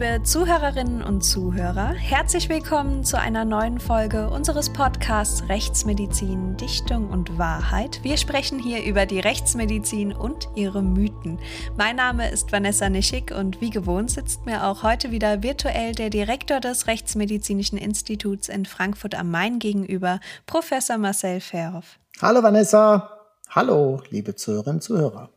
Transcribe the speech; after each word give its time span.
Liebe 0.00 0.22
Zuhörerinnen 0.22 1.02
und 1.02 1.20
Zuhörer, 1.20 1.92
herzlich 1.92 2.48
willkommen 2.48 3.04
zu 3.04 3.18
einer 3.18 3.44
neuen 3.44 3.78
Folge 3.78 4.30
unseres 4.30 4.70
Podcasts 4.70 5.46
Rechtsmedizin, 5.50 6.56
Dichtung 6.56 7.10
und 7.10 7.36
Wahrheit. 7.36 8.00
Wir 8.02 8.16
sprechen 8.16 8.58
hier 8.58 8.82
über 8.82 9.04
die 9.04 9.20
Rechtsmedizin 9.20 10.14
und 10.14 10.48
ihre 10.54 10.82
Mythen. 10.82 11.38
Mein 11.76 11.96
Name 11.96 12.30
ist 12.30 12.50
Vanessa 12.50 12.88
Nischig 12.88 13.30
und 13.30 13.60
wie 13.60 13.68
gewohnt 13.68 14.10
sitzt 14.10 14.46
mir 14.46 14.64
auch 14.64 14.82
heute 14.82 15.10
wieder 15.10 15.42
virtuell 15.42 15.92
der 15.92 16.08
Direktor 16.08 16.60
des 16.60 16.86
Rechtsmedizinischen 16.86 17.76
Instituts 17.76 18.48
in 18.48 18.64
Frankfurt 18.64 19.14
am 19.14 19.30
Main 19.30 19.58
gegenüber, 19.58 20.18
Professor 20.46 20.96
Marcel 20.96 21.40
Verhoff. 21.40 21.98
Hallo 22.22 22.42
Vanessa, 22.42 23.18
hallo 23.50 24.00
liebe 24.08 24.34
Zuhörerinnen 24.34 24.76
und 24.76 24.82
Zuhörer. 24.82 25.28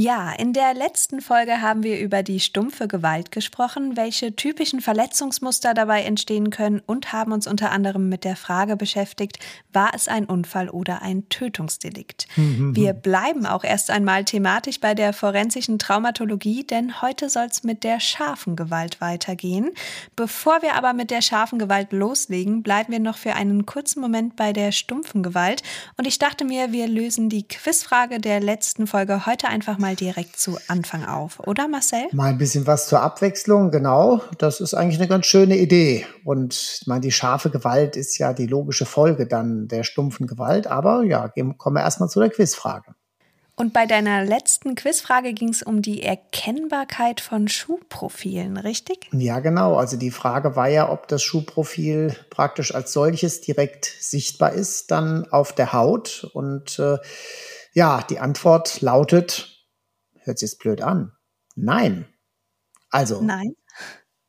Ja, 0.00 0.30
in 0.30 0.52
der 0.52 0.74
letzten 0.74 1.20
Folge 1.20 1.60
haben 1.60 1.82
wir 1.82 1.98
über 1.98 2.22
die 2.22 2.38
stumpfe 2.38 2.86
Gewalt 2.86 3.32
gesprochen, 3.32 3.96
welche 3.96 4.36
typischen 4.36 4.80
Verletzungsmuster 4.80 5.74
dabei 5.74 6.04
entstehen 6.04 6.50
können 6.50 6.80
und 6.86 7.12
haben 7.12 7.32
uns 7.32 7.48
unter 7.48 7.72
anderem 7.72 8.08
mit 8.08 8.22
der 8.22 8.36
Frage 8.36 8.76
beschäftigt, 8.76 9.40
war 9.72 9.90
es 9.94 10.06
ein 10.06 10.26
Unfall 10.26 10.68
oder 10.68 11.02
ein 11.02 11.28
Tötungsdelikt? 11.30 12.28
Mhm. 12.36 12.76
Wir 12.76 12.92
bleiben 12.92 13.44
auch 13.44 13.64
erst 13.64 13.90
einmal 13.90 14.24
thematisch 14.24 14.78
bei 14.78 14.94
der 14.94 15.12
forensischen 15.12 15.80
Traumatologie, 15.80 16.62
denn 16.62 17.02
heute 17.02 17.28
soll 17.28 17.48
es 17.50 17.64
mit 17.64 17.82
der 17.82 17.98
scharfen 17.98 18.54
Gewalt 18.54 19.00
weitergehen. 19.00 19.72
Bevor 20.14 20.62
wir 20.62 20.76
aber 20.76 20.92
mit 20.92 21.10
der 21.10 21.22
scharfen 21.22 21.58
Gewalt 21.58 21.92
loslegen, 21.92 22.62
bleiben 22.62 22.92
wir 22.92 23.00
noch 23.00 23.16
für 23.16 23.34
einen 23.34 23.66
kurzen 23.66 24.00
Moment 24.00 24.36
bei 24.36 24.52
der 24.52 24.70
stumpfen 24.70 25.24
Gewalt 25.24 25.64
und 25.96 26.06
ich 26.06 26.20
dachte 26.20 26.44
mir, 26.44 26.70
wir 26.70 26.86
lösen 26.86 27.28
die 27.28 27.48
Quizfrage 27.48 28.20
der 28.20 28.38
letzten 28.38 28.86
Folge 28.86 29.26
heute 29.26 29.48
einfach 29.48 29.76
mal 29.76 29.87
mal 29.88 29.96
direkt 29.96 30.38
zu 30.38 30.58
Anfang 30.68 31.04
auf, 31.06 31.40
oder 31.46 31.66
Marcel? 31.66 32.08
Mal 32.12 32.30
ein 32.30 32.38
bisschen 32.38 32.66
was 32.66 32.88
zur 32.88 33.00
Abwechslung, 33.00 33.70
genau. 33.70 34.20
Das 34.36 34.60
ist 34.60 34.74
eigentlich 34.74 34.98
eine 34.98 35.08
ganz 35.08 35.24
schöne 35.24 35.56
Idee. 35.56 36.06
Und 36.24 36.52
ich 36.80 36.86
meine, 36.86 37.00
die 37.00 37.12
scharfe 37.12 37.48
Gewalt 37.48 37.96
ist 37.96 38.18
ja 38.18 38.34
die 38.34 38.46
logische 38.46 38.84
Folge 38.84 39.26
dann 39.26 39.66
der 39.66 39.84
stumpfen 39.84 40.26
Gewalt. 40.26 40.66
Aber 40.66 41.04
ja, 41.04 41.32
kommen 41.56 41.76
wir 41.76 41.82
erstmal 41.82 42.10
zu 42.10 42.20
der 42.20 42.28
Quizfrage. 42.28 42.94
Und 43.56 43.72
bei 43.72 43.86
deiner 43.86 44.24
letzten 44.24 44.74
Quizfrage 44.74 45.32
ging 45.32 45.48
es 45.48 45.62
um 45.62 45.80
die 45.80 46.02
Erkennbarkeit 46.02 47.20
von 47.20 47.48
Schuhprofilen, 47.48 48.56
richtig? 48.58 49.08
Ja, 49.12 49.40
genau. 49.40 49.76
Also 49.76 49.96
die 49.96 50.12
Frage 50.12 50.54
war 50.54 50.68
ja, 50.68 50.90
ob 50.90 51.08
das 51.08 51.22
Schuhprofil 51.22 52.14
praktisch 52.30 52.74
als 52.74 52.92
solches 52.92 53.40
direkt 53.40 53.86
sichtbar 53.86 54.52
ist, 54.52 54.90
dann 54.90 55.26
auf 55.32 55.54
der 55.54 55.72
Haut. 55.72 56.30
Und 56.34 56.78
äh, 56.78 56.98
ja, 57.72 58.02
die 58.08 58.20
Antwort 58.20 58.80
lautet 58.80 59.57
Hört 60.28 60.38
sich 60.38 60.50
jetzt 60.50 60.58
blöd 60.58 60.82
an. 60.82 61.12
Nein. 61.56 62.04
Also. 62.90 63.22
Nein. 63.22 63.56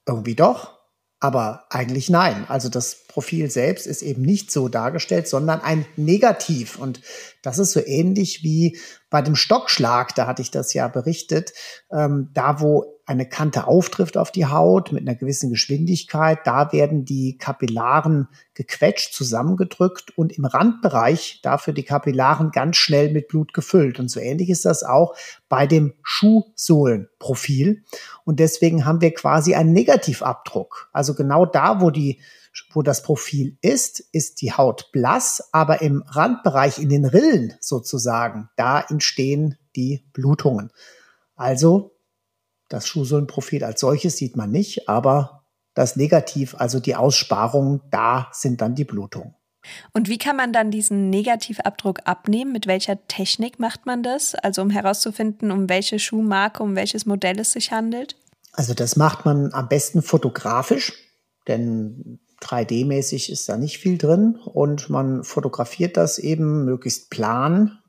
Irgendwie 0.08 0.34
doch, 0.34 0.80
aber 1.20 1.66
eigentlich 1.70 2.10
nein. 2.10 2.46
Also 2.48 2.70
das 2.70 3.06
Profil 3.08 3.52
selbst 3.52 3.86
ist 3.86 4.02
eben 4.02 4.22
nicht 4.22 4.50
so 4.50 4.70
dargestellt, 4.70 5.28
sondern 5.28 5.60
ein 5.60 5.86
Negativ. 5.98 6.80
Und 6.80 7.02
das 7.42 7.60
ist 7.60 7.72
so 7.72 7.82
ähnlich 7.86 8.44
wie 8.44 8.78
bei 9.10 9.22
dem 9.22 9.36
Stockschlag, 9.36 10.14
da 10.16 10.28
hatte 10.28 10.42
ich 10.42 10.52
das 10.52 10.74
ja 10.74 10.88
berichtet, 10.88 11.54
ähm, 11.92 12.30
da 12.34 12.62
wo 12.62 13.00
eine 13.10 13.28
Kante 13.28 13.66
auftrifft 13.66 14.18
auf 14.18 14.32
die 14.32 14.46
Haut 14.46 14.92
mit 14.92 15.02
einer 15.02 15.16
gewissen 15.16 15.50
Geschwindigkeit, 15.50 16.46
da 16.46 16.72
werden 16.72 17.06
die 17.06 17.40
Kapillaren 17.40 18.28
gequetscht, 18.54 19.16
zusammengedrückt 19.16 20.16
und 20.16 20.38
im 20.38 20.46
Randbereich 20.46 21.40
dafür 21.42 21.74
die 21.74 21.84
Kapillaren 21.84 22.52
ganz 22.52 22.78
schnell 22.78 23.12
mit 23.12 23.28
Blut 23.28 23.56
gefüllt. 23.56 24.00
Und 24.00 24.10
so 24.10 24.20
ähnlich 24.20 24.52
ist 24.52 24.64
das 24.64 24.84
auch 24.84 25.16
bei 25.50 25.66
dem 25.66 25.94
Schuhsohlenprofil. 26.04 27.82
Und 28.26 28.40
deswegen 28.40 28.86
haben 28.86 29.02
wir 29.02 29.12
quasi 29.16 29.56
einen 29.56 29.74
Negativabdruck. 29.74 30.90
Also 30.94 31.16
genau 31.16 31.48
da, 31.48 31.82
wo 31.82 31.90
die 31.90 32.20
wo 32.72 32.82
das 32.82 33.04
Profil 33.04 33.58
ist, 33.62 34.00
ist 34.12 34.42
die 34.42 34.54
Haut 34.54 34.92
blass, 34.92 35.50
aber 35.52 35.82
im 35.82 36.04
Randbereich 36.08 36.80
in 36.80 36.90
den 36.90 37.06
Rillen 37.06 37.54
sozusagen, 37.60 38.50
da 38.56 38.82
entstehen 38.82 39.58
die 39.76 40.06
Blutungen. 40.14 40.72
Also 41.36 41.96
das 42.68 42.88
Schuhsohlenprofil 42.88 43.64
als 43.64 43.82
solches 43.82 44.18
sieht 44.18 44.36
man 44.36 44.52
nicht, 44.52 44.88
aber 44.88 45.44
das 45.74 45.96
Negativ, 45.96 46.56
also 46.56 46.80
die 46.80 46.96
Aussparungen, 46.96 47.82
da 47.92 48.30
sind 48.32 48.62
dann 48.62 48.76
die 48.76 48.86
Blutungen. 48.86 49.36
Und 49.94 50.08
wie 50.08 50.18
kann 50.18 50.36
man 50.36 50.54
dann 50.54 50.72
diesen 50.72 51.10
Negativabdruck 51.10 52.00
abnehmen? 52.06 52.52
Mit 52.52 52.68
welcher 52.68 53.06
Technik 53.08 53.60
macht 53.60 53.86
man 53.86 54.04
das? 54.04 54.36
Also 54.36 54.62
um 54.62 54.70
herauszufinden, 54.70 55.52
um 55.52 55.70
welche 55.70 56.00
Schuhmarke, 56.00 56.64
um 56.64 56.76
welches 56.76 57.06
Modell 57.06 57.40
es 57.40 57.52
sich 57.52 57.72
handelt? 57.72 58.16
Also 58.54 58.74
das 58.74 58.96
macht 58.96 59.26
man 59.26 59.54
am 59.54 59.68
besten 59.68 60.02
fotografisch, 60.02 60.94
denn 61.48 62.20
3D-mäßig 62.42 63.32
ist 63.32 63.48
da 63.50 63.58
nicht 63.58 63.80
viel 63.80 63.98
drin 63.98 64.38
und 64.44 64.90
man 64.90 65.24
fotografiert 65.24 65.98
das 65.98 66.18
eben 66.18 66.66
möglichst 66.66 67.10
plan 67.10 67.80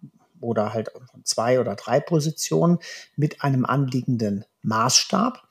oder 0.41 0.72
halt 0.72 0.91
zwei 1.25 1.61
oder 1.61 1.77
drei 1.77 2.00
Positionen 2.00 2.78
mit 3.16 3.43
einem 3.43 3.65
anliegenden 3.65 4.44
Maßstab. 4.62 5.43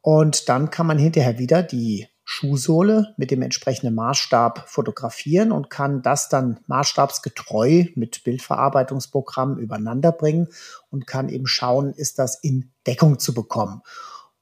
Und 0.00 0.48
dann 0.48 0.70
kann 0.70 0.86
man 0.86 0.98
hinterher 0.98 1.38
wieder 1.38 1.62
die 1.62 2.08
Schuhsohle 2.24 3.14
mit 3.18 3.30
dem 3.30 3.42
entsprechenden 3.42 3.94
Maßstab 3.94 4.68
fotografieren 4.68 5.52
und 5.52 5.68
kann 5.68 6.02
das 6.02 6.28
dann 6.28 6.60
maßstabsgetreu 6.66 7.84
mit 7.94 8.24
Bildverarbeitungsprogrammen 8.24 9.58
übereinander 9.58 10.10
bringen 10.10 10.48
und 10.90 11.06
kann 11.06 11.28
eben 11.28 11.46
schauen, 11.46 11.92
ist 11.92 12.18
das 12.18 12.36
in 12.42 12.72
Deckung 12.86 13.18
zu 13.18 13.34
bekommen. 13.34 13.82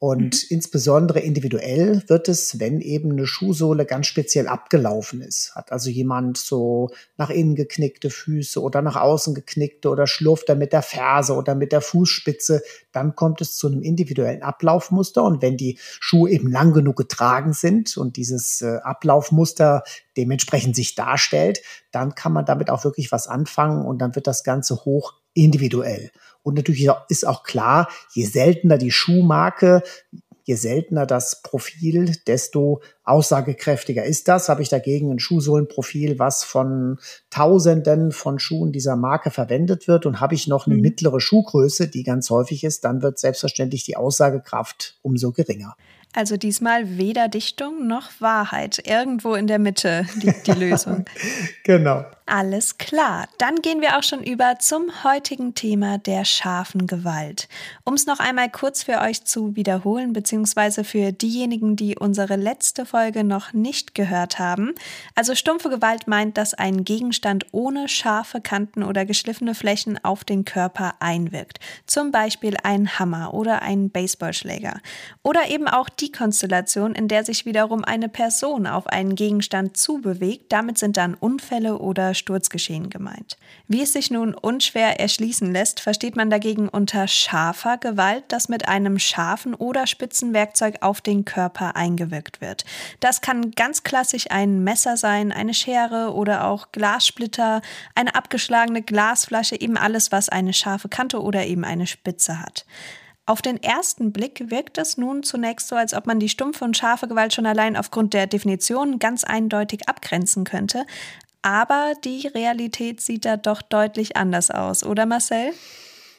Und 0.03 0.35
mhm. 0.35 0.57
insbesondere 0.57 1.21
individuell 1.21 2.03
wird 2.09 2.29
es, 2.29 2.59
wenn 2.59 2.81
eben 2.81 3.13
eine 3.13 3.29
Schuhsohle 3.29 3.87
ganz 3.87 4.09
speziell 4.09 4.49
abgelaufen 4.49 5.21
ist. 5.21 5.55
Hat 5.55 5.71
also 5.71 5.91
jemand 5.91 6.39
so 6.39 6.91
nach 7.19 7.31
innen 7.31 7.55
geknickte 7.55 8.11
Füße 8.11 8.61
oder 8.61 8.83
nach 8.83 8.97
außen 8.97 9.33
geknickte 9.33 9.89
oder 9.89 10.09
schlurft 10.09 10.49
er 10.49 10.57
mit 10.57 10.73
der 10.73 10.83
Ferse 10.83 11.35
oder 11.35 11.55
mit 11.55 11.71
der 11.71 11.83
Fußspitze, 11.83 12.65
dann 12.91 13.15
kommt 13.15 13.41
es 13.43 13.55
zu 13.55 13.69
einem 13.69 13.81
individuellen 13.83 14.43
Ablaufmuster. 14.43 15.23
Und 15.23 15.41
wenn 15.41 15.57
die 15.57 15.79
Schuhe 16.01 16.31
eben 16.33 16.51
lang 16.51 16.73
genug 16.73 16.97
getragen 16.97 17.53
sind 17.53 17.97
und 17.97 18.17
dieses 18.17 18.61
äh, 18.61 18.79
Ablaufmuster 18.83 19.85
dementsprechend 20.17 20.75
sich 20.75 20.97
darstellt, 20.97 21.63
dann 21.93 22.17
kann 22.17 22.33
man 22.33 22.45
damit 22.45 22.71
auch 22.71 22.83
wirklich 22.83 23.13
was 23.13 23.29
anfangen 23.29 23.87
und 23.87 23.99
dann 23.99 24.17
wird 24.17 24.27
das 24.27 24.43
Ganze 24.43 24.85
hoch 24.85 25.15
individuell. 25.35 26.11
Und 26.43 26.55
natürlich 26.55 26.89
ist 27.09 27.27
auch 27.27 27.43
klar, 27.45 27.89
je 28.13 28.25
seltener 28.25 28.79
die 28.79 28.91
Schuhmarke, 28.91 29.83
je 30.45 30.55
seltener 30.55 31.07
das 31.07 31.43
Profil, 31.43 32.17
desto 32.27 32.83
aussagekräftiger 33.05 34.05
ist 34.05 34.29
das. 34.29 34.49
Habe 34.49 34.63
ich 34.63 34.69
dagegen 34.69 35.11
ein 35.11 35.19
Schuhsohlenprofil, 35.19 36.19
was 36.19 36.45
von 36.45 36.99
Tausenden 37.31 38.13
von 38.13 38.39
Schuhen 38.39 38.73
dieser 38.73 38.97
Marke 38.97 39.31
verwendet 39.31 39.89
wird 39.89 40.07
und 40.07 40.21
habe 40.21 40.35
ich 40.35 40.49
noch 40.49 40.67
eine 40.67 40.77
mhm. 40.77 40.83
mittlere 40.83 41.21
Schuhgröße, 41.21 41.89
die 41.89 42.03
ganz 42.03 42.31
häufig 42.31 42.65
ist, 42.65 42.85
dann 42.85 43.03
wird 43.03 43.19
selbstverständlich 43.19 43.85
die 43.85 43.97
Aussagekraft 43.97 44.99
umso 45.03 45.33
geringer. 45.33 45.77
Also 46.15 46.37
diesmal 46.37 46.99
weder 46.99 47.29
Dichtung 47.29 47.87
noch 47.87 48.11
Wahrheit. 48.21 48.83
Irgendwo 48.87 49.35
in 49.35 49.47
der 49.47 49.59
Mitte 49.59 50.07
liegt 50.21 50.47
die 50.47 50.53
Lösung. 50.59 51.07
genau. 51.65 52.05
Alles 52.35 52.79
klar. 52.79 53.29
Dann 53.37 53.57
gehen 53.57 53.83
wir 53.83 53.99
auch 53.99 54.03
schon 54.03 54.23
über 54.23 54.59
zum 54.59 55.05
heutigen 55.05 55.55
Thema 55.55 55.99
der 55.99 56.25
scharfen 56.25 56.87
Gewalt. 56.87 57.47
Um 57.85 57.93
es 57.93 58.07
noch 58.07 58.21
einmal 58.21 58.51
kurz 58.51 58.85
für 58.85 59.03
euch 59.03 59.25
zu 59.25 59.55
wiederholen, 59.55 60.15
beziehungsweise 60.15 60.83
für 60.83 61.13
diejenigen, 61.13 61.77
die 61.77 61.95
unsere 61.99 62.37
letzte 62.37 62.87
Folge 62.87 63.23
noch 63.23 63.53
nicht 63.53 63.95
gehört 63.95 64.39
haben. 64.39 64.75
Also 65.15 65.35
stumpfe 65.35 65.69
Gewalt 65.69 66.09
meint, 66.09 66.39
dass 66.39 66.55
ein 66.55 66.85
Gegenstand 66.85 67.45
ohne 67.53 67.87
scharfe 67.87 68.41
Kanten 68.41 68.83
oder 68.83 69.05
geschliffene 69.05 69.55
Flächen 69.55 70.03
auf 70.03 70.25
den 70.25 70.47
Körper 70.47 70.95
einwirkt. 71.01 71.59
Zum 71.85 72.13
Beispiel 72.13 72.57
ein 72.63 72.99
Hammer 72.99 73.35
oder 73.35 73.61
ein 73.61 73.91
Baseballschläger. 73.91 74.81
Oder 75.23 75.51
eben 75.51 75.69
auch 75.69 75.91
die 75.91 76.11
Konstellation, 76.11 76.95
in 76.95 77.09
der 77.09 77.25
sich 77.27 77.45
wiederum 77.45 77.85
eine 77.85 78.09
Person 78.09 78.67
auf 78.67 78.87
einen 78.87 79.17
Gegenstand 79.17 79.77
zubewegt. 79.77 80.51
Damit 80.51 80.79
sind 80.79 80.97
dann 80.97 81.13
Unfälle 81.13 81.77
oder 81.77 82.15
Sturzgeschehen 82.23 82.89
gemeint. 82.89 83.37
Wie 83.69 83.83
es 83.83 83.93
sich 83.93 84.11
nun 84.11 84.35
unschwer 84.35 85.01
erschließen 85.01 85.53
lässt, 85.53 85.81
versteht 85.81 86.17
man 86.17 86.31
dagegen 86.31 86.69
unter 86.69 87.09
scharfer 87.09 87.77
Gewalt, 87.79 88.25
dass 88.29 88.49
mit 88.49 88.69
einem 88.69 88.99
scharfen 88.99 89.55
oder 89.55 89.87
spitzen 89.87 90.33
Werkzeug 90.33 90.77
auf 90.81 91.01
den 91.01 91.25
Körper 91.25 91.77
eingewirkt 91.77 92.41
wird. 92.41 92.65
Das 93.01 93.21
kann 93.21 93.51
ganz 93.51 93.83
klassisch 93.83 94.31
ein 94.31 94.63
Messer 94.63 94.97
sein, 94.97 95.33
eine 95.33 95.55
Schere 95.55 96.15
oder 96.15 96.47
auch 96.47 96.73
Glassplitter, 96.73 97.61
eine 97.95 98.15
abgeschlagene 98.15 98.83
Glasflasche, 98.83 99.61
eben 99.61 99.77
alles, 99.77 100.13
was 100.13 100.29
eine 100.29 100.53
scharfe 100.53 100.89
Kante 100.89 101.21
oder 101.21 101.45
eben 101.45 101.65
eine 101.65 101.87
Spitze 101.87 102.41
hat. 102.41 102.65
Auf 103.25 103.41
den 103.41 103.63
ersten 103.63 104.13
Blick 104.13 104.51
wirkt 104.51 104.79
es 104.79 104.97
nun 104.97 105.23
zunächst 105.23 105.69
so, 105.69 105.77
als 105.77 105.95
ob 105.95 106.07
man 106.07 106.19
die 106.19 106.29
stumpfe 106.29 106.65
und 106.65 106.77
scharfe 106.77 107.07
Gewalt 107.07 107.33
schon 107.33 107.47
allein 107.47 107.77
aufgrund 107.77 108.15
der 108.15 108.27
Definition 108.27 108.99
ganz 108.99 109.23
eindeutig 109.23 109.89
abgrenzen 109.89 110.43
könnte. 110.43 110.85
Aber 111.43 111.95
die 112.05 112.29
Realität 112.29 113.01
sieht 113.01 113.25
da 113.25 113.37
doch 113.37 113.63
deutlich 113.63 114.17
anders 114.17 114.51
aus, 114.51 114.85
oder 114.85 115.07
Marcel? 115.07 115.53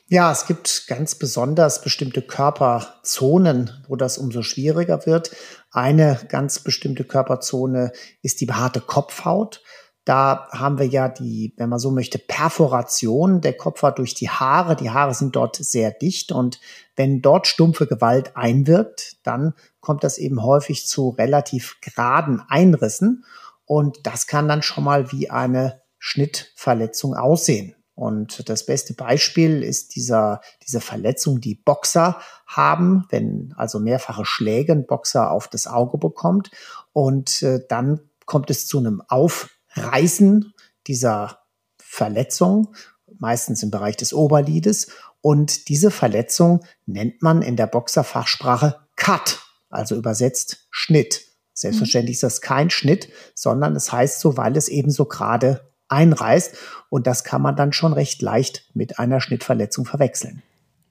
Ja, 0.09 0.31
es 0.31 0.45
gibt 0.45 0.85
ganz 0.87 1.15
besonders 1.15 1.81
bestimmte 1.81 2.21
Körperzonen, 2.21 3.71
wo 3.87 3.95
das 3.95 4.17
umso 4.17 4.41
schwieriger 4.41 5.05
wird. 5.05 5.31
Eine 5.71 6.19
ganz 6.27 6.59
bestimmte 6.59 7.05
Körperzone 7.05 7.93
ist 8.21 8.41
die 8.41 8.45
behaarte 8.45 8.81
Kopfhaut. 8.81 9.63
Da 10.05 10.49
haben 10.51 10.77
wir 10.77 10.85
ja 10.85 11.07
die, 11.07 11.53
wenn 11.55 11.69
man 11.69 11.79
so 11.79 11.89
möchte, 11.89 12.19
Perforation 12.19 13.39
der 13.39 13.53
Kopfhaut 13.53 13.97
durch 13.97 14.13
die 14.13 14.29
Haare. 14.29 14.75
Die 14.75 14.89
Haare 14.89 15.13
sind 15.13 15.37
dort 15.37 15.55
sehr 15.55 15.91
dicht 15.91 16.33
und 16.33 16.59
wenn 16.97 17.21
dort 17.21 17.47
stumpfe 17.47 17.87
Gewalt 17.87 18.35
einwirkt, 18.35 19.15
dann 19.23 19.53
kommt 19.79 20.03
das 20.03 20.17
eben 20.17 20.43
häufig 20.43 20.85
zu 20.85 21.09
relativ 21.09 21.77
geraden 21.79 22.41
Einrissen 22.49 23.23
und 23.65 24.06
das 24.06 24.27
kann 24.27 24.48
dann 24.48 24.62
schon 24.62 24.83
mal 24.83 25.12
wie 25.12 25.30
eine 25.30 25.81
Schnittverletzung 26.00 27.15
aussehen. 27.15 27.75
Und 27.95 28.50
das 28.50 28.65
beste 28.65 28.94
Beispiel 28.95 29.62
ist 29.62 29.95
dieser, 29.95 30.42
diese 30.65 30.81
Verletzung, 30.81 31.42
die 31.42 31.56
Boxer 31.56 32.19
haben, 32.48 33.06
wenn 33.10 33.54
also 33.56 33.80
mehrfache 33.80 34.25
Schläge 34.25 34.74
ein 34.74 34.88
Boxer 34.88 35.31
auf 35.31 35.48
das 35.48 35.68
Auge 35.68 35.98
bekommt. 35.98 36.50
Und 36.92 37.44
äh, 37.44 37.60
dann 37.69 38.01
kommt 38.25 38.50
es 38.50 38.68
zu 38.68 38.80
einem 38.80 39.04
Aufreißen 39.07 40.54
dieser 40.88 41.39
Verletzung, 41.77 42.74
meistens 43.19 43.62
im 43.62 43.69
Bereich 43.69 43.95
des 43.95 44.13
Oberlides. 44.13 44.88
Und 45.21 45.69
diese 45.69 45.92
Verletzung 45.92 46.66
nennt 46.86 47.21
man 47.21 47.44
in 47.44 47.56
der 47.56 47.68
Boxerfachsprache 47.68 48.81
Cut, 48.95 49.39
also 49.69 49.95
übersetzt 49.95 50.68
Schnitt. 50.71 51.22
Selbstverständlich 51.53 52.15
ist 52.15 52.23
das 52.23 52.41
kein 52.41 52.69
Schnitt, 52.69 53.09
sondern 53.35 53.75
es 53.75 53.91
heißt 53.91 54.19
so, 54.19 54.38
weil 54.38 54.57
es 54.57 54.67
eben 54.67 54.89
so 54.89 55.05
gerade 55.05 55.61
einreißt. 55.88 56.55
Und 56.89 57.07
das 57.07 57.23
kann 57.23 57.41
man 57.41 57.55
dann 57.55 57.73
schon 57.73 57.94
recht 57.94 58.21
leicht 58.21 58.69
mit 58.73 59.00
einer 59.00 59.21
Schnittverletzung 59.21 59.85
verwechseln. 59.85 60.41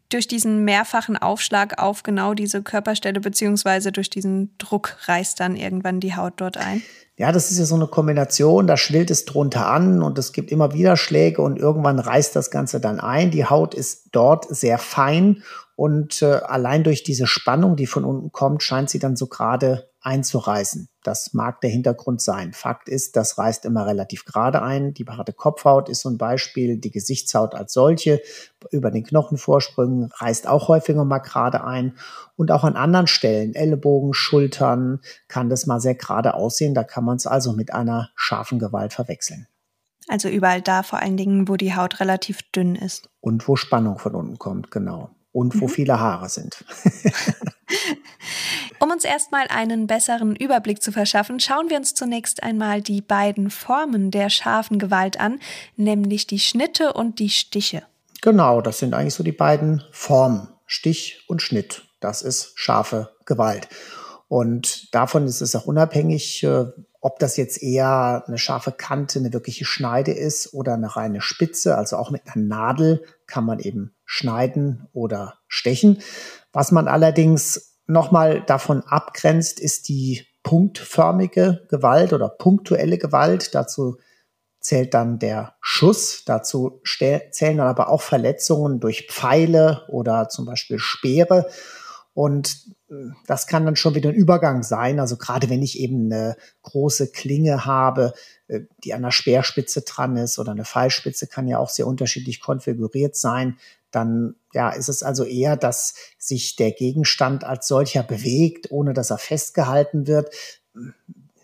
Durch 0.08 0.28
diesen 0.28 0.64
mehrfachen 0.64 1.16
Aufschlag 1.16 1.80
auf 1.80 2.02
genau 2.02 2.34
diese 2.34 2.62
Körperstelle 2.62 3.20
beziehungsweise 3.20 3.92
durch 3.92 4.10
diesen 4.10 4.54
Druck 4.58 4.96
reißt 5.06 5.40
dann 5.40 5.56
irgendwann 5.56 6.00
die 6.00 6.14
Haut 6.14 6.34
dort 6.36 6.58
ein? 6.58 6.82
Ja, 7.16 7.32
das 7.32 7.50
ist 7.50 7.58
ja 7.58 7.64
so 7.64 7.76
eine 7.76 7.86
Kombination, 7.86 8.66
da 8.66 8.76
schwillt 8.76 9.10
es 9.10 9.24
drunter 9.24 9.68
an 9.68 10.02
und 10.02 10.18
es 10.18 10.32
gibt 10.32 10.50
immer 10.50 10.74
wieder 10.74 10.96
Schläge 10.96 11.40
und 11.40 11.58
irgendwann 11.58 11.98
reißt 11.98 12.36
das 12.36 12.50
Ganze 12.50 12.78
dann 12.78 13.00
ein. 13.00 13.30
Die 13.30 13.46
Haut 13.46 13.74
ist 13.74 14.10
dort 14.12 14.54
sehr 14.54 14.76
fein 14.76 15.42
und 15.76 16.20
äh, 16.20 16.40
allein 16.44 16.84
durch 16.84 17.02
diese 17.02 17.26
Spannung, 17.26 17.76
die 17.76 17.86
von 17.86 18.04
unten 18.04 18.32
kommt, 18.32 18.62
scheint 18.62 18.90
sie 18.90 18.98
dann 18.98 19.16
so 19.16 19.28
gerade 19.28 19.91
einzureißen. 20.02 20.88
Das 21.02 21.32
mag 21.32 21.60
der 21.60 21.70
Hintergrund 21.70 22.20
sein. 22.20 22.52
Fakt 22.52 22.88
ist, 22.88 23.16
das 23.16 23.38
reißt 23.38 23.64
immer 23.64 23.86
relativ 23.86 24.24
gerade 24.24 24.62
ein. 24.62 24.94
Die 24.94 25.04
behaarte 25.04 25.32
Kopfhaut 25.32 25.88
ist 25.88 26.02
so 26.02 26.08
ein 26.08 26.18
Beispiel. 26.18 26.76
Die 26.76 26.90
Gesichtshaut 26.90 27.54
als 27.54 27.72
solche 27.72 28.20
über 28.70 28.90
den 28.90 29.04
Knochenvorsprüngen 29.04 30.10
reißt 30.14 30.46
auch 30.46 30.68
häufiger 30.68 31.04
mal 31.04 31.18
gerade 31.18 31.64
ein. 31.64 31.96
Und 32.36 32.50
auch 32.50 32.64
an 32.64 32.76
anderen 32.76 33.06
Stellen, 33.06 33.54
Ellenbogen, 33.54 34.14
Schultern, 34.14 35.00
kann 35.28 35.48
das 35.48 35.66
mal 35.66 35.80
sehr 35.80 35.94
gerade 35.94 36.34
aussehen. 36.34 36.74
Da 36.74 36.84
kann 36.84 37.04
man 37.04 37.16
es 37.16 37.26
also 37.26 37.52
mit 37.52 37.72
einer 37.72 38.10
scharfen 38.14 38.58
Gewalt 38.58 38.92
verwechseln. 38.92 39.46
Also 40.08 40.28
überall 40.28 40.62
da 40.62 40.82
vor 40.82 40.98
allen 40.98 41.16
Dingen, 41.16 41.48
wo 41.48 41.56
die 41.56 41.74
Haut 41.74 42.00
relativ 42.00 42.42
dünn 42.52 42.74
ist. 42.74 43.08
Und 43.20 43.46
wo 43.46 43.56
Spannung 43.56 43.98
von 43.98 44.14
unten 44.14 44.38
kommt, 44.38 44.70
genau. 44.70 45.10
Und 45.32 45.60
wo 45.60 45.66
mhm. 45.66 45.70
viele 45.70 45.98
Haare 45.98 46.28
sind. 46.28 46.64
Um 48.78 48.90
uns 48.90 49.04
erstmal 49.04 49.46
einen 49.48 49.86
besseren 49.86 50.36
Überblick 50.36 50.82
zu 50.82 50.92
verschaffen, 50.92 51.40
schauen 51.40 51.70
wir 51.70 51.76
uns 51.76 51.94
zunächst 51.94 52.42
einmal 52.42 52.82
die 52.82 53.00
beiden 53.00 53.50
Formen 53.50 54.10
der 54.10 54.30
scharfen 54.30 54.78
Gewalt 54.78 55.20
an, 55.20 55.38
nämlich 55.76 56.26
die 56.26 56.40
Schnitte 56.40 56.92
und 56.92 57.18
die 57.18 57.30
Stiche. 57.30 57.82
Genau, 58.20 58.60
das 58.60 58.78
sind 58.78 58.94
eigentlich 58.94 59.14
so 59.14 59.24
die 59.24 59.32
beiden 59.32 59.82
Formen, 59.90 60.48
Stich 60.66 61.24
und 61.28 61.42
Schnitt. 61.42 61.82
Das 62.00 62.22
ist 62.22 62.52
scharfe 62.56 63.10
Gewalt. 63.24 63.68
Und 64.28 64.94
davon 64.94 65.26
ist 65.26 65.40
es 65.40 65.54
auch 65.54 65.66
unabhängig, 65.66 66.42
äh, 66.42 66.64
ob 67.00 67.18
das 67.18 67.36
jetzt 67.36 67.62
eher 67.62 68.24
eine 68.26 68.38
scharfe 68.38 68.72
Kante, 68.72 69.18
eine 69.18 69.32
wirkliche 69.32 69.64
Schneide 69.64 70.12
ist 70.12 70.54
oder 70.54 70.74
eine 70.74 70.96
reine 70.96 71.20
Spitze. 71.20 71.76
Also 71.76 71.96
auch 71.96 72.10
mit 72.10 72.22
einer 72.26 72.44
Nadel 72.44 73.04
kann 73.26 73.44
man 73.44 73.58
eben 73.58 73.94
schneiden 74.12 74.88
oder 74.92 75.38
stechen. 75.48 76.02
Was 76.52 76.70
man 76.70 76.86
allerdings 76.86 77.78
nochmal 77.86 78.42
davon 78.44 78.82
abgrenzt, 78.82 79.58
ist 79.58 79.88
die 79.88 80.26
punktförmige 80.42 81.66
Gewalt 81.70 82.12
oder 82.12 82.28
punktuelle 82.28 82.98
Gewalt. 82.98 83.54
Dazu 83.54 83.96
zählt 84.60 84.92
dann 84.92 85.18
der 85.18 85.54
Schuss. 85.62 86.24
Dazu 86.26 86.82
zählen 86.84 87.56
dann 87.56 87.60
aber 87.60 87.88
auch 87.88 88.02
Verletzungen 88.02 88.80
durch 88.80 89.08
Pfeile 89.10 89.86
oder 89.88 90.28
zum 90.28 90.44
Beispiel 90.44 90.78
Speere. 90.78 91.48
Und 92.12 92.66
äh, 92.90 92.94
das 93.26 93.46
kann 93.46 93.64
dann 93.64 93.76
schon 93.76 93.94
wieder 93.94 94.10
ein 94.10 94.14
Übergang 94.14 94.62
sein. 94.62 95.00
Also 95.00 95.16
gerade 95.16 95.48
wenn 95.48 95.62
ich 95.62 95.80
eben 95.80 96.12
eine 96.12 96.36
große 96.64 97.12
Klinge 97.12 97.64
habe, 97.64 98.12
äh, 98.48 98.60
die 98.84 98.92
an 98.92 99.02
der 99.02 99.10
Speerspitze 99.10 99.80
dran 99.80 100.18
ist 100.18 100.38
oder 100.38 100.52
eine 100.52 100.66
Pfeilspitze 100.66 101.28
kann 101.28 101.48
ja 101.48 101.58
auch 101.58 101.70
sehr 101.70 101.86
unterschiedlich 101.86 102.42
konfiguriert 102.42 103.16
sein, 103.16 103.56
dann 103.92 104.34
ja, 104.52 104.70
ist 104.70 104.88
es 104.88 105.02
also 105.02 105.24
eher, 105.24 105.56
dass 105.56 105.94
sich 106.18 106.56
der 106.56 106.72
Gegenstand 106.72 107.44
als 107.44 107.68
solcher 107.68 108.02
bewegt, 108.02 108.70
ohne 108.70 108.92
dass 108.92 109.10
er 109.10 109.18
festgehalten 109.18 110.06
wird. 110.06 110.34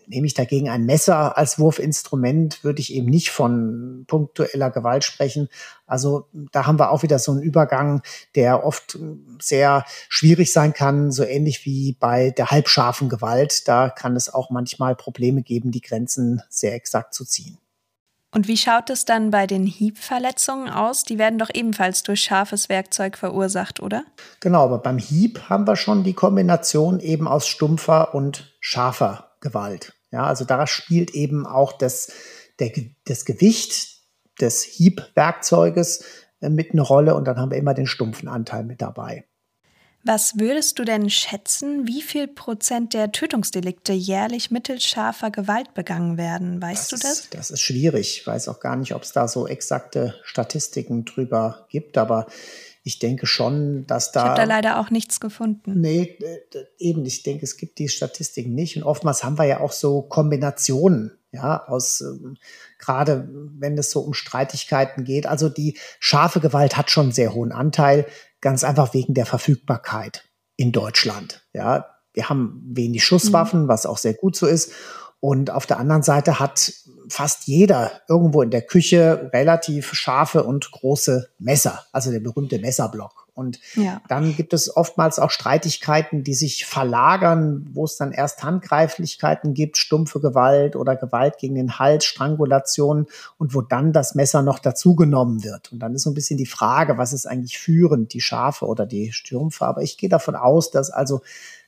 Nehme 0.07 0.25
ich 0.25 0.33
dagegen 0.33 0.69
ein 0.69 0.85
Messer 0.85 1.37
als 1.37 1.59
Wurfinstrument, 1.59 2.63
würde 2.63 2.81
ich 2.81 2.93
eben 2.93 3.09
nicht 3.09 3.29
von 3.29 4.05
punktueller 4.07 4.71
Gewalt 4.71 5.03
sprechen. 5.03 5.49
Also 5.85 6.27
da 6.51 6.65
haben 6.65 6.79
wir 6.79 6.91
auch 6.91 7.03
wieder 7.03 7.19
so 7.19 7.31
einen 7.31 7.43
Übergang, 7.43 8.01
der 8.33 8.65
oft 8.65 8.97
sehr 9.39 9.85
schwierig 10.07 10.51
sein 10.51 10.73
kann, 10.73 11.11
so 11.11 11.23
ähnlich 11.23 11.63
wie 11.65 11.95
bei 11.99 12.31
der 12.31 12.49
halbscharfen 12.49 13.07
Gewalt. 13.07 13.67
Da 13.67 13.89
kann 13.89 14.15
es 14.15 14.33
auch 14.33 14.49
manchmal 14.49 14.95
Probleme 14.95 15.43
geben, 15.43 15.69
die 15.71 15.81
Grenzen 15.81 16.41
sehr 16.49 16.73
exakt 16.73 17.13
zu 17.13 17.23
ziehen. 17.23 17.59
Und 18.31 18.47
wie 18.47 18.57
schaut 18.57 18.89
es 18.91 19.05
dann 19.05 19.31
bei 19.31 19.47
den 19.47 19.65
Hiebverletzungen 19.65 20.69
aus? 20.69 21.03
Die 21.03 21.17
werden 21.17 21.39
doch 21.39 21.49
ebenfalls 21.51 22.03
durch 22.03 22.21
scharfes 22.21 22.69
Werkzeug 22.69 23.17
verursacht, 23.17 23.79
oder? 23.79 24.03
Genau, 24.39 24.63
aber 24.63 24.77
beim 24.77 24.99
Hieb 24.99 25.49
haben 25.49 25.65
wir 25.65 25.75
schon 25.75 26.03
die 26.03 26.13
Kombination 26.13 26.99
eben 26.99 27.27
aus 27.27 27.47
stumpfer 27.47 28.13
und 28.13 28.55
scharfer 28.59 29.31
Gewalt. 29.41 29.93
Ja, 30.11 30.23
also 30.25 30.45
da 30.45 30.67
spielt 30.67 31.11
eben 31.11 31.47
auch 31.47 31.73
das, 31.73 32.11
der, 32.59 32.71
das 33.05 33.25
Gewicht 33.25 33.99
des 34.39 34.63
Hiebwerkzeuges 34.63 36.03
äh, 36.41 36.49
mit 36.49 36.71
eine 36.71 36.81
Rolle 36.81 37.15
und 37.15 37.25
dann 37.25 37.37
haben 37.37 37.51
wir 37.51 37.57
immer 37.57 37.73
den 37.73 37.87
stumpfen 37.87 38.27
Anteil 38.27 38.63
mit 38.63 38.81
dabei. 38.81 39.25
Was 40.03 40.39
würdest 40.39 40.79
du 40.79 40.85
denn 40.85 41.09
schätzen, 41.09 41.85
wie 41.85 42.01
viel 42.01 42.27
Prozent 42.27 42.93
der 42.93 43.11
Tötungsdelikte 43.11 43.91
jährlich 43.91 44.49
mittels 44.49 44.85
scharfer 44.85 45.29
Gewalt 45.29 45.73
begangen 45.73 46.17
werden? 46.17 46.61
Weißt 46.61 46.93
das 46.93 46.99
du 46.99 47.07
das? 47.07 47.19
Ist, 47.19 47.33
das 47.33 47.51
ist 47.51 47.61
schwierig. 47.61 48.19
Ich 48.19 48.27
weiß 48.27 48.47
auch 48.47 48.61
gar 48.61 48.77
nicht, 48.77 48.95
ob 48.95 49.03
es 49.03 49.11
da 49.11 49.27
so 49.27 49.47
exakte 49.47 50.15
Statistiken 50.23 51.03
drüber 51.03 51.67
gibt, 51.69 51.97
aber 51.97 52.27
ich 52.83 52.99
denke 52.99 53.27
schon, 53.27 53.85
dass 53.87 54.11
da. 54.11 54.21
Ich 54.21 54.25
habe 54.29 54.37
da 54.37 54.43
leider 54.45 54.79
auch 54.79 54.89
nichts 54.89 55.19
gefunden. 55.19 55.79
Nee, 55.79 56.17
äh, 56.21 56.65
eben, 56.77 57.05
ich 57.05 57.23
denke, 57.23 57.43
es 57.43 57.57
gibt 57.57 57.77
die 57.77 57.89
Statistiken 57.89 58.55
nicht. 58.55 58.77
Und 58.77 58.83
oftmals 58.83 59.23
haben 59.23 59.37
wir 59.37 59.45
ja 59.45 59.59
auch 59.59 59.73
so 59.73 60.01
Kombinationen, 60.01 61.11
ja, 61.31 61.63
aus, 61.67 62.01
ähm, 62.01 62.37
gerade 62.79 63.27
wenn 63.59 63.77
es 63.77 63.91
so 63.91 63.99
um 63.99 64.13
Streitigkeiten 64.13 65.03
geht. 65.03 65.27
Also 65.27 65.49
die 65.49 65.77
scharfe 65.99 66.39
Gewalt 66.39 66.77
hat 66.77 66.89
schon 66.89 67.07
einen 67.07 67.11
sehr 67.11 67.33
hohen 67.33 67.51
Anteil. 67.51 68.05
Ganz 68.41 68.63
einfach 68.63 68.93
wegen 68.93 69.13
der 69.13 69.25
Verfügbarkeit 69.25 70.23
in 70.55 70.71
Deutschland. 70.71 71.45
Ja, 71.53 71.85
wir 72.13 72.29
haben 72.29 72.61
wenig 72.65 73.03
Schusswaffen, 73.03 73.63
mhm. 73.63 73.67
was 73.67 73.85
auch 73.85 73.97
sehr 73.97 74.13
gut 74.13 74.35
so 74.35 74.45
ist. 74.45 74.71
Und 75.19 75.51
auf 75.51 75.65
der 75.65 75.79
anderen 75.79 76.03
Seite 76.03 76.39
hat 76.39 76.71
fast 77.09 77.47
jeder 77.47 77.91
irgendwo 78.07 78.41
in 78.41 78.51
der 78.51 78.61
Küche 78.61 79.29
relativ 79.33 79.93
scharfe 79.93 80.43
und 80.43 80.71
große 80.71 81.29
Messer, 81.39 81.85
also 81.91 82.11
der 82.11 82.21
berühmte 82.21 82.59
Messerblock. 82.59 83.18
Und 83.39 83.59
ja. 83.75 84.01
dann 84.09 84.35
gibt 84.35 84.53
es 84.53 84.75
oftmals 84.75 85.17
auch 85.17 85.31
Streitigkeiten, 85.31 86.25
die 86.25 86.33
sich 86.33 86.65
verlagern, 86.65 87.69
wo 87.71 87.85
es 87.85 87.95
dann 87.95 88.11
erst 88.11 88.43
Handgreiflichkeiten 88.43 89.53
gibt, 89.53 89.77
stumpfe 89.77 90.19
Gewalt 90.19 90.75
oder 90.75 90.97
Gewalt 90.97 91.37
gegen 91.37 91.55
den 91.55 91.79
Hals, 91.79 92.03
Strangulation 92.03 93.07
und 93.37 93.55
wo 93.55 93.61
dann 93.61 93.93
das 93.93 94.13
Messer 94.13 94.41
noch 94.41 94.59
dazugenommen 94.59 95.43
wird. 95.43 95.71
Und 95.71 95.79
dann 95.79 95.95
ist 95.95 96.03
so 96.03 96.11
ein 96.11 96.15
bisschen 96.15 96.37
die 96.37 96.45
Frage, 96.45 96.97
was 96.97 97.13
ist 97.13 97.25
eigentlich 97.25 97.57
führend, 97.57 98.13
die 98.13 98.21
Schafe 98.21 98.65
oder 98.65 98.85
die 98.85 99.13
Stürmfe. 99.13 99.65
Aber 99.65 99.81
ich 99.81 99.97
gehe 99.97 100.09
davon 100.09 100.35
aus, 100.35 100.69
dass 100.69 100.91
also 100.91 101.21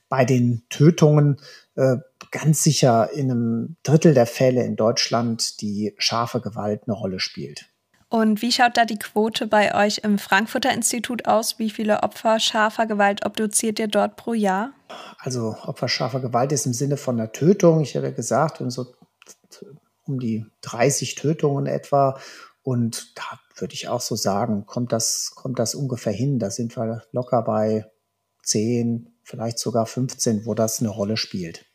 bei 0.10 0.26
den 0.26 0.64
Tötungen 0.68 1.38
äh, 1.76 1.96
ganz 2.32 2.64
sicher 2.64 3.12
in 3.14 3.32
einem 3.32 3.76
Drittel 3.84 4.14
der 4.14 4.26
Fälle 4.26 4.66
in 4.66 4.76
Deutschland 4.76 5.62
die 5.62 5.96
scharfe 5.98 6.42
Gewalt 6.42 6.82
eine 6.86 6.98
Rolle 6.98 7.22
spielt. 7.22 7.71
Und 8.12 8.42
wie 8.42 8.52
schaut 8.52 8.76
da 8.76 8.84
die 8.84 9.00
Quote 9.00 9.48
bei 9.48 9.74
euch 9.74 10.00
im 10.00 10.20
Frankfurter 10.20 10.74
Institut 10.74 11.28
aus? 11.28 11.60
Wie 11.60 11.70
viele 11.70 12.04
Opfer 12.04 12.42
scharfer 12.42 12.86
Gewalt 12.86 13.26
obduziert 13.26 13.80
ihr 13.80 13.88
dort 13.88 14.18
pro 14.18 14.34
Jahr? 14.34 14.74
Also 15.18 15.56
Opfer 15.64 15.88
scharfer 15.88 16.20
Gewalt 16.20 16.52
ist 16.52 16.66
im 16.66 16.74
Sinne 16.74 16.98
von 16.98 17.18
einer 17.18 17.32
Tötung. 17.32 17.80
Ich 17.80 17.96
habe 17.96 18.08
ja 18.08 18.12
gesagt, 18.12 18.62
so 18.68 18.94
um 20.04 20.20
die 20.20 20.46
30 20.60 21.16
Tötungen 21.16 21.68
etwa. 21.68 22.20
Und 22.64 23.18
da 23.18 23.40
würde 23.56 23.76
ich 23.76 23.88
auch 23.88 24.02
so 24.02 24.18
sagen, 24.18 24.66
kommt 24.66 24.92
das, 24.92 25.32
kommt 25.34 25.58
das 25.58 25.74
ungefähr 25.74 26.12
hin. 26.12 26.38
Da 26.38 26.52
sind 26.52 26.76
wir 26.76 27.04
locker 27.14 27.42
bei 27.44 27.90
10, 28.44 29.08
vielleicht 29.24 29.58
sogar 29.58 29.86
15, 29.86 30.46
wo 30.46 30.54
das 30.54 30.82
eine 30.82 30.90
Rolle 30.90 31.16
spielt. 31.16 31.66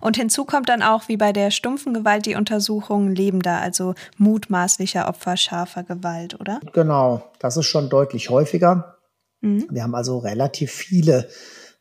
Und 0.00 0.16
hinzu 0.16 0.44
kommt 0.44 0.68
dann 0.68 0.82
auch, 0.82 1.08
wie 1.08 1.16
bei 1.16 1.32
der 1.32 1.50
stumpfen 1.50 1.94
Gewalt, 1.94 2.26
die 2.26 2.34
Untersuchung 2.34 3.10
lebender, 3.10 3.60
also 3.60 3.94
mutmaßlicher 4.16 5.08
Opfer 5.08 5.36
scharfer 5.36 5.82
Gewalt, 5.84 6.40
oder? 6.40 6.60
Genau, 6.72 7.30
das 7.38 7.56
ist 7.56 7.66
schon 7.66 7.88
deutlich 7.88 8.30
häufiger. 8.30 8.96
Mhm. 9.40 9.66
Wir 9.70 9.82
haben 9.82 9.94
also 9.94 10.18
relativ 10.18 10.72
viele 10.72 11.28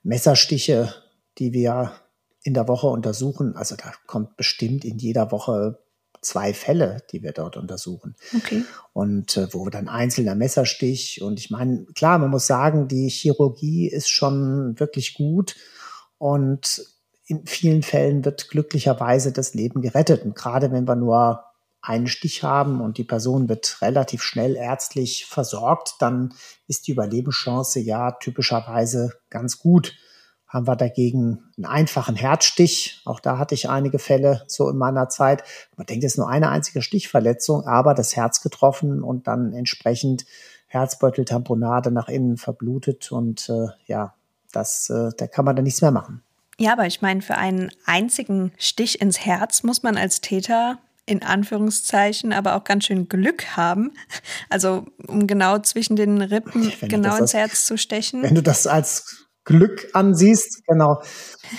Messerstiche, 0.04 0.94
die 1.38 1.54
wir 1.54 1.94
in 2.44 2.54
der 2.54 2.68
Woche 2.68 2.88
untersuchen. 2.88 3.56
Also 3.56 3.76
da 3.76 3.92
kommt 4.06 4.38
bestimmt 4.38 4.86
in 4.86 4.98
jeder 4.98 5.32
Woche 5.32 5.80
zwei 6.22 6.54
Fälle, 6.54 7.04
die 7.12 7.24
wir 7.24 7.32
dort 7.32 7.58
untersuchen. 7.58 8.16
Okay. 8.36 8.64
Und 8.94 9.38
äh, 9.38 9.54
wo 9.54 9.70
dann 9.70 9.88
einzelner 9.88 10.36
Messerstich 10.36 11.22
und 11.22 11.40
ich 11.40 11.50
meine, 11.50 11.86
klar, 11.96 12.18
man 12.20 12.30
muss 12.30 12.48
sagen, 12.48 12.88
die 12.88 13.10
Chirurgie 13.10 13.88
ist 13.88 14.10
schon 14.10 14.80
wirklich 14.80 15.14
gut 15.14 15.56
und 16.18 16.84
in 17.28 17.46
vielen 17.46 17.84
Fällen 17.84 18.24
wird 18.24 18.50
glücklicherweise 18.50 19.32
das 19.32 19.54
Leben 19.54 19.82
gerettet. 19.82 20.24
Und 20.24 20.36
gerade 20.36 20.72
wenn 20.72 20.88
wir 20.88 20.96
nur 20.96 21.44
einen 21.82 22.08
Stich 22.08 22.44
haben 22.44 22.82
und 22.82 22.98
die 22.98 23.04
Person 23.04 23.48
wird 23.50 23.82
relativ 23.82 24.24
schnell 24.24 24.56
ärztlich 24.56 25.26
versorgt, 25.26 25.96
dann 26.00 26.34
ist 26.68 26.88
die 26.88 26.92
Überlebenschance 26.92 27.80
ja 27.80 28.12
typischerweise 28.12 29.14
ganz 29.30 29.60
gut. 29.60 29.96
Haben 30.48 30.68
wir 30.68 30.76
dagegen 30.76 31.52
einen 31.58 31.66
einfachen 31.66 32.16
Herzstich, 32.16 33.02
auch 33.06 33.20
da 33.20 33.38
hatte 33.38 33.56
ich 33.56 33.70
einige 33.70 34.00
Fälle 34.00 34.44
so 34.48 34.70
in 34.70 34.78
meiner 34.78 35.10
Zeit. 35.10 35.44
Man 35.76 35.86
denkt, 35.86 36.04
es 36.06 36.14
ist 36.14 36.18
nur 36.18 36.30
eine 36.30 36.50
einzige 36.50 36.82
Stichverletzung, 36.82 37.66
aber 37.68 37.94
das 37.94 38.16
Herz 38.16 38.42
getroffen 38.42 39.04
und 39.04 39.28
dann 39.28 39.54
entsprechend 39.54 40.26
Herzbeuteltamponade 40.68 41.92
nach 41.92 42.08
innen 42.08 42.38
verblutet 42.38 43.12
und 43.12 43.50
äh, 43.50 43.68
ja, 43.86 44.16
das, 44.52 44.90
äh, 44.90 45.10
da 45.18 45.28
kann 45.28 45.46
man 45.46 45.56
dann 45.56 45.66
nichts 45.66 45.82
mehr 45.82 45.92
machen. 45.92 46.25
Ja, 46.60 46.74
aber 46.74 46.88
ich 46.88 47.02
meine, 47.02 47.22
für 47.22 47.36
einen 47.36 47.70
einzigen 47.86 48.54
Stich 48.58 49.02
ins 49.02 49.26
Herz 49.26 49.64
muss 49.64 49.84
man 49.84 49.98
als 49.98 50.22
Täter 50.22 50.80
in 51.08 51.22
Anführungszeichen 51.22 52.34
aber 52.34 52.56
auch 52.56 52.64
ganz 52.64 52.86
schön 52.86 53.08
Glück 53.08 53.56
haben. 53.56 53.94
Also 54.50 54.88
um 55.08 55.28
genau 55.28 55.60
zwischen 55.60 55.96
den 55.96 56.22
Rippen 56.22 56.72
wenn 56.80 56.90
genau 56.90 57.18
ins 57.18 57.34
Herz 57.34 57.66
zu 57.66 57.78
stechen. 57.78 58.24
Wenn 58.24 58.36
du 58.36 58.42
das 58.42 58.66
als 58.66 59.28
Glück 59.44 59.90
ansiehst, 59.94 60.66
genau. 60.66 61.02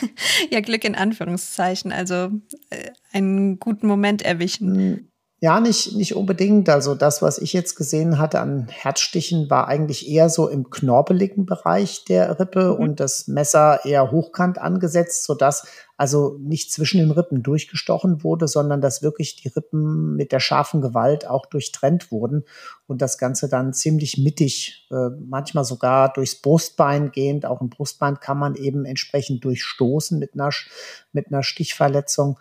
ja, 0.50 0.60
Glück 0.60 0.84
in 0.84 0.96
Anführungszeichen, 0.96 1.92
also 1.92 2.30
äh, 2.70 2.90
einen 3.12 3.60
guten 3.60 3.86
Moment 3.86 4.22
erwischen. 4.22 5.12
Ja, 5.38 5.60
nicht, 5.60 5.94
nicht 5.94 6.16
unbedingt. 6.16 6.70
Also 6.70 6.94
das, 6.94 7.20
was 7.20 7.36
ich 7.36 7.52
jetzt 7.52 7.74
gesehen 7.74 8.18
hatte 8.18 8.40
an 8.40 8.68
Herzstichen, 8.70 9.50
war 9.50 9.68
eigentlich 9.68 10.08
eher 10.08 10.30
so 10.30 10.48
im 10.48 10.70
knorpeligen 10.70 11.44
Bereich 11.44 12.06
der 12.06 12.40
Rippe 12.40 12.72
mhm. 12.72 12.80
und 12.82 13.00
das 13.00 13.28
Messer 13.28 13.84
eher 13.84 14.10
hochkant 14.10 14.56
angesetzt, 14.56 15.24
sodass 15.24 15.66
also 15.98 16.38
nicht 16.40 16.72
zwischen 16.72 17.00
den 17.00 17.10
Rippen 17.10 17.42
durchgestochen 17.42 18.22
wurde, 18.24 18.48
sondern 18.48 18.80
dass 18.80 19.02
wirklich 19.02 19.36
die 19.36 19.48
Rippen 19.48 20.16
mit 20.16 20.32
der 20.32 20.40
scharfen 20.40 20.80
Gewalt 20.80 21.26
auch 21.26 21.44
durchtrennt 21.44 22.10
wurden 22.10 22.44
und 22.86 23.02
das 23.02 23.18
Ganze 23.18 23.50
dann 23.50 23.74
ziemlich 23.74 24.16
mittig, 24.16 24.88
äh, 24.90 25.10
manchmal 25.20 25.64
sogar 25.64 26.14
durchs 26.14 26.36
Brustbein 26.36 27.12
gehend. 27.12 27.44
Auch 27.44 27.60
im 27.60 27.68
Brustbein 27.68 28.20
kann 28.20 28.38
man 28.38 28.54
eben 28.54 28.86
entsprechend 28.86 29.44
durchstoßen 29.44 30.18
mit 30.18 30.32
einer, 30.32 30.48
mit 31.12 31.26
einer 31.28 31.42
Stichverletzung. 31.42 32.38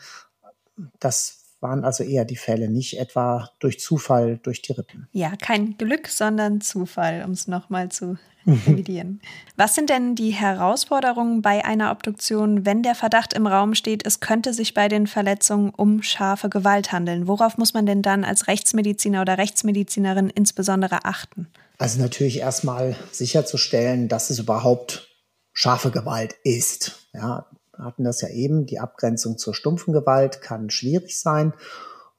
Das 1.00 1.45
waren 1.66 1.84
also 1.84 2.04
eher 2.04 2.26
die 2.26 2.36
Fälle, 2.36 2.70
nicht 2.70 3.00
etwa 3.00 3.50
durch 3.60 3.80
Zufall 3.80 4.40
durch 4.44 4.62
die 4.62 4.74
Rippen. 4.74 5.08
Ja, 5.12 5.34
kein 5.42 5.78
Glück, 5.78 6.08
sondern 6.08 6.62
Zufall, 6.62 7.24
um 7.26 7.32
es 7.32 7.48
nochmal 7.48 7.90
zu 7.90 8.18
revidieren. 8.48 9.22
Was 9.56 9.74
sind 9.74 9.90
denn 9.90 10.14
die 10.14 10.30
Herausforderungen 10.30 11.42
bei 11.42 11.66
einer 11.66 11.92
Obduktion, 11.92 12.66
wenn 12.66 12.84
der 12.84 12.94
Verdacht 12.94 13.34
im 13.34 13.48
Raum 13.48 13.74
steht, 13.74 14.06
es 14.06 14.20
könnte 14.20 14.54
sich 14.54 14.76
bei 14.76 14.88
den 14.88 15.08
Verletzungen 15.08 15.72
um 15.72 16.04
scharfe 16.04 16.50
Gewalt 16.50 16.92
handeln? 16.92 17.28
Worauf 17.28 17.58
muss 17.58 17.74
man 17.74 17.88
denn 17.88 18.04
dann 18.04 18.24
als 18.24 18.48
Rechtsmediziner 18.48 19.22
oder 19.22 19.40
Rechtsmedizinerin 19.40 20.30
insbesondere 20.30 21.06
achten? 21.06 21.48
Also 21.80 22.00
natürlich 22.00 22.40
erstmal 22.40 22.96
sicherzustellen, 23.12 24.08
dass 24.08 24.30
es 24.30 24.38
überhaupt 24.38 25.10
scharfe 25.52 25.90
Gewalt 25.90 26.36
ist. 26.44 27.10
Ja, 27.14 27.48
hatten 27.80 28.04
das 28.04 28.22
ja 28.22 28.30
eben, 28.30 28.66
die 28.66 28.80
Abgrenzung 28.80 29.38
zur 29.38 29.54
stumpfen 29.54 29.94
Gewalt 29.94 30.42
kann 30.42 30.70
schwierig 30.70 31.20
sein. 31.20 31.54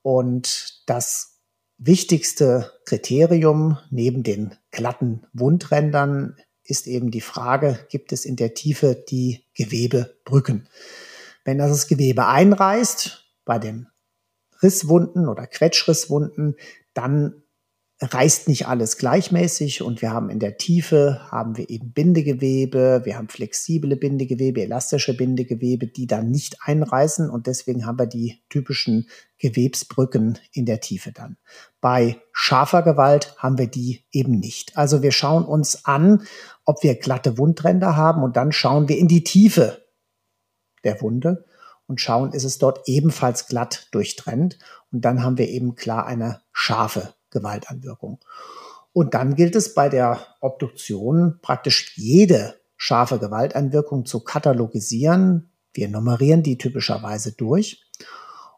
Und 0.03 0.83
das 0.87 1.41
wichtigste 1.79 2.73
Kriterium 2.85 3.79
neben 3.91 4.23
den 4.23 4.55
glatten 4.71 5.27
Wundrändern 5.33 6.37
ist 6.65 6.87
eben 6.87 7.11
die 7.11 7.21
Frage, 7.21 7.79
gibt 7.91 8.13
es 8.13 8.25
in 8.25 8.37
der 8.37 8.55
Tiefe 8.55 8.95
die 8.95 9.45
Gewebebrücken? 9.55 10.69
Wenn 11.45 11.59
das 11.59 11.87
Gewebe 11.87 12.27
einreißt, 12.27 13.25
bei 13.45 13.59
den 13.59 13.89
Risswunden 14.63 15.29
oder 15.29 15.47
Quetschrisswunden, 15.47 16.57
dann 16.95 17.43
reißt 18.01 18.49
nicht 18.49 18.69
alles 18.69 18.99
gleichmäßig 18.99 19.81
und 19.81 20.03
wir 20.03 20.11
haben 20.11 20.29
in 20.29 20.39
der 20.39 20.59
Tiefe 20.59 21.21
haben 21.31 21.57
wir 21.57 21.71
eben 21.71 21.93
Bindegewebe, 21.93 23.01
wir 23.05 23.17
haben 23.17 23.29
flexible 23.29 23.97
Bindegewebe, 23.97 24.61
elastische 24.63 25.17
Bindegewebe, 25.17 25.87
die 25.87 26.07
dann 26.07 26.31
nicht 26.31 26.59
einreißen 26.61 27.31
und 27.31 27.47
deswegen 27.47 27.87
haben 27.87 27.99
wir 27.99 28.07
die 28.07 28.43
typischen 28.51 29.09
Gewebsbrücken 29.39 30.39
in 30.53 30.67
der 30.67 30.81
Tiefe 30.81 31.13
dann. 31.13 31.39
Bei 31.81 32.21
scharfer 32.33 32.83
Gewalt 32.83 33.35
haben 33.39 33.57
wir 33.57 33.69
die 33.69 34.05
eben 34.13 34.39
nicht. 34.41 34.77
Also 34.77 35.03
wir 35.03 35.13
schauen 35.13 35.47
uns 35.47 35.87
an, 35.87 36.23
ob 36.67 36.83
wir 36.83 36.97
glatte 36.97 37.39
Wundränder 37.39 37.97
haben 37.97 38.23
und 38.23 38.37
dann 38.37 38.53
schauen 38.53 38.91
wir 38.91 38.99
in 38.99 39.09
die 39.09 39.25
Tiefe 39.25 39.87
der 40.85 41.01
Wunde 41.01 41.47
und 41.87 42.01
schauen, 42.03 42.33
ist 42.33 42.45
es 42.45 42.59
dort 42.59 42.87
ebenfalls 42.87 43.47
glatt 43.47 43.89
durchtrennt 43.93 44.59
und 44.93 45.07
dann 45.07 45.23
haben 45.23 45.39
wir 45.39 45.49
eben 45.49 45.77
klar 45.77 46.05
eine 46.05 46.43
scharfe 46.53 47.16
Gewaltanwirkung. 47.37 48.19
Und 48.93 49.15
dann 49.15 49.35
gilt 49.35 49.57
es 49.57 49.75
bei 49.75 49.89
der 49.89 50.21
Obduktion 50.41 51.39
praktisch 51.43 51.97
jede 51.97 52.55
scharfe 52.77 53.19
Gewalteinwirkung 53.19 54.07
zu 54.07 54.25
katalogisieren. 54.25 55.51
Wir 55.75 55.89
nummerieren 55.89 56.43
die 56.43 56.57
typischerweise 56.57 57.33
durch 57.33 57.85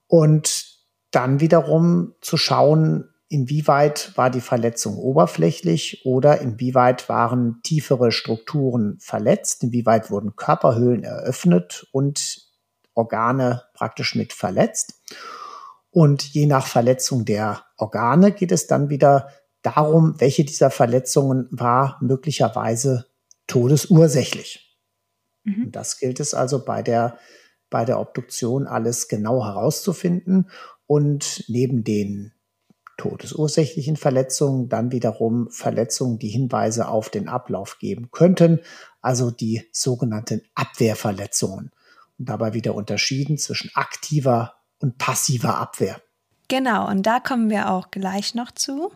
und 0.06 0.78
dann 1.11 1.40
wiederum 1.40 2.14
zu 2.20 2.37
schauen, 2.37 3.08
inwieweit 3.28 4.16
war 4.16 4.30
die 4.30 4.40
Verletzung 4.40 4.97
oberflächlich 4.97 6.02
oder 6.04 6.40
inwieweit 6.40 7.08
waren 7.08 7.61
tiefere 7.62 8.12
Strukturen 8.12 8.99
verletzt, 9.00 9.62
inwieweit 9.62 10.11
wurden 10.11 10.37
Körperhöhlen 10.37 11.04
eröffnet 11.04 11.87
und 11.92 12.47
Organe 12.94 13.62
praktisch 13.75 14.14
mit 14.14 14.32
verletzt. 14.32 15.00
Und 15.90 16.23
je 16.23 16.47
nach 16.47 16.66
Verletzung 16.66 17.25
der 17.25 17.64
Organe 17.76 18.33
geht 18.33 18.52
es 18.52 18.66
dann 18.66 18.90
wieder 18.90 19.28
darum, 19.62 20.14
welche 20.18 20.45
dieser 20.45 20.71
Verletzungen 20.71 21.49
war 21.50 21.99
möglicherweise 22.00 23.07
todesursächlich. 23.47 24.78
Mhm. 25.45 25.66
Und 25.66 25.76
das 25.76 25.99
gilt 25.99 26.21
es 26.21 26.35
also 26.35 26.64
bei 26.64 26.83
der, 26.83 27.18
bei 27.71 27.85
der 27.85 28.00
Obduktion 28.00 28.66
alles 28.66 29.09
genau 29.09 29.45
herauszufinden 29.45 30.50
und 30.87 31.45
neben 31.49 31.85
den 31.85 32.33
todesursächlichen 32.97 33.97
Verletzungen 33.97 34.68
dann 34.68 34.90
wiederum 34.90 35.49
Verletzungen, 35.50 36.18
die 36.18 36.28
Hinweise 36.28 36.88
auf 36.88 37.09
den 37.09 37.28
Ablauf 37.28 37.78
geben 37.78 38.11
könnten, 38.11 38.61
also 39.00 39.30
die 39.30 39.68
sogenannten 39.73 40.42
Abwehrverletzungen. 40.54 41.71
Und 42.18 42.28
dabei 42.28 42.54
wieder 42.54 42.75
unterschieden 42.75 43.38
zwischen 43.38 43.71
aktiver 43.75 44.58
und 44.80 44.99
passiver 44.99 45.58
Abwehr. 45.58 46.00
Genau, 46.49 46.88
und 46.88 47.02
da 47.02 47.20
kommen 47.20 47.50
wir 47.50 47.70
auch 47.70 47.90
gleich 47.90 48.35
noch 48.35 48.50
zu. 48.50 48.92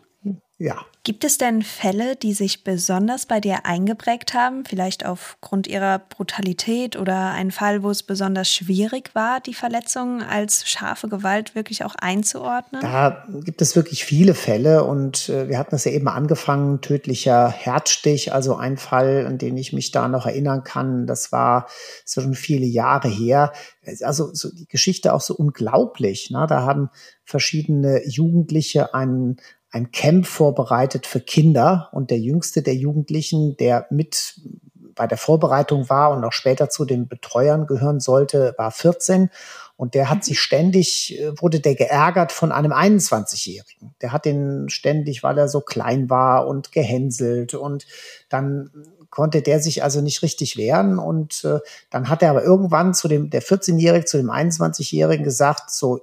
Ja. 0.63 0.87
Gibt 1.03 1.25
es 1.25 1.37
denn 1.37 1.63
Fälle, 1.63 2.15
die 2.15 2.33
sich 2.33 2.63
besonders 2.63 3.27
bei 3.27 3.41
dir 3.41 3.67
eingeprägt 3.67 4.35
haben, 4.35 4.65
vielleicht 4.65 5.05
aufgrund 5.05 5.67
ihrer 5.67 5.99
Brutalität 5.99 6.95
oder 6.95 7.33
ein 7.33 7.51
Fall, 7.51 7.83
wo 7.83 7.91
es 7.91 8.05
besonders 8.05 8.49
schwierig 8.49 9.13
war, 9.13 9.41
die 9.41 9.55
Verletzungen 9.55 10.23
als 10.23 10.69
scharfe 10.69 11.09
Gewalt 11.09 11.57
wirklich 11.57 11.85
auch 11.85 11.97
einzuordnen? 11.97 12.83
Da 12.83 13.27
gibt 13.45 13.61
es 13.61 13.75
wirklich 13.75 14.05
viele 14.05 14.35
Fälle 14.35 14.85
und 14.85 15.29
äh, 15.29 15.49
wir 15.49 15.59
hatten 15.59 15.75
es 15.75 15.85
ja 15.85 15.91
eben 15.91 16.07
angefangen, 16.07 16.81
tödlicher 16.81 17.49
Herzstich, 17.49 18.33
also 18.33 18.55
ein 18.55 18.77
Fall, 18.77 19.27
an 19.27 19.39
den 19.39 19.57
ich 19.57 19.73
mich 19.73 19.91
da 19.91 20.07
noch 20.07 20.27
erinnern 20.27 20.63
kann, 20.63 21.09
das 21.09 21.33
war 21.33 21.67
schon 22.07 22.35
viele 22.35 22.67
Jahre 22.67 23.09
her. 23.09 23.53
Also 24.03 24.33
so 24.33 24.55
die 24.55 24.69
Geschichte 24.69 25.13
auch 25.13 25.21
so 25.21 25.35
unglaublich. 25.35 26.31
Ne? 26.31 26.47
Da 26.49 26.63
haben 26.63 26.91
verschiedene 27.25 28.07
Jugendliche 28.07 28.95
einen 28.95 29.39
ein 29.73 29.91
Camp 29.91 30.27
vorbereitet 30.27 31.07
für 31.07 31.21
Kinder 31.21 31.89
und 31.93 32.11
der 32.11 32.19
jüngste 32.19 32.63
der 32.63 32.75
Jugendlichen, 32.75 33.57
der 33.57 33.87
mit 33.91 34.41
bei 34.95 35.07
der 35.07 35.19
Vorbereitung 35.19 35.89
war 35.89 36.11
und 36.11 36.23
auch 36.25 36.33
später 36.33 36.69
zu 36.69 36.85
den 36.85 37.09
Betreuern 37.09 37.67
gehören 37.67 37.99
sollte, 37.99 38.55
war 38.59 38.71
14. 38.71 39.31
Und 39.77 39.95
der 39.95 40.11
hat 40.11 40.19
mhm. 40.19 40.23
sich 40.23 40.41
ständig, 40.41 41.19
äh, 41.19 41.33
wurde 41.41 41.61
der 41.61 41.75
geärgert 41.75 42.31
von 42.31 42.53
einem 42.53 42.73
21-Jährigen. 42.73 43.95
Der 44.03 44.13
hat 44.13 44.27
den 44.27 44.69
ständig, 44.69 45.23
weil 45.23 45.39
er 45.39 45.49
so 45.49 45.61
klein 45.61 46.11
war 46.11 46.47
und 46.47 46.73
gehänselt. 46.73 47.55
Und 47.55 47.87
dann 48.29 48.71
konnte 49.11 49.43
der 49.43 49.61
sich 49.61 49.83
also 49.83 50.01
nicht 50.01 50.23
richtig 50.23 50.57
wehren. 50.57 50.99
Und 50.99 51.45
äh, 51.45 51.59
dann 51.91 52.09
hat 52.09 52.23
er 52.23 52.31
aber 52.31 52.45
irgendwann 52.45 52.95
zu 52.95 53.09
dem, 53.09 53.31
der 53.31 53.43
14-Jährige, 53.43 54.05
zu 54.05 54.19
dem 54.19 54.31
21-Jährigen 54.31 55.25
gesagt, 55.25 55.71
so, 55.71 56.01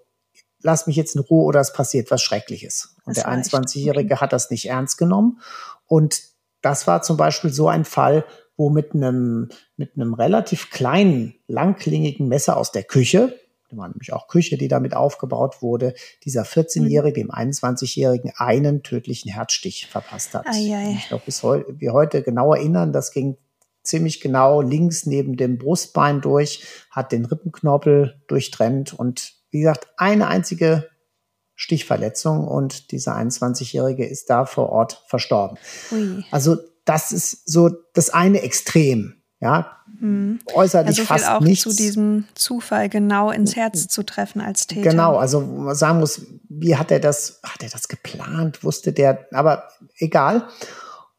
lass 0.61 0.87
mich 0.87 0.95
jetzt 0.95 1.15
in 1.15 1.21
Ruhe 1.21 1.45
oder 1.45 1.59
es 1.59 1.73
passiert 1.73 2.11
was 2.11 2.21
Schreckliches. 2.21 2.95
Und 3.05 3.17
das 3.17 3.23
der 3.23 3.33
21-Jährige 3.33 4.21
hat 4.21 4.33
das 4.33 4.49
nicht 4.49 4.67
ernst 4.67 4.97
genommen. 4.97 5.39
Und 5.85 6.21
das 6.61 6.87
war 6.87 7.01
zum 7.01 7.17
Beispiel 7.17 7.51
so 7.51 7.67
ein 7.67 7.85
Fall, 7.85 8.25
wo 8.57 8.69
mit 8.69 8.93
einem, 8.93 9.49
mit 9.77 9.95
einem 9.95 10.13
relativ 10.13 10.69
kleinen, 10.69 11.35
langklingigen 11.47 12.27
Messer 12.27 12.57
aus 12.57 12.71
der 12.71 12.83
Küche, 12.83 13.39
da 13.69 13.77
war 13.77 13.87
nämlich 13.87 14.11
auch 14.13 14.27
Küche, 14.27 14.57
die 14.57 14.67
damit 14.67 14.95
aufgebaut 14.95 15.61
wurde, 15.61 15.93
dieser 16.25 16.43
14-Jährige 16.43 17.21
dem 17.21 17.31
21-Jährigen 17.31 18.33
einen 18.35 18.83
tödlichen 18.83 19.31
Herzstich 19.31 19.87
verpasst 19.87 20.33
hat. 20.33 20.47
Ei, 20.47 20.95
Ich 20.97 21.07
glaube, 21.07 21.23
bis 21.25 21.43
heu 21.43 21.63
wir 21.69 21.93
heute 21.93 22.23
genau 22.23 22.53
erinnern, 22.53 22.91
das 22.91 23.11
ging 23.11 23.37
ziemlich 23.83 24.21
genau 24.21 24.61
links 24.61 25.05
neben 25.05 25.37
dem 25.37 25.57
Brustbein 25.57 26.19
durch, 26.19 26.63
hat 26.89 27.11
den 27.11 27.25
Rippenknorpel 27.25 28.21
durchtrennt 28.27 28.93
und 28.93 29.38
wie 29.51 29.59
gesagt, 29.59 29.87
eine 29.97 30.27
einzige 30.27 30.89
Stichverletzung 31.55 32.47
und 32.47 32.91
dieser 32.91 33.17
21-Jährige 33.17 34.05
ist 34.05 34.29
da 34.29 34.45
vor 34.45 34.69
Ort 34.69 35.03
verstorben. 35.07 35.57
Ui. 35.91 36.23
Also 36.31 36.57
das 36.85 37.11
ist 37.11 37.49
so 37.49 37.69
das 37.93 38.09
eine 38.09 38.41
Extrem. 38.41 39.15
Ja, 39.41 39.77
hm. 39.99 40.39
äußerlich 40.53 40.97
ja, 40.97 41.03
so 41.03 41.07
fast 41.07 41.29
auch 41.29 41.39
nichts. 41.39 41.63
zu 41.63 41.73
diesem 41.73 42.25
Zufall 42.35 42.89
genau 42.89 43.31
ins 43.31 43.55
Herz 43.55 43.87
zu 43.87 44.03
treffen 44.03 44.41
als 44.41 44.67
Täter. 44.67 44.89
Genau, 44.89 45.15
also 45.17 45.39
man 45.39 45.75
sagen 45.75 45.99
muss, 45.99 46.21
wie 46.49 46.75
hat 46.75 46.91
er 46.91 46.99
das, 46.99 47.39
hat 47.43 47.63
er 47.63 47.69
das 47.69 47.87
geplant, 47.87 48.63
wusste 48.65 48.91
der, 48.91 49.27
aber 49.31 49.69
egal. 49.97 50.47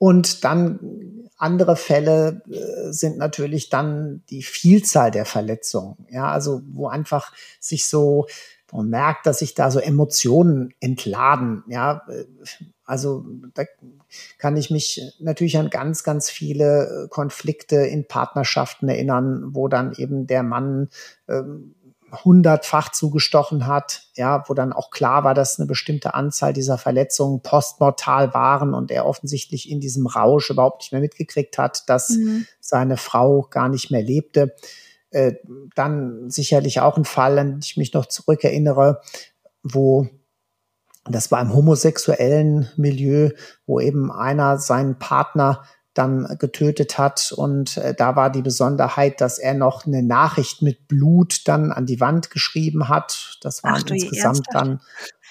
Und 0.00 0.44
dann 0.44 1.28
andere 1.36 1.76
Fälle 1.76 2.42
äh, 2.50 2.90
sind 2.90 3.18
natürlich 3.18 3.68
dann 3.68 4.22
die 4.30 4.42
Vielzahl 4.42 5.10
der 5.10 5.26
Verletzungen. 5.26 6.06
Ja, 6.10 6.32
also 6.32 6.62
wo 6.72 6.88
einfach 6.88 7.32
sich 7.60 7.86
so 7.86 8.26
man 8.72 8.88
merkt, 8.88 9.26
dass 9.26 9.40
sich 9.40 9.54
da 9.54 9.70
so 9.70 9.80
Emotionen 9.80 10.72
entladen. 10.80 11.64
Ja, 11.66 12.06
also 12.84 13.24
da 13.54 13.64
kann 14.38 14.56
ich 14.56 14.70
mich 14.70 15.02
natürlich 15.18 15.58
an 15.58 15.70
ganz, 15.70 16.02
ganz 16.02 16.30
viele 16.30 17.08
Konflikte 17.10 17.76
in 17.76 18.06
Partnerschaften 18.06 18.88
erinnern, 18.88 19.54
wo 19.54 19.68
dann 19.68 19.92
eben 19.94 20.26
der 20.26 20.42
Mann 20.42 20.88
ähm, 21.28 21.74
hundertfach 22.12 22.92
zugestochen 22.92 23.66
hat, 23.66 24.02
ja, 24.14 24.44
wo 24.46 24.54
dann 24.54 24.72
auch 24.72 24.90
klar 24.90 25.24
war, 25.24 25.34
dass 25.34 25.58
eine 25.58 25.66
bestimmte 25.66 26.14
Anzahl 26.14 26.52
dieser 26.52 26.78
Verletzungen 26.78 27.42
postmortal 27.42 28.34
waren 28.34 28.74
und 28.74 28.90
er 28.90 29.06
offensichtlich 29.06 29.70
in 29.70 29.80
diesem 29.80 30.06
Rausch 30.06 30.50
überhaupt 30.50 30.82
nicht 30.82 30.92
mehr 30.92 31.00
mitgekriegt 31.00 31.58
hat, 31.58 31.88
dass 31.88 32.10
mhm. 32.10 32.46
seine 32.60 32.96
Frau 32.96 33.46
gar 33.50 33.68
nicht 33.68 33.90
mehr 33.90 34.02
lebte. 34.02 34.54
Äh, 35.10 35.34
dann 35.74 36.30
sicherlich 36.30 36.80
auch 36.80 36.96
ein 36.96 37.04
Fall, 37.04 37.38
an 37.38 37.50
den 37.52 37.60
ich 37.62 37.76
mich 37.76 37.92
noch 37.92 38.06
zurückerinnere, 38.06 39.00
wo 39.62 40.08
das 41.04 41.30
war 41.32 41.40
im 41.40 41.54
homosexuellen 41.54 42.68
Milieu, 42.76 43.30
wo 43.66 43.80
eben 43.80 44.12
einer 44.12 44.58
seinen 44.58 44.98
Partner 44.98 45.64
dann 45.94 46.36
getötet 46.38 46.98
hat. 46.98 47.32
Und 47.36 47.76
äh, 47.76 47.94
da 47.94 48.16
war 48.16 48.30
die 48.30 48.42
Besonderheit, 48.42 49.20
dass 49.20 49.38
er 49.38 49.54
noch 49.54 49.86
eine 49.86 50.02
Nachricht 50.02 50.62
mit 50.62 50.88
Blut 50.88 51.48
dann 51.48 51.72
an 51.72 51.86
die 51.86 52.00
Wand 52.00 52.30
geschrieben 52.30 52.88
hat. 52.88 53.38
Das 53.42 53.64
waren 53.64 53.82
Ach, 53.84 53.90
insgesamt 53.90 54.46
dann 54.52 54.80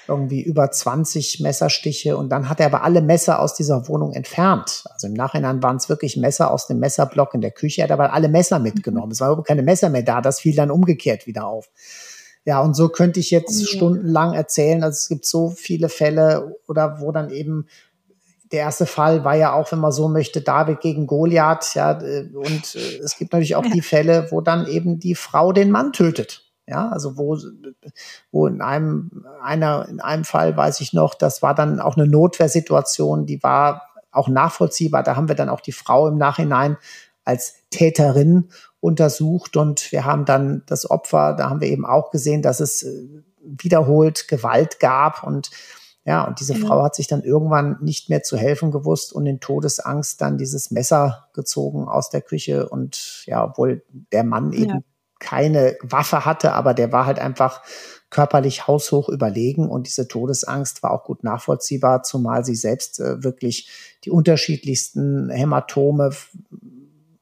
irgendwie 0.07 0.41
über 0.41 0.71
20 0.71 1.39
Messerstiche 1.39 2.17
und 2.17 2.29
dann 2.29 2.49
hat 2.49 2.59
er 2.59 2.65
aber 2.65 2.83
alle 2.83 3.01
Messer 3.01 3.39
aus 3.39 3.53
dieser 3.53 3.87
Wohnung 3.87 4.13
entfernt. 4.13 4.83
Also 4.89 5.07
im 5.07 5.13
Nachhinein 5.13 5.61
waren 5.61 5.77
es 5.77 5.87
wirklich 5.87 6.17
Messer 6.17 6.51
aus 6.51 6.67
dem 6.67 6.79
Messerblock 6.79 7.35
in 7.35 7.41
der 7.41 7.51
Küche. 7.51 7.81
Er 7.81 7.83
hat 7.85 7.91
aber 7.91 8.11
alle 8.11 8.27
Messer 8.27 8.57
mhm. 8.57 8.63
mitgenommen. 8.63 9.11
Es 9.11 9.21
waren 9.21 9.29
überhaupt 9.29 9.47
keine 9.47 9.63
Messer 9.63 9.89
mehr 9.89 10.03
da. 10.03 10.19
Das 10.21 10.39
fiel 10.39 10.55
dann 10.55 10.71
umgekehrt 10.71 11.27
wieder 11.27 11.45
auf. 11.45 11.69
Ja, 12.45 12.61
und 12.61 12.73
so 12.73 12.89
könnte 12.89 13.19
ich 13.19 13.29
jetzt 13.29 13.67
stundenlang 13.69 14.33
erzählen. 14.33 14.83
Also 14.83 14.95
es 14.95 15.07
gibt 15.09 15.25
so 15.25 15.49
viele 15.51 15.89
Fälle 15.89 16.55
oder 16.67 16.99
wo 16.99 17.11
dann 17.11 17.29
eben 17.29 17.67
der 18.51 18.61
erste 18.61 18.85
Fall 18.85 19.23
war 19.23 19.35
ja 19.35 19.53
auch, 19.53 19.71
wenn 19.71 19.79
man 19.79 19.91
so 19.91 20.07
möchte, 20.07 20.41
David 20.41 20.81
gegen 20.81 21.07
Goliath. 21.07 21.75
Ja, 21.75 21.91
und 21.91 22.75
äh, 22.75 22.97
es 23.03 23.17
gibt 23.17 23.33
natürlich 23.33 23.55
auch 23.55 23.65
die 23.65 23.81
Fälle, 23.81 24.27
wo 24.31 24.41
dann 24.41 24.67
eben 24.67 24.99
die 24.99 25.15
Frau 25.15 25.51
den 25.51 25.71
Mann 25.71 25.93
tötet. 25.93 26.45
Ja, 26.67 26.89
also 26.89 27.17
wo, 27.17 27.37
wo 28.31 28.45
in 28.45 28.61
einem, 28.61 29.25
einer, 29.41 29.87
in 29.89 29.99
einem 29.99 30.23
Fall 30.23 30.55
weiß 30.55 30.81
ich 30.81 30.93
noch, 30.93 31.15
das 31.15 31.41
war 31.41 31.55
dann 31.55 31.79
auch 31.79 31.97
eine 31.97 32.05
Notwehrsituation, 32.05 33.25
die 33.25 33.41
war 33.41 33.89
auch 34.11 34.27
nachvollziehbar. 34.27 35.01
Da 35.01 35.15
haben 35.15 35.27
wir 35.27 35.35
dann 35.35 35.49
auch 35.49 35.61
die 35.61 35.71
Frau 35.71 36.07
im 36.07 36.17
Nachhinein 36.17 36.77
als 37.25 37.55
Täterin 37.71 38.49
untersucht 38.81 39.57
und 39.57 39.91
wir 39.91 40.05
haben 40.05 40.25
dann 40.25 40.63
das 40.67 40.89
Opfer, 40.89 41.33
da 41.33 41.49
haben 41.49 41.61
wir 41.61 41.67
eben 41.67 41.85
auch 41.85 42.11
gesehen, 42.11 42.41
dass 42.41 42.59
es 42.59 42.83
äh, 42.83 43.07
wiederholt 43.41 44.27
Gewalt 44.27 44.79
gab 44.79 45.23
und 45.23 45.49
ja, 46.09 46.23
und 46.25 46.39
diese 46.39 46.53
ja. 46.53 46.65
Frau 46.65 46.83
hat 46.83 46.95
sich 46.95 47.07
dann 47.07 47.23
irgendwann 47.23 47.77
nicht 47.81 48.09
mehr 48.09 48.23
zu 48.23 48.35
helfen 48.35 48.71
gewusst 48.71 49.13
und 49.13 49.25
in 49.27 49.39
Todesangst 49.39 50.19
dann 50.19 50.37
dieses 50.37 50.71
Messer 50.71 51.29
gezogen 51.33 51.87
aus 51.87 52.09
der 52.09 52.21
Küche 52.21 52.67
und 52.67 53.23
ja, 53.25 53.43
obwohl 53.43 53.83
der 54.11 54.23
Mann 54.23 54.51
eben 54.51 54.69
ja 54.69 54.81
keine 55.19 55.77
Waffe 55.81 56.25
hatte, 56.25 56.53
aber 56.53 56.73
der 56.73 56.91
war 56.91 57.05
halt 57.05 57.19
einfach 57.19 57.61
körperlich 58.09 58.67
haushoch 58.67 59.09
überlegen 59.09 59.69
und 59.69 59.85
diese 59.85 60.07
Todesangst 60.07 60.81
war 60.81 60.91
auch 60.91 61.03
gut 61.03 61.23
nachvollziehbar, 61.23 62.01
zumal 62.03 62.43
sie 62.43 62.55
selbst 62.55 62.99
äh, 62.99 63.23
wirklich 63.23 63.69
die 64.03 64.09
unterschiedlichsten 64.09 65.29
Hämatome 65.29 66.11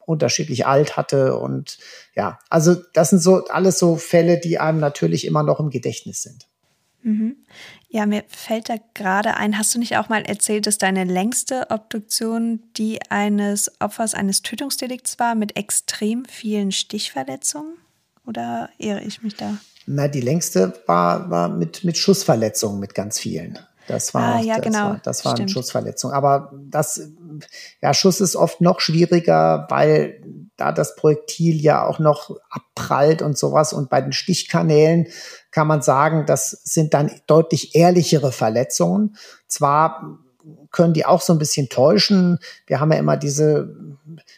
unterschiedlich 0.06 0.65
alt 0.65 0.95
hatte 0.95 1.38
und 1.38 1.80
ja, 2.15 2.39
also 2.50 2.76
das 2.93 3.10
sind 3.10 3.19
so 3.19 3.45
alles 3.47 3.80
so 3.80 3.97
Fälle, 3.97 4.39
die 4.39 4.60
einem 4.60 4.80
natürlich 4.80 5.26
immer 5.26 5.43
noch 5.43 5.60
im 5.60 5.69
Gedächtnis 5.69 6.21
sind. 6.21 6.47
Mhm. 7.08 7.38
Ja, 7.88 8.06
mir 8.06 8.26
fällt 8.28 8.67
da 8.67 8.76
gerade 8.93 9.38
ein, 9.38 9.58
hast 9.58 9.74
du 9.74 9.80
nicht 9.80 9.96
auch 9.96 10.10
mal 10.10 10.24
erzählt, 10.24 10.67
dass 10.67 10.78
deine 10.78 11.06
längste 11.06 11.67
Obduktion 11.70 12.60
die 12.76 13.00
eines 13.10 13.72
Opfers 13.80 14.13
eines 14.13 14.41
Tötungsdelikts 14.41 15.17
war 15.17 15.34
mit 15.34 15.56
extrem 15.56 16.26
vielen 16.26 16.74
Stichverletzungen? 16.74 17.78
Oder 18.26 18.70
irre 18.78 19.04
ich 19.04 19.24
mich 19.24 19.38
da? 19.38 19.58
Na, 19.86 20.10
die 20.10 20.20
längste 20.20 20.74
war, 20.86 21.30
war 21.30 21.48
mit, 21.48 21.86
mit 21.86 21.98
Schussverletzungen 21.98 22.82
mit 22.82 22.93
ganz 22.93 23.20
vielen. 23.20 23.58
Das 23.88 24.13
war, 24.13 24.36
ah, 24.36 24.41
ja, 24.41 24.58
das 24.58 24.65
genau. 24.65 24.89
war, 24.89 25.02
das 25.02 25.24
war 25.24 25.36
eine 25.36 25.48
Schussverletzung. 25.48 26.12
Aber 26.12 26.52
das, 26.70 27.10
ja, 27.82 27.93
Schuss 27.93 28.20
ist 28.20 28.36
oft 28.36 28.60
noch 28.60 28.82
schwieriger, 28.82 29.65
weil 29.70 30.22
da 30.58 30.72
das 30.72 30.96
Projektil 30.96 31.62
ja 31.62 31.86
auch 31.86 32.00
noch 32.00 32.36
abprallt 32.50 33.22
und 33.22 33.38
sowas. 33.38 33.74
Und 33.74 33.89
bei 33.89 34.02
den 34.02 34.12
Stichkanälen 34.12 35.08
kann 35.52 35.67
man 35.67 35.82
sagen, 35.82 36.26
das 36.26 36.50
sind 36.50 36.93
dann 36.93 37.12
deutlich 37.28 37.76
ehrlichere 37.76 38.32
Verletzungen. 38.32 39.15
Zwar 39.48 40.20
können 40.72 40.93
die 40.93 41.06
auch 41.06 41.22
so 41.22 41.34
ein 41.34 41.39
bisschen 41.39 41.70
täuschen. 41.70 42.39
Wir 42.65 42.80
haben 42.80 42.91
ja 42.91 43.00
immer 43.00 43.17
diese, 43.17 43.76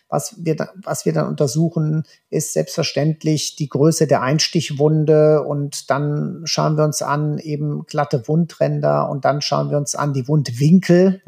was 0.07 0.35
wir, 0.37 0.55
da, 0.55 0.69
was 0.83 1.05
wir 1.05 1.13
dann 1.13 1.27
untersuchen, 1.27 2.03
ist 2.29 2.53
selbstverständlich 2.53 3.55
die 3.55 3.69
Größe 3.69 4.07
der 4.07 4.21
Einstichwunde 4.21 5.43
und 5.43 5.89
dann 5.89 6.41
schauen 6.45 6.77
wir 6.77 6.83
uns 6.83 7.01
an 7.01 7.37
eben 7.37 7.85
glatte 7.85 8.27
Wundränder 8.27 9.09
und 9.09 9.25
dann 9.25 9.41
schauen 9.41 9.69
wir 9.69 9.77
uns 9.77 9.95
an 9.95 10.13
die 10.13 10.27
Wundwinkel, 10.27 11.21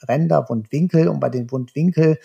Wundränder, 0.00 0.48
Wundwinkel 0.48 1.08
und 1.08 1.20
bei 1.20 1.28
den 1.28 1.50
Wundwinkel 1.50 2.18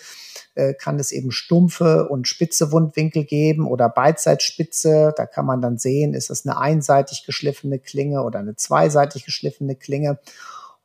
äh, 0.54 0.74
kann 0.74 0.98
es 0.98 1.12
eben 1.12 1.30
stumpfe 1.30 2.08
und 2.08 2.28
spitze 2.28 2.72
Wundwinkel 2.72 3.24
geben 3.24 3.66
oder 3.66 3.88
Beidseitspitze. 3.88 5.12
Da 5.16 5.26
kann 5.26 5.46
man 5.46 5.60
dann 5.60 5.78
sehen, 5.78 6.14
ist 6.14 6.30
das 6.30 6.46
eine 6.46 6.58
einseitig 6.58 7.24
geschliffene 7.26 7.78
Klinge 7.78 8.22
oder 8.22 8.38
eine 8.38 8.56
zweiseitig 8.56 9.24
geschliffene 9.24 9.76
Klinge 9.76 10.18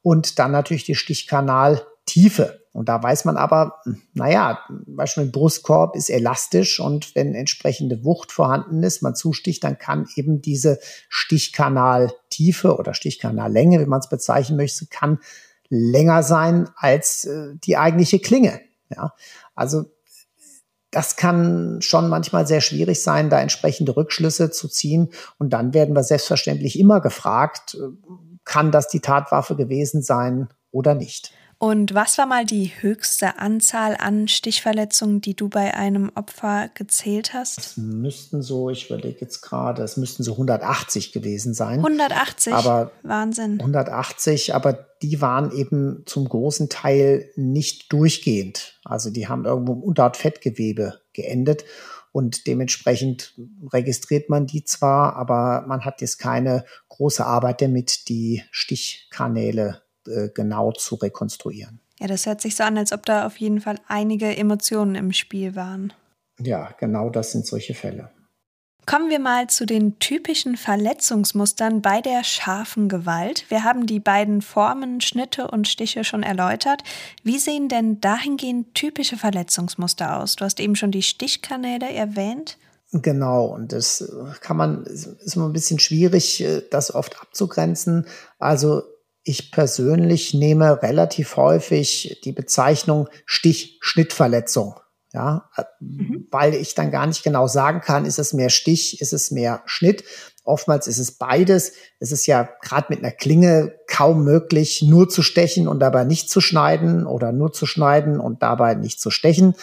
und 0.02 0.39
dann 0.39 0.52
natürlich 0.52 0.86
die 0.86 0.95
Stichkanaltiefe. 0.95 2.60
Und 2.71 2.88
da 2.88 3.02
weiß 3.02 3.25
man 3.25 3.36
aber, 3.36 3.82
naja, 4.13 4.60
Beispiel 4.86 5.23
ein 5.23 5.32
Brustkorb 5.32 5.95
ist 5.95 6.10
elastisch 6.10 6.80
und 6.80 7.15
wenn 7.15 7.34
entsprechende 7.34 8.06
Wucht 8.06 8.32
vorhanden 8.32 8.84
ist, 8.84 9.02
man 9.02 9.15
zusticht, 9.15 9.63
dann 9.63 9.80
kann 9.80 10.08
eben 10.15 10.41
diese 10.41 10.80
Stichkanaltiefe 11.10 12.78
oder 12.78 12.93
Stichkanallänge, 12.93 13.80
wie 13.82 13.88
man 13.88 13.99
es 13.99 14.10
bezeichnen 14.10 14.58
möchte, 14.58 14.86
kann 14.86 15.19
länger 15.69 16.23
sein 16.23 16.69
als 16.75 17.25
äh, 17.25 17.55
die 17.63 17.77
eigentliche 17.77 18.19
Klinge. 18.19 18.60
Ja, 18.89 19.13
also 19.55 19.86
das 20.91 21.15
kann 21.15 21.82
schon 21.82 22.10
manchmal 22.10 22.47
sehr 22.47 22.62
schwierig 22.62 23.03
sein, 23.03 23.29
da 23.29 23.39
entsprechende 23.39 23.95
Rückschlüsse 23.95 24.49
zu 24.49 24.67
ziehen. 24.67 25.10
Und 25.38 25.51
dann 25.51 25.73
werden 25.73 25.95
wir 25.95 26.03
selbstverständlich 26.03 26.79
immer 26.79 26.99
gefragt, 27.01 27.75
äh, 27.75 27.89
kann 28.43 28.71
das 28.71 28.88
die 28.88 28.99
Tatwaffe 28.99 29.55
gewesen 29.55 30.01
sein 30.01 30.49
oder 30.71 30.95
nicht. 30.95 31.32
Und 31.62 31.93
was 31.93 32.17
war 32.17 32.25
mal 32.25 32.45
die 32.45 32.71
höchste 32.79 33.38
Anzahl 33.38 33.97
an 33.99 34.29
Stichverletzungen, 34.29 35.19
die 35.19 35.36
du 35.36 35.49
bei 35.49 35.73
einem 35.73 36.10
Opfer 36.15 36.69
gezählt 36.73 37.34
hast? 37.34 37.60
Es 37.60 37.77
müssten 37.77 38.41
so, 38.41 38.69
ich 38.69 38.89
überlege 38.89 39.19
jetzt 39.19 39.41
gerade, 39.41 39.84
es 39.84 39.97
müssten 39.97 40.23
so 40.23 40.32
180 40.32 41.12
gewesen 41.12 41.53
sein. 41.53 41.79
180? 41.79 42.53
Aber 42.53 42.91
Wahnsinn. 43.03 43.60
180, 43.60 44.55
aber 44.55 44.88
die 45.01 45.21
waren 45.21 45.51
eben 45.51 46.03
zum 46.05 46.27
großen 46.27 46.69
Teil 46.69 47.29
nicht 47.35 47.91
durchgehend. 47.91 48.79
Also 48.83 49.09
die 49.09 49.27
haben 49.27 49.45
irgendwo 49.45 49.73
im 49.73 49.83
Unterhautfettgewebe 49.83 51.01
geendet. 51.13 51.63
Und 52.12 52.47
dementsprechend 52.47 53.39
registriert 53.71 54.29
man 54.29 54.47
die 54.47 54.63
zwar, 54.63 55.15
aber 55.15 55.65
man 55.67 55.85
hat 55.85 56.01
jetzt 56.01 56.17
keine 56.17 56.65
große 56.89 57.25
Arbeit 57.25 57.62
damit, 57.62 58.09
die 58.09 58.43
Stichkanäle 58.51 59.83
äh, 60.07 60.29
genau 60.33 60.71
zu 60.71 60.95
rekonstruieren. 60.95 61.79
Ja, 61.99 62.07
das 62.07 62.25
hört 62.25 62.41
sich 62.41 62.55
so 62.55 62.63
an, 62.63 62.77
als 62.77 62.93
ob 62.93 63.05
da 63.05 63.25
auf 63.27 63.38
jeden 63.38 63.62
Fall 63.62 63.77
einige 63.88 64.35
Emotionen 64.35 64.95
im 64.95 65.13
Spiel 65.13 65.55
waren. 65.55 65.93
Ja, 66.39 66.73
genau 66.79 67.09
das 67.09 67.31
sind 67.31 67.45
solche 67.45 67.73
Fälle. 67.73 68.09
Kommen 68.89 69.12
wir 69.12 69.19
mal 69.19 69.45
zu 69.45 69.67
den 69.67 69.99
typischen 69.99 70.58
Verletzungsmustern 70.58 71.84
bei 71.84 72.02
der 72.02 72.23
scharfen 72.23 72.89
Gewalt. 72.89 73.45
Wir 73.49 73.63
haben 73.63 73.86
die 73.86 73.99
beiden 73.99 74.41
Formen, 74.41 74.99
Schnitte 74.99 75.47
und 75.47 75.67
Stiche 75.67 76.04
schon 76.04 76.23
erläutert. 76.23 76.82
Wie 77.21 77.38
sehen 77.38 77.69
denn 77.69 78.02
dahingehend 78.02 78.73
typische 78.73 79.15
Verletzungsmuster 79.15 80.17
aus? 80.17 80.38
Du 80.38 80.43
hast 80.43 80.60
eben 80.60 80.75
schon 80.75 80.89
die 80.89 81.04
Stichkanäle 81.04 81.88
erwähnt. 81.93 82.58
Genau, 82.91 83.45
und 83.45 83.73
das 83.73 84.12
kann 84.41 84.58
man, 84.58 84.84
ist 84.86 85.36
immer 85.36 85.45
ein 85.45 85.54
bisschen 85.54 85.78
schwierig, 85.78 86.43
das 86.71 86.91
oft 86.91 87.21
abzugrenzen. 87.21 88.08
Also 88.39 88.82
ich 89.21 89.52
persönlich 89.52 90.34
nehme 90.34 90.82
relativ 90.82 91.36
häufig 91.36 92.21
die 92.23 92.32
Bezeichnung 92.32 93.08
Stich-Schnittverletzung. 93.28 94.80
Ja, 95.12 95.50
mhm. 95.80 96.28
weil 96.30 96.54
ich 96.54 96.76
dann 96.76 96.91
gar 96.91 97.08
nicht 97.08 97.24
genau 97.24 97.48
sagen 97.48 97.82
kann, 97.82 98.06
ist 98.06 98.19
es 98.19 98.32
mehr 98.32 98.52
Stich, 98.52 99.02
ist 99.02 99.12
es 99.12 99.32
mehr 99.32 99.63
Schnitt. 99.65 100.04
Oftmals 100.43 100.86
ist 100.86 101.00
es 101.00 101.13
beides. 101.13 101.74
Es 102.00 102.12
ist 102.12 102.28
ja 102.28 102.48
gerade 102.62 102.88
mit 102.89 103.00
einer 103.00 103.12
Klinge 103.12 103.74
kaum 103.88 104.24
möglich, 104.24 104.84
nur 104.84 105.10
zu 105.10 105.24
stechen 105.24 105.67
und 105.67 105.80
dabei 105.80 106.04
nicht 106.04 106.30
zu 106.30 106.41
schneiden 106.41 107.08
oder 107.08 107.32
nur 107.32 107.54
zu 107.54 107.65
schneiden 107.65 108.19
und 108.19 108.43
dabei 108.43 108.76
nicht 108.76 109.02
zu 109.02 109.10
stechen. 109.10 109.56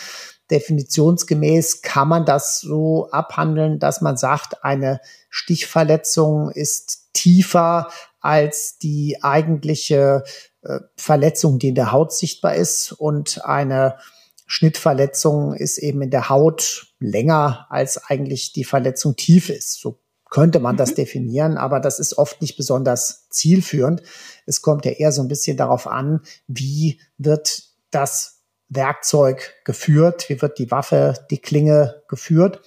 Definitionsgemäß 0.50 1.82
kann 1.82 2.08
man 2.08 2.24
das 2.24 2.60
so 2.60 3.08
abhandeln, 3.10 3.78
dass 3.78 4.00
man 4.00 4.16
sagt, 4.16 4.64
eine 4.64 5.00
Stichverletzung 5.28 6.50
ist 6.50 7.12
tiefer 7.14 7.88
als 8.20 8.78
die 8.78 9.18
eigentliche 9.22 10.24
äh, 10.62 10.80
Verletzung, 10.96 11.58
die 11.58 11.68
in 11.68 11.74
der 11.74 11.92
Haut 11.92 12.12
sichtbar 12.12 12.54
ist. 12.54 12.92
Und 12.92 13.44
eine 13.44 13.96
Schnittverletzung 14.46 15.54
ist 15.54 15.78
eben 15.78 16.02
in 16.02 16.10
der 16.10 16.28
Haut 16.28 16.94
länger, 17.00 17.66
als 17.68 18.04
eigentlich 18.08 18.52
die 18.52 18.64
Verletzung 18.64 19.16
tief 19.16 19.50
ist. 19.50 19.80
So 19.80 19.98
könnte 20.30 20.60
man 20.60 20.76
das 20.76 20.90
mhm. 20.90 20.94
definieren, 20.96 21.56
aber 21.56 21.80
das 21.80 21.98
ist 21.98 22.18
oft 22.18 22.40
nicht 22.40 22.56
besonders 22.56 23.28
zielführend. 23.30 24.02
Es 24.46 24.62
kommt 24.62 24.84
ja 24.84 24.92
eher 24.92 25.12
so 25.12 25.22
ein 25.22 25.28
bisschen 25.28 25.56
darauf 25.56 25.86
an, 25.86 26.20
wie 26.46 27.00
wird 27.18 27.64
das 27.90 28.42
Werkzeug 28.68 29.54
geführt, 29.64 30.28
wie 30.28 30.42
wird 30.42 30.58
die 30.58 30.70
Waffe, 30.70 31.14
die 31.30 31.38
Klinge 31.38 32.02
geführt. 32.08 32.60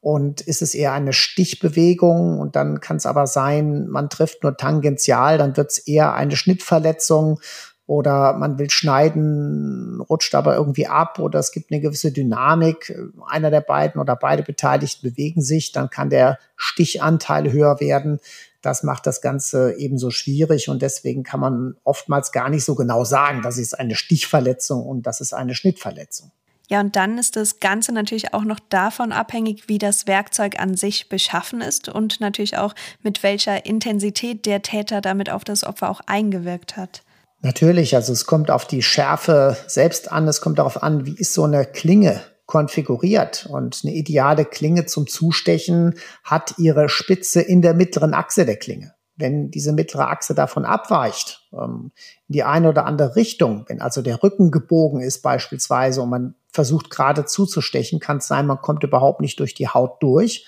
Und 0.00 0.42
ist 0.42 0.62
es 0.62 0.74
eher 0.74 0.92
eine 0.92 1.12
Stichbewegung 1.12 2.38
und 2.38 2.54
dann 2.54 2.80
kann 2.80 2.98
es 2.98 3.06
aber 3.06 3.26
sein, 3.26 3.88
man 3.88 4.08
trifft 4.08 4.44
nur 4.44 4.56
tangential, 4.56 5.38
dann 5.38 5.56
wird 5.56 5.72
es 5.72 5.78
eher 5.78 6.14
eine 6.14 6.36
Schnittverletzung 6.36 7.40
oder 7.88 8.34
man 8.34 8.58
will 8.58 8.68
schneiden, 8.68 10.02
rutscht 10.02 10.34
aber 10.34 10.56
irgendwie 10.56 10.86
ab 10.86 11.18
oder 11.18 11.38
es 11.38 11.52
gibt 11.52 11.72
eine 11.72 11.80
gewisse 11.80 12.12
Dynamik. 12.12 12.94
Einer 13.26 13.50
der 13.50 13.62
beiden 13.62 13.98
oder 13.98 14.14
beide 14.14 14.42
Beteiligten 14.42 15.08
bewegen 15.08 15.40
sich, 15.40 15.72
dann 15.72 15.88
kann 15.88 16.10
der 16.10 16.38
Stichanteil 16.54 17.50
höher 17.50 17.80
werden. 17.80 18.20
Das 18.60 18.82
macht 18.82 19.06
das 19.06 19.22
Ganze 19.22 19.74
ebenso 19.78 20.10
schwierig 20.10 20.68
und 20.68 20.82
deswegen 20.82 21.22
kann 21.22 21.40
man 21.40 21.76
oftmals 21.82 22.30
gar 22.30 22.50
nicht 22.50 22.66
so 22.66 22.74
genau 22.74 23.04
sagen, 23.04 23.40
das 23.40 23.56
ist 23.56 23.72
eine 23.72 23.94
Stichverletzung 23.94 24.84
und 24.84 25.06
das 25.06 25.22
ist 25.22 25.32
eine 25.32 25.54
Schnittverletzung. 25.54 26.30
Ja, 26.68 26.80
und 26.80 26.94
dann 26.94 27.16
ist 27.16 27.36
das 27.36 27.58
Ganze 27.58 27.92
natürlich 27.92 28.34
auch 28.34 28.44
noch 28.44 28.60
davon 28.68 29.12
abhängig, 29.12 29.66
wie 29.68 29.78
das 29.78 30.06
Werkzeug 30.06 30.60
an 30.60 30.76
sich 30.76 31.08
beschaffen 31.08 31.62
ist 31.62 31.88
und 31.88 32.20
natürlich 32.20 32.58
auch 32.58 32.74
mit 33.02 33.22
welcher 33.22 33.64
Intensität 33.64 34.44
der 34.44 34.60
Täter 34.60 35.00
damit 35.00 35.30
auf 35.30 35.44
das 35.44 35.64
Opfer 35.64 35.88
auch 35.88 36.02
eingewirkt 36.04 36.76
hat. 36.76 37.02
Natürlich, 37.40 37.94
also 37.94 38.12
es 38.12 38.26
kommt 38.26 38.50
auf 38.50 38.66
die 38.66 38.82
Schärfe 38.82 39.56
selbst 39.66 40.10
an, 40.10 40.26
es 40.26 40.40
kommt 40.40 40.58
darauf 40.58 40.82
an, 40.82 41.06
wie 41.06 41.14
ist 41.14 41.34
so 41.34 41.44
eine 41.44 41.64
Klinge 41.64 42.20
konfiguriert. 42.46 43.46
Und 43.48 43.80
eine 43.84 43.94
ideale 43.94 44.44
Klinge 44.44 44.86
zum 44.86 45.06
Zustechen 45.06 45.94
hat 46.24 46.54
ihre 46.58 46.88
Spitze 46.88 47.40
in 47.40 47.62
der 47.62 47.74
mittleren 47.74 48.14
Achse 48.14 48.44
der 48.44 48.56
Klinge 48.56 48.94
wenn 49.18 49.50
diese 49.50 49.72
mittlere 49.72 50.08
Achse 50.08 50.34
davon 50.34 50.64
abweicht, 50.64 51.46
ähm, 51.52 51.90
in 52.28 52.32
die 52.32 52.44
eine 52.44 52.68
oder 52.68 52.86
andere 52.86 53.16
Richtung, 53.16 53.64
wenn 53.68 53.82
also 53.82 54.00
der 54.00 54.22
Rücken 54.22 54.50
gebogen 54.50 55.00
ist 55.00 55.22
beispielsweise 55.22 56.02
und 56.02 56.10
man 56.10 56.34
versucht 56.50 56.88
gerade 56.88 57.24
zuzustechen, 57.24 58.00
kann 58.00 58.18
es 58.18 58.28
sein, 58.28 58.46
man 58.46 58.62
kommt 58.62 58.84
überhaupt 58.84 59.20
nicht 59.20 59.38
durch 59.40 59.54
die 59.54 59.68
Haut 59.68 60.02
durch. 60.02 60.46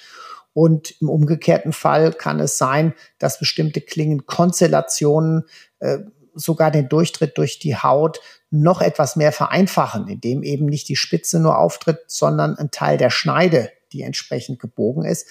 Und 0.53 1.01
im 1.01 1.09
umgekehrten 1.09 1.73
Fall 1.73 2.13
kann 2.13 2.41
es 2.41 2.59
sein, 2.59 2.95
dass 3.19 3.39
bestimmte 3.39 3.81
Klingenkonstellationen 3.81 5.45
äh, 5.79 5.99
sogar 6.35 6.71
den 6.71 6.89
Durchtritt 6.89 7.39
durch 7.39 7.59
die 7.59 7.77
Haut 7.77 8.21
noch 8.51 8.81
etwas 8.81 9.17
mehr 9.17 9.33
vereinfachen, 9.33 10.09
indem 10.09 10.43
eben 10.43 10.67
nicht 10.67 10.89
die 10.89 10.97
Spitze 10.97 11.41
nur 11.41 11.59
auftritt, 11.59 12.01
sondern 12.09 12.57
ein 12.57 12.71
Teil 12.71 12.99
der 12.99 13.11
Schneide, 13.11 13.71
die 13.93 14.03
entsprechend 14.03 14.59
gebogen 14.59 15.05
ist. 15.05 15.27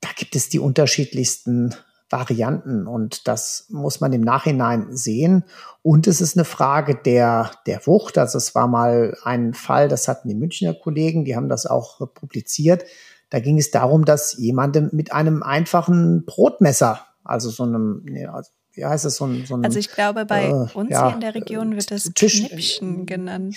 Da 0.00 0.08
gibt 0.16 0.36
es 0.36 0.48
die 0.48 0.58
unterschiedlichsten 0.58 1.74
Varianten 2.10 2.86
und 2.86 3.28
das 3.28 3.66
muss 3.68 4.00
man 4.00 4.12
im 4.12 4.22
Nachhinein 4.22 4.96
sehen. 4.96 5.44
Und 5.82 6.06
es 6.06 6.20
ist 6.20 6.36
eine 6.36 6.44
Frage 6.44 6.94
der, 6.94 7.50
der 7.66 7.86
Wucht. 7.86 8.16
Also 8.16 8.38
es 8.38 8.54
war 8.54 8.66
mal 8.66 9.16
ein 9.24 9.52
Fall, 9.52 9.88
das 9.88 10.08
hatten 10.08 10.28
die 10.28 10.34
Münchner 10.34 10.72
Kollegen, 10.74 11.24
die 11.24 11.36
haben 11.36 11.48
das 11.48 11.66
auch 11.66 11.98
publiziert. 12.14 12.84
Da 13.30 13.40
ging 13.40 13.58
es 13.58 13.70
darum, 13.70 14.06
dass 14.06 14.38
jemandem 14.38 14.88
mit 14.92 15.12
einem 15.12 15.42
einfachen 15.42 16.24
Brotmesser, 16.24 17.06
also 17.24 17.50
so 17.50 17.64
einem, 17.64 18.06
also 18.32 18.50
wie 18.78 18.84
heißt 18.84 19.04
es, 19.04 19.16
so 19.16 19.26
ein, 19.26 19.44
so 19.44 19.56
ein 19.56 19.64
Also 19.64 19.78
ich 19.78 19.90
glaube, 19.90 20.24
bei 20.24 20.46
äh, 20.46 20.52
uns 20.52 20.90
ja, 20.90 21.06
hier 21.06 21.14
in 21.14 21.20
der 21.20 21.34
Region 21.34 21.74
wird 21.74 21.90
das 21.90 22.04
Tisch, 22.14 22.46
Knippchen 22.46 23.06
genannt. 23.06 23.56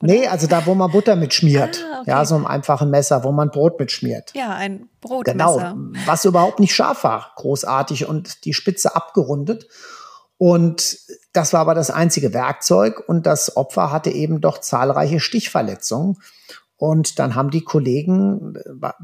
Nee, 0.00 0.28
also 0.28 0.46
da, 0.46 0.64
wo 0.64 0.74
man 0.74 0.90
Butter 0.92 1.16
mitschmiert. 1.16 1.84
Ah, 1.92 2.00
okay. 2.00 2.10
Ja, 2.10 2.24
so 2.24 2.36
einem 2.36 2.46
einfachen 2.46 2.88
Messer, 2.88 3.22
wo 3.24 3.32
man 3.32 3.50
Brot 3.50 3.78
mitschmiert. 3.78 4.32
Ja, 4.34 4.54
ein 4.54 4.88
Brotmesser. 5.00 5.74
Genau, 5.74 5.76
was 6.06 6.24
überhaupt 6.24 6.60
nicht 6.60 6.74
scharf 6.74 7.04
war, 7.04 7.32
großartig 7.36 8.06
und 8.06 8.44
die 8.44 8.54
Spitze 8.54 8.94
abgerundet. 8.94 9.66
Und 10.38 10.98
das 11.34 11.52
war 11.52 11.60
aber 11.60 11.74
das 11.74 11.90
einzige 11.90 12.32
Werkzeug 12.32 13.02
und 13.06 13.26
das 13.26 13.56
Opfer 13.56 13.92
hatte 13.92 14.10
eben 14.10 14.40
doch 14.40 14.58
zahlreiche 14.58 15.20
Stichverletzungen. 15.20 16.16
Und 16.76 17.18
dann 17.18 17.34
haben 17.34 17.50
die 17.50 17.62
Kollegen, 17.62 18.54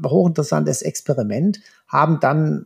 hochinteressantes 0.03 0.81
Experiment, 0.81 1.59
haben 1.87 2.19
dann 2.19 2.65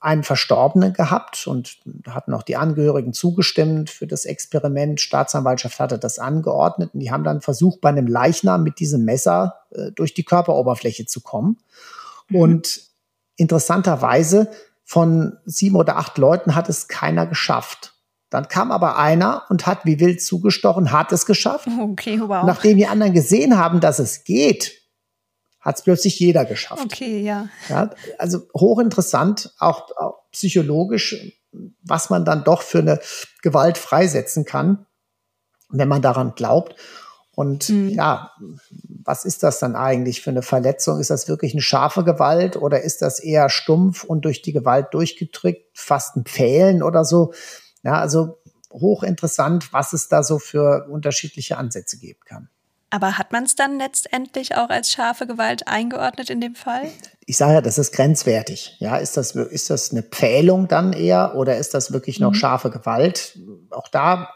einen 0.00 0.22
Verstorbenen 0.22 0.94
gehabt 0.94 1.46
und 1.46 1.76
hatten 2.08 2.32
auch 2.32 2.42
die 2.42 2.56
Angehörigen 2.56 3.12
zugestimmt 3.12 3.90
für 3.90 4.06
das 4.06 4.24
Experiment. 4.24 5.00
Staatsanwaltschaft 5.00 5.78
hatte 5.78 5.98
das 5.98 6.18
angeordnet 6.18 6.90
und 6.94 7.00
die 7.00 7.10
haben 7.10 7.22
dann 7.22 7.42
versucht, 7.42 7.82
bei 7.82 7.90
einem 7.90 8.06
Leichnam 8.06 8.62
mit 8.62 8.80
diesem 8.80 9.04
Messer 9.04 9.60
äh, 9.70 9.92
durch 9.92 10.14
die 10.14 10.24
Körperoberfläche 10.24 11.04
zu 11.04 11.20
kommen. 11.20 11.58
Mhm. 12.28 12.36
Und 12.36 12.80
interessanterweise 13.36 14.50
von 14.84 15.36
sieben 15.44 15.76
oder 15.76 15.96
acht 15.98 16.16
Leuten 16.16 16.54
hat 16.54 16.70
es 16.70 16.88
keiner 16.88 17.26
geschafft. 17.26 17.94
Dann 18.30 18.48
kam 18.48 18.72
aber 18.72 18.96
einer 18.96 19.44
und 19.50 19.66
hat 19.66 19.84
wie 19.84 20.00
wild 20.00 20.22
zugestochen, 20.22 20.92
hat 20.92 21.12
es 21.12 21.26
geschafft. 21.26 21.68
Okay, 21.78 22.20
wow. 22.20 22.44
Nachdem 22.46 22.78
die 22.78 22.86
anderen 22.86 23.12
gesehen 23.12 23.58
haben, 23.58 23.80
dass 23.80 23.98
es 23.98 24.24
geht, 24.24 24.79
hat 25.60 25.76
es 25.76 25.82
plötzlich 25.82 26.18
jeder 26.18 26.44
geschafft. 26.44 26.84
Okay, 26.84 27.20
ja. 27.20 27.48
ja 27.68 27.90
also 28.18 28.48
hochinteressant, 28.54 29.54
auch, 29.58 29.90
auch 29.96 30.22
psychologisch, 30.32 31.16
was 31.82 32.10
man 32.10 32.24
dann 32.24 32.44
doch 32.44 32.62
für 32.62 32.78
eine 32.78 33.00
Gewalt 33.42 33.76
freisetzen 33.76 34.44
kann, 34.44 34.86
wenn 35.68 35.88
man 35.88 36.02
daran 36.02 36.34
glaubt. 36.34 36.76
Und 37.32 37.68
mhm. 37.68 37.90
ja, 37.90 38.32
was 39.02 39.24
ist 39.24 39.42
das 39.42 39.58
dann 39.58 39.76
eigentlich 39.76 40.20
für 40.20 40.30
eine 40.30 40.42
Verletzung? 40.42 41.00
Ist 41.00 41.10
das 41.10 41.28
wirklich 41.28 41.52
eine 41.52 41.62
scharfe 41.62 42.04
Gewalt 42.04 42.56
oder 42.56 42.82
ist 42.82 43.02
das 43.02 43.20
eher 43.20 43.48
stumpf 43.48 44.04
und 44.04 44.24
durch 44.24 44.42
die 44.42 44.52
Gewalt 44.52 44.88
durchgedrückt, 44.92 45.78
fast 45.78 46.16
ein 46.16 46.24
Pfählen 46.24 46.82
oder 46.82 47.04
so? 47.04 47.32
Ja, 47.82 47.94
also 47.94 48.38
hochinteressant, 48.72 49.72
was 49.72 49.92
es 49.92 50.08
da 50.08 50.22
so 50.22 50.38
für 50.38 50.86
unterschiedliche 50.90 51.56
Ansätze 51.56 51.98
geben 51.98 52.20
kann. 52.26 52.50
Aber 52.90 53.18
hat 53.18 53.30
man 53.30 53.44
es 53.44 53.54
dann 53.54 53.78
letztendlich 53.78 54.56
auch 54.56 54.68
als 54.68 54.90
scharfe 54.90 55.26
Gewalt 55.26 55.68
eingeordnet 55.68 56.28
in 56.28 56.40
dem 56.40 56.56
Fall? 56.56 56.88
Ich 57.24 57.36
sage 57.36 57.54
ja, 57.54 57.60
das 57.60 57.78
ist 57.78 57.92
grenzwertig. 57.92 58.76
Ja, 58.80 58.96
ist 58.96 59.16
das, 59.16 59.36
ist 59.36 59.70
das 59.70 59.92
eine 59.92 60.02
Pfählung 60.02 60.66
dann 60.66 60.92
eher 60.92 61.36
oder 61.36 61.56
ist 61.56 61.72
das 61.72 61.92
wirklich 61.92 62.18
noch 62.18 62.30
mhm. 62.30 62.34
scharfe 62.34 62.70
Gewalt? 62.70 63.38
Auch 63.70 63.86
da 63.86 64.30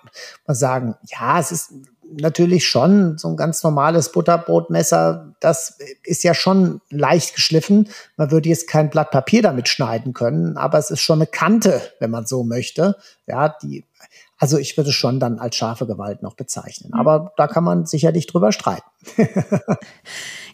mal 0.46 0.54
sagen, 0.54 0.94
ja, 1.10 1.40
es 1.40 1.50
ist 1.50 1.72
natürlich 2.16 2.68
schon 2.68 3.18
so 3.18 3.28
ein 3.28 3.36
ganz 3.36 3.62
normales 3.64 4.12
Butterbrotmesser. 4.12 5.34
Das 5.40 5.78
ist 6.04 6.22
ja 6.22 6.34
schon 6.34 6.80
leicht 6.90 7.34
geschliffen. 7.34 7.88
Man 8.16 8.30
würde 8.30 8.48
jetzt 8.48 8.68
kein 8.68 8.90
Blatt 8.90 9.10
Papier 9.10 9.42
damit 9.42 9.68
schneiden 9.68 10.12
können, 10.12 10.56
aber 10.56 10.78
es 10.78 10.90
ist 10.90 11.00
schon 11.00 11.18
eine 11.18 11.26
Kante, 11.26 11.82
wenn 11.98 12.10
man 12.10 12.26
so 12.26 12.44
möchte. 12.44 12.96
Ja, 13.26 13.48
die 13.62 13.84
also 14.44 14.58
ich 14.58 14.76
würde 14.76 14.90
es 14.90 14.94
schon 14.94 15.20
dann 15.20 15.38
als 15.38 15.56
scharfe 15.56 15.86
Gewalt 15.86 16.22
noch 16.22 16.34
bezeichnen. 16.34 16.90
Mhm. 16.92 17.00
Aber 17.00 17.32
da 17.38 17.46
kann 17.46 17.64
man 17.64 17.86
sicherlich 17.86 18.26
drüber 18.26 18.52
streiten. 18.52 18.84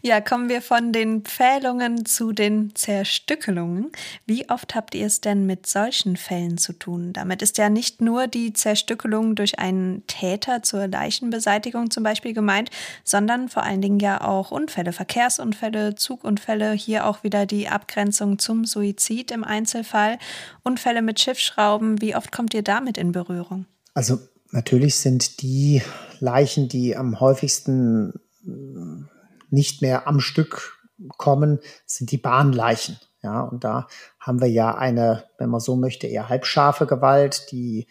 ja, 0.02 0.20
kommen 0.20 0.48
wir 0.48 0.62
von 0.62 0.92
den 0.92 1.22
Pfählungen 1.22 2.06
zu 2.06 2.30
den 2.30 2.72
Zerstückelungen. 2.76 3.90
Wie 4.26 4.48
oft 4.48 4.76
habt 4.76 4.94
ihr 4.94 5.06
es 5.06 5.20
denn 5.20 5.44
mit 5.44 5.66
solchen 5.66 6.16
Fällen 6.16 6.56
zu 6.56 6.72
tun? 6.72 7.12
Damit 7.12 7.42
ist 7.42 7.58
ja 7.58 7.68
nicht 7.68 8.00
nur 8.00 8.28
die 8.28 8.52
Zerstückelung 8.52 9.34
durch 9.34 9.58
einen 9.58 10.06
Täter 10.06 10.62
zur 10.62 10.86
Leichenbeseitigung 10.86 11.90
zum 11.90 12.04
Beispiel 12.04 12.32
gemeint, 12.32 12.70
sondern 13.02 13.48
vor 13.48 13.64
allen 13.64 13.82
Dingen 13.82 13.98
ja 13.98 14.20
auch 14.20 14.52
Unfälle, 14.52 14.92
Verkehrsunfälle, 14.92 15.96
Zugunfälle, 15.96 16.74
hier 16.74 17.08
auch 17.08 17.24
wieder 17.24 17.44
die 17.44 17.68
Abgrenzung 17.68 18.38
zum 18.38 18.66
Suizid 18.66 19.32
im 19.32 19.42
Einzelfall, 19.42 20.20
Unfälle 20.62 21.02
mit 21.02 21.18
Schiffsschrauben. 21.18 22.00
Wie 22.00 22.14
oft 22.14 22.30
kommt 22.30 22.54
ihr 22.54 22.62
damit 22.62 22.96
in 22.96 23.10
Berührung? 23.10 23.66
Also 23.94 24.18
natürlich 24.50 24.96
sind 24.96 25.42
die 25.42 25.82
Leichen, 26.20 26.68
die 26.68 26.96
am 26.96 27.20
häufigsten 27.20 28.20
äh, 28.46 29.04
nicht 29.50 29.82
mehr 29.82 30.06
am 30.06 30.20
Stück 30.20 30.78
kommen, 31.16 31.60
sind 31.86 32.10
die 32.10 32.18
Bahnleichen. 32.18 32.98
Ja, 33.22 33.42
und 33.42 33.64
da 33.64 33.86
haben 34.18 34.40
wir 34.40 34.48
ja 34.48 34.74
eine, 34.74 35.24
wenn 35.38 35.50
man 35.50 35.60
so 35.60 35.76
möchte, 35.76 36.06
eher 36.06 36.28
halbscharfe 36.28 36.86
Gewalt. 36.86 37.50
Die 37.50 37.86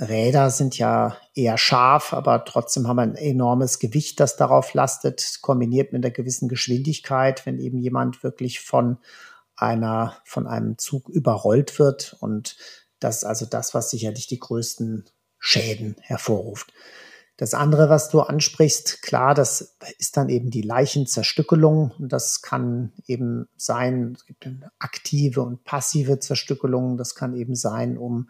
Räder 0.00 0.50
sind 0.50 0.78
ja 0.78 1.16
eher 1.34 1.58
scharf, 1.58 2.12
aber 2.14 2.44
trotzdem 2.44 2.88
haben 2.88 2.96
wir 2.96 3.02
ein 3.02 3.16
enormes 3.16 3.78
Gewicht, 3.78 4.18
das 4.18 4.36
darauf 4.36 4.72
lastet, 4.74 5.38
kombiniert 5.42 5.92
mit 5.92 6.04
einer 6.04 6.12
gewissen 6.12 6.48
Geschwindigkeit, 6.48 7.44
wenn 7.46 7.58
eben 7.58 7.78
jemand 7.78 8.24
wirklich 8.24 8.60
von 8.60 8.98
einer, 9.56 10.16
von 10.24 10.46
einem 10.46 10.78
Zug 10.78 11.08
überrollt 11.10 11.78
wird. 11.78 12.16
Und 12.20 12.56
das 13.00 13.18
ist 13.18 13.24
also 13.24 13.46
das, 13.46 13.74
was 13.74 13.90
sicherlich 13.90 14.26
die 14.26 14.38
größten 14.38 15.04
Schäden 15.38 15.96
hervorruft. 16.00 16.72
Das 17.40 17.54
andere, 17.54 17.88
was 17.88 18.10
du 18.10 18.20
ansprichst, 18.20 19.00
klar, 19.00 19.32
das 19.34 19.78
ist 19.96 20.18
dann 20.18 20.28
eben 20.28 20.50
die 20.50 20.60
Leichenzerstückelung. 20.60 21.90
Und 21.98 22.12
das 22.12 22.42
kann 22.42 22.92
eben 23.06 23.48
sein, 23.56 24.12
es 24.14 24.26
gibt 24.26 24.46
aktive 24.78 25.40
und 25.40 25.64
passive 25.64 26.18
Zerstückelung. 26.18 26.98
Das 26.98 27.14
kann 27.14 27.34
eben 27.34 27.54
sein, 27.54 27.96
um 27.96 28.28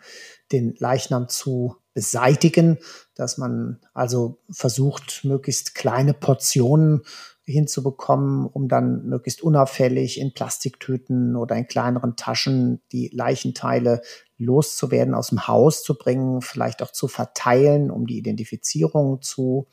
den 0.53 0.77
Leichnam 0.79 1.29
zu 1.29 1.75
beseitigen, 1.93 2.79
dass 3.17 3.37
man 3.37 3.81
also 3.95 4.39
versucht, 4.49 5.25
möglichst 5.25 5.75
kleine 5.75 6.15
Portionen 6.15 7.03
hinzubekommen, 7.51 8.47
um 8.47 8.69
dann 8.69 9.05
möglichst 9.07 9.43
unauffällig 9.43 10.21
in 10.21 10.33
Plastiktüten 10.33 11.37
oder 11.37 11.57
in 11.57 11.67
kleineren 11.67 12.17
Taschen 12.17 12.81
die 12.93 13.11
Leichenteile 13.13 14.03
loszuwerden, 14.39 15.15
aus 15.15 15.29
dem 15.29 15.47
Haus 15.47 15.83
zu 15.83 15.97
bringen, 15.99 16.41
vielleicht 16.41 16.83
auch 16.83 16.93
zu 16.93 17.09
verteilen, 17.09 17.91
um 17.91 18.07
die 18.07 18.19
Identifizierung 18.19 19.21
zu 19.23 19.69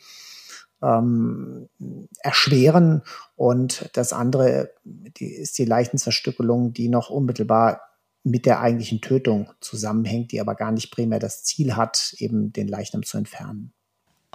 ähm, 0.82 1.70
erschweren. 2.20 3.04
Und 3.36 3.90
das 3.94 4.14
andere 4.14 4.72
die, 4.84 5.34
ist 5.34 5.58
die 5.58 5.66
Leichenzerstückelung, 5.66 6.74
die 6.74 6.90
noch 6.90 7.10
unmittelbar 7.10 7.82
mit 8.24 8.46
der 8.46 8.60
eigentlichen 8.60 9.02
Tötung 9.02 9.52
zusammenhängt, 9.62 10.32
die 10.32 10.42
aber 10.42 10.56
gar 10.56 10.72
nicht 10.72 10.92
primär 10.92 11.20
das 11.20 11.44
Ziel 11.44 11.76
hat, 11.76 12.14
eben 12.18 12.52
den 12.52 12.68
Leichnam 12.68 13.04
zu 13.04 13.18
entfernen. 13.18 13.74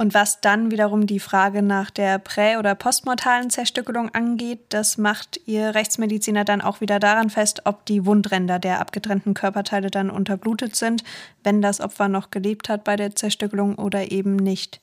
Und 0.03 0.15
was 0.15 0.41
dann 0.41 0.73
wiederum 0.73 1.07
die 1.07 1.21
Frage 1.21 1.62
nach 1.62 1.88
der 1.88 2.19
prä- 2.19 2.59
oder 2.59 2.75
postmortalen 2.75 3.51
Zerstückelung 3.51 4.12
angeht, 4.12 4.59
das 4.71 4.99
macht 4.99 5.38
ihr 5.47 5.77
Rechtsmediziner 5.77 6.45
dann 6.45 6.61
auch 6.61 6.81
wieder 6.81 6.99
daran 6.99 7.31
fest, 7.31 7.62
ob 7.67 7.87
die 7.87 8.05
Wundränder 8.05 8.59
der 8.59 8.81
abgetrennten 8.81 9.33
Körperteile 9.33 9.93
dann 9.93 10.11
unterblutet 10.11 10.75
sind, 10.75 11.05
wenn 11.45 11.62
das 11.62 11.81
Opfer 11.81 12.09
noch 12.09 12.33
gelebt 12.33 12.69
hat 12.69 12.83
bei 12.83 12.97
der 12.97 13.15
Zerstückelung 13.15 13.77
oder 13.77 14.11
eben 14.11 14.35
nicht. 14.35 14.81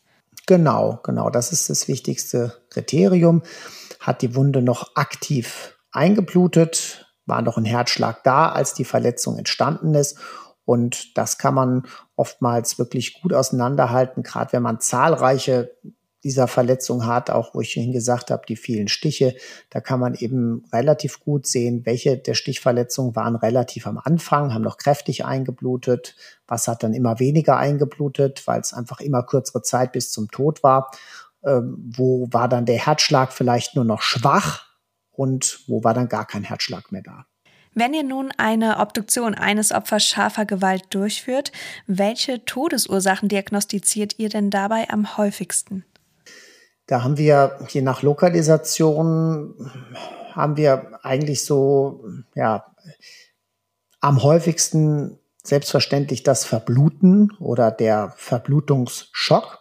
Genau, 0.47 1.01
genau, 1.03 1.29
das 1.29 1.51
ist 1.51 1.69
das 1.69 1.89
wichtigste 1.89 2.53
Kriterium. 2.69 3.41
Hat 3.99 4.21
die 4.21 4.35
Wunde 4.35 4.61
noch 4.61 4.95
aktiv 4.95 5.77
eingeblutet? 5.91 7.13
War 7.25 7.41
noch 7.41 7.57
ein 7.57 7.65
Herzschlag 7.65 8.23
da, 8.23 8.47
als 8.47 8.73
die 8.73 8.85
Verletzung 8.85 9.37
entstanden 9.37 9.95
ist? 9.95 10.17
Und 10.69 11.17
das 11.17 11.39
kann 11.39 11.55
man 11.55 11.87
oftmals 12.15 12.77
wirklich 12.77 13.23
gut 13.23 13.33
auseinanderhalten, 13.33 14.21
gerade 14.21 14.53
wenn 14.53 14.61
man 14.61 14.79
zahlreiche 14.79 15.75
dieser 16.23 16.47
Verletzungen 16.47 17.07
hat, 17.07 17.31
auch 17.31 17.55
wo 17.55 17.61
ich 17.61 17.75
Ihnen 17.75 17.91
gesagt 17.91 18.29
habe, 18.29 18.43
die 18.47 18.55
vielen 18.55 18.87
Stiche, 18.87 19.33
da 19.71 19.81
kann 19.81 19.99
man 19.99 20.13
eben 20.13 20.63
relativ 20.71 21.21
gut 21.21 21.47
sehen, 21.47 21.87
welche 21.87 22.19
der 22.19 22.35
Stichverletzungen 22.35 23.15
waren 23.15 23.35
relativ 23.35 23.87
am 23.87 23.97
Anfang, 23.97 24.53
haben 24.53 24.61
noch 24.61 24.77
kräftig 24.77 25.25
eingeblutet, 25.25 26.15
was 26.45 26.67
hat 26.67 26.83
dann 26.83 26.93
immer 26.93 27.17
weniger 27.17 27.57
eingeblutet, 27.57 28.45
weil 28.45 28.61
es 28.61 28.71
einfach 28.71 28.99
immer 28.99 29.23
kürzere 29.23 29.63
Zeit 29.63 29.91
bis 29.91 30.11
zum 30.11 30.29
Tod 30.29 30.61
war, 30.61 30.91
ähm, 31.43 31.77
wo 31.97 32.27
war 32.29 32.47
dann 32.47 32.67
der 32.67 32.77
Herzschlag 32.85 33.33
vielleicht 33.33 33.75
nur 33.75 33.85
noch 33.85 34.03
schwach? 34.03 34.67
Und 35.09 35.61
wo 35.67 35.83
war 35.83 35.95
dann 35.95 36.07
gar 36.09 36.25
kein 36.25 36.43
Herzschlag 36.43 36.91
mehr 36.91 37.01
da. 37.01 37.25
Wenn 37.79 37.93
ihr 37.93 38.03
nun 38.03 38.33
eine 38.35 38.79
Obduktion 38.79 39.35
eines 39.35 39.71
Opfers 39.71 40.03
scharfer 40.03 40.45
Gewalt 40.45 40.83
durchführt, 40.89 41.53
welche 41.87 42.43
Todesursachen 42.43 43.29
diagnostiziert 43.29 44.19
ihr 44.19 44.27
denn 44.27 44.49
dabei 44.49 44.89
am 44.89 45.15
häufigsten? 45.15 45.85
Da 46.87 47.05
haben 47.05 47.17
wir 47.17 47.57
je 47.69 47.81
nach 47.81 48.01
Lokalisation 48.01 49.71
haben 50.33 50.57
wir 50.57 50.99
eigentlich 51.03 51.45
so 51.45 52.03
ja 52.35 52.65
am 54.01 54.23
häufigsten 54.23 55.17
selbstverständlich 55.41 56.23
das 56.23 56.43
Verbluten 56.43 57.31
oder 57.39 57.71
der 57.71 58.13
Verblutungsschock. 58.17 59.58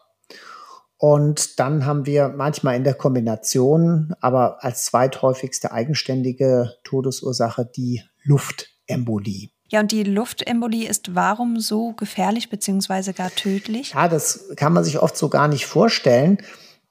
Und 0.99 1.61
dann 1.61 1.87
haben 1.87 2.07
wir 2.07 2.29
manchmal 2.29 2.75
in 2.75 2.83
der 2.83 2.95
Kombination, 2.95 4.15
aber 4.21 4.65
als 4.65 4.85
zweithäufigste 4.87 5.71
eigenständige 5.71 6.75
Todesursache 6.83 7.65
die 7.65 8.03
Luftembolie. 8.25 9.51
Ja, 9.69 9.81
und 9.81 9.93
die 9.93 10.03
Luftembolie 10.03 10.89
ist 10.89 11.15
warum 11.15 11.61
so 11.61 11.93
gefährlich 11.93 12.51
bzw. 12.51 13.13
gar 13.13 13.31
tödlich? 13.31 13.93
Ja, 13.95 14.09
das 14.09 14.49
kann 14.57 14.73
man 14.73 14.83
sich 14.83 14.99
oft 14.99 15.17
so 15.17 15.29
gar 15.29 15.47
nicht 15.47 15.67
vorstellen. 15.67 16.39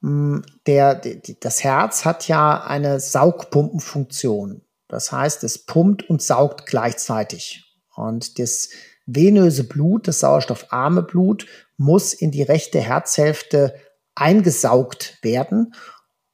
Hm, 0.00 0.42
der, 0.66 0.94
das 1.40 1.62
Herz 1.62 2.04
hat 2.04 2.28
ja 2.28 2.62
eine 2.64 3.00
Saugpumpenfunktion. 3.00 4.62
Das 4.86 5.12
heißt, 5.12 5.44
es 5.44 5.66
pumpt 5.66 6.08
und 6.08 6.22
saugt 6.22 6.66
gleichzeitig. 6.66 7.64
Und 7.94 8.38
das 8.38 8.70
venöse 9.06 9.64
Blut, 9.64 10.08
das 10.08 10.20
sauerstoffarme 10.20 11.02
Blut, 11.02 11.46
muss 11.76 12.14
in 12.14 12.30
die 12.30 12.42
rechte 12.42 12.80
Herzhälfte 12.80 13.74
eingesaugt 14.20 15.18
werden, 15.22 15.74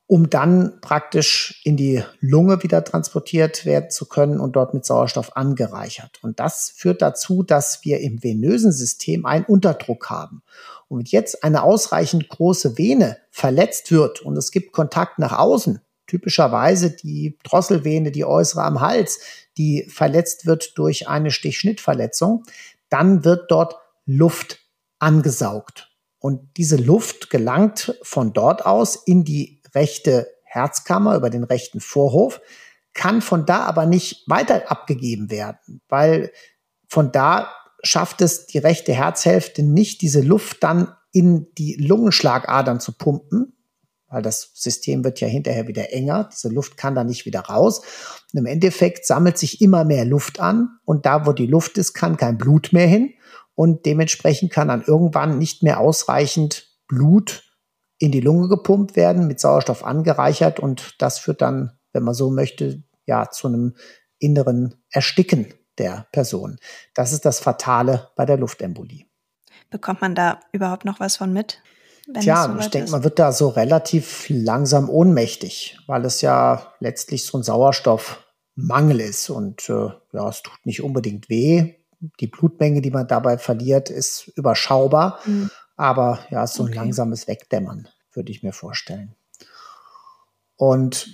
um 0.06 0.28
dann 0.28 0.80
praktisch 0.80 1.62
in 1.64 1.76
die 1.76 2.02
Lunge 2.20 2.62
wieder 2.62 2.84
transportiert 2.84 3.64
werden 3.64 3.90
zu 3.90 4.06
können 4.06 4.38
und 4.38 4.54
dort 4.54 4.74
mit 4.74 4.84
Sauerstoff 4.84 5.36
angereichert. 5.36 6.18
Und 6.22 6.40
das 6.40 6.72
führt 6.76 7.00
dazu, 7.00 7.42
dass 7.42 7.84
wir 7.84 8.00
im 8.00 8.22
venösen 8.22 8.70
System 8.70 9.24
einen 9.24 9.46
Unterdruck 9.46 10.10
haben. 10.10 10.42
Und 10.88 10.98
wenn 10.98 11.06
jetzt 11.06 11.42
eine 11.42 11.62
ausreichend 11.62 12.28
große 12.28 12.76
Vene 12.76 13.16
verletzt 13.30 13.90
wird 13.90 14.20
und 14.20 14.36
es 14.36 14.50
gibt 14.50 14.72
Kontakt 14.72 15.18
nach 15.18 15.38
außen, 15.38 15.80
typischerweise 16.06 16.90
die 16.90 17.38
Drosselvene, 17.42 18.12
die 18.12 18.26
äußere 18.26 18.62
am 18.62 18.80
Hals, 18.80 19.20
die 19.56 19.88
verletzt 19.88 20.44
wird 20.44 20.76
durch 20.76 21.08
eine 21.08 21.30
Stichschnittverletzung, 21.30 22.44
dann 22.90 23.24
wird 23.24 23.50
dort 23.50 23.76
Luft 24.04 24.60
angesaugt. 24.98 25.93
Und 26.24 26.56
diese 26.56 26.76
Luft 26.76 27.28
gelangt 27.28 27.98
von 28.00 28.32
dort 28.32 28.64
aus 28.64 28.96
in 28.96 29.24
die 29.24 29.60
rechte 29.74 30.26
Herzkammer 30.44 31.16
über 31.16 31.28
den 31.28 31.44
rechten 31.44 31.80
Vorhof, 31.80 32.40
kann 32.94 33.20
von 33.20 33.44
da 33.44 33.64
aber 33.64 33.84
nicht 33.84 34.26
weiter 34.26 34.70
abgegeben 34.70 35.30
werden, 35.30 35.82
weil 35.86 36.32
von 36.88 37.12
da 37.12 37.52
schafft 37.82 38.22
es 38.22 38.46
die 38.46 38.56
rechte 38.56 38.94
Herzhälfte 38.94 39.62
nicht, 39.62 40.00
diese 40.00 40.22
Luft 40.22 40.64
dann 40.64 40.94
in 41.12 41.52
die 41.58 41.74
Lungenschlagadern 41.74 42.80
zu 42.80 42.92
pumpen, 42.92 43.52
weil 44.08 44.22
das 44.22 44.50
System 44.54 45.04
wird 45.04 45.20
ja 45.20 45.28
hinterher 45.28 45.68
wieder 45.68 45.92
enger. 45.92 46.30
Diese 46.32 46.48
Luft 46.48 46.78
kann 46.78 46.94
da 46.94 47.04
nicht 47.04 47.26
wieder 47.26 47.40
raus. 47.40 47.82
Und 48.32 48.38
im 48.38 48.46
Endeffekt 48.46 49.04
sammelt 49.04 49.36
sich 49.36 49.60
immer 49.60 49.84
mehr 49.84 50.06
Luft 50.06 50.40
an 50.40 50.78
und 50.86 51.04
da, 51.04 51.26
wo 51.26 51.32
die 51.32 51.46
Luft 51.46 51.76
ist, 51.76 51.92
kann 51.92 52.16
kein 52.16 52.38
Blut 52.38 52.72
mehr 52.72 52.86
hin 52.86 53.12
und 53.54 53.86
dementsprechend 53.86 54.52
kann 54.52 54.68
dann 54.68 54.82
irgendwann 54.82 55.38
nicht 55.38 55.62
mehr 55.62 55.80
ausreichend 55.80 56.68
Blut 56.88 57.44
in 57.98 58.12
die 58.12 58.20
Lunge 58.20 58.48
gepumpt 58.48 58.96
werden, 58.96 59.26
mit 59.26 59.40
Sauerstoff 59.40 59.84
angereichert 59.84 60.60
und 60.60 60.96
das 61.00 61.18
führt 61.18 61.40
dann, 61.40 61.78
wenn 61.92 62.02
man 62.02 62.14
so 62.14 62.30
möchte, 62.30 62.82
ja, 63.06 63.30
zu 63.30 63.48
einem 63.48 63.76
inneren 64.18 64.74
Ersticken 64.90 65.52
der 65.78 66.06
Person. 66.12 66.58
Das 66.94 67.12
ist 67.12 67.24
das 67.24 67.40
Fatale 67.40 68.10
bei 68.16 68.24
der 68.26 68.36
Luftembolie. 68.36 69.06
Bekommt 69.70 70.00
man 70.00 70.14
da 70.14 70.40
überhaupt 70.52 70.84
noch 70.84 71.00
was 71.00 71.16
von 71.16 71.32
mit? 71.32 71.60
Tja, 72.20 72.52
so 72.52 72.58
ich 72.58 72.68
denke, 72.68 72.90
man 72.90 73.02
wird 73.02 73.18
da 73.18 73.32
so 73.32 73.48
relativ 73.48 74.26
langsam 74.28 74.90
ohnmächtig, 74.90 75.78
weil 75.86 76.04
es 76.04 76.20
ja 76.20 76.74
letztlich 76.78 77.24
so 77.24 77.38
ein 77.38 77.42
Sauerstoffmangel 77.42 79.00
ist 79.00 79.30
und 79.30 79.68
äh, 79.70 79.88
ja, 80.12 80.28
es 80.28 80.42
tut 80.42 80.66
nicht 80.66 80.82
unbedingt 80.82 81.30
weh. 81.30 81.74
Die 82.20 82.26
Blutmenge, 82.26 82.80
die 82.80 82.90
man 82.90 83.06
dabei 83.06 83.38
verliert, 83.38 83.90
ist 83.90 84.28
überschaubar, 84.36 85.20
mhm. 85.24 85.50
aber 85.76 86.20
ja, 86.30 86.46
so 86.46 86.62
ein 86.62 86.68
okay. 86.68 86.78
langsames 86.78 87.28
Wegdämmern, 87.28 87.88
würde 88.12 88.32
ich 88.32 88.42
mir 88.42 88.52
vorstellen. 88.52 89.14
Und 90.56 91.08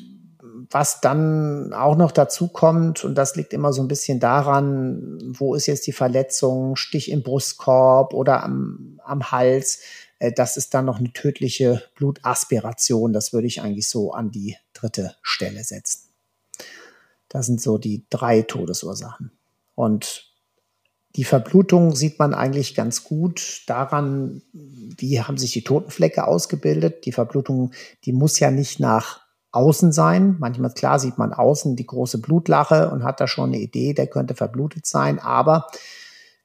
was 0.70 1.00
dann 1.00 1.72
auch 1.72 1.96
noch 1.96 2.12
dazu 2.12 2.48
kommt, 2.48 3.04
und 3.04 3.14
das 3.14 3.36
liegt 3.36 3.52
immer 3.52 3.72
so 3.72 3.82
ein 3.82 3.88
bisschen 3.88 4.20
daran, 4.20 5.18
wo 5.38 5.54
ist 5.54 5.66
jetzt 5.66 5.86
die 5.86 5.92
Verletzung, 5.92 6.76
Stich 6.76 7.10
im 7.10 7.22
Brustkorb 7.22 8.14
oder 8.14 8.42
am, 8.42 9.00
am 9.04 9.30
Hals, 9.32 9.80
äh, 10.18 10.32
das 10.32 10.56
ist 10.56 10.74
dann 10.74 10.84
noch 10.84 10.98
eine 10.98 11.12
tödliche 11.12 11.82
Blutaspiration. 11.96 13.12
Das 13.12 13.32
würde 13.32 13.48
ich 13.48 13.60
eigentlich 13.60 13.88
so 13.88 14.12
an 14.12 14.30
die 14.30 14.56
dritte 14.72 15.16
Stelle 15.22 15.64
setzen. 15.64 16.08
Das 17.28 17.46
sind 17.46 17.60
so 17.60 17.78
die 17.78 18.04
drei 18.10 18.42
Todesursachen. 18.42 19.32
Und 19.74 20.29
die 21.16 21.24
Verblutung 21.24 21.96
sieht 21.96 22.18
man 22.18 22.34
eigentlich 22.34 22.74
ganz 22.74 23.02
gut 23.04 23.62
daran, 23.66 24.42
wie 24.52 25.20
haben 25.20 25.38
sich 25.38 25.52
die 25.52 25.64
Totenflecke 25.64 26.26
ausgebildet. 26.26 27.04
Die 27.04 27.12
Verblutung, 27.12 27.72
die 28.04 28.12
muss 28.12 28.38
ja 28.38 28.50
nicht 28.50 28.78
nach 28.78 29.20
außen 29.52 29.92
sein. 29.92 30.36
Manchmal, 30.38 30.72
klar, 30.72 31.00
sieht 31.00 31.18
man 31.18 31.32
außen 31.32 31.74
die 31.74 31.86
große 31.86 32.20
Blutlache 32.20 32.90
und 32.90 33.02
hat 33.02 33.20
da 33.20 33.26
schon 33.26 33.50
eine 33.50 33.58
Idee, 33.58 33.92
der 33.92 34.06
könnte 34.06 34.34
verblutet 34.34 34.86
sein. 34.86 35.18
Aber 35.18 35.66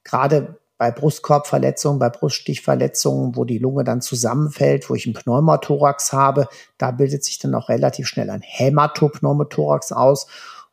gerade 0.02 0.56
bei 0.78 0.90
Brustkorbverletzungen, 0.90 1.98
bei 1.98 2.10
Bruststichverletzungen, 2.10 3.36
wo 3.36 3.44
die 3.44 3.58
Lunge 3.58 3.84
dann 3.84 4.02
zusammenfällt, 4.02 4.90
wo 4.90 4.94
ich 4.94 5.06
einen 5.06 5.14
Pneumothorax 5.14 6.12
habe, 6.12 6.48
da 6.76 6.90
bildet 6.90 7.24
sich 7.24 7.38
dann 7.38 7.54
auch 7.54 7.68
relativ 7.68 8.06
schnell 8.06 8.28
ein 8.30 8.42
Hämatopneumothorax 8.42 9.92
aus. 9.92 10.26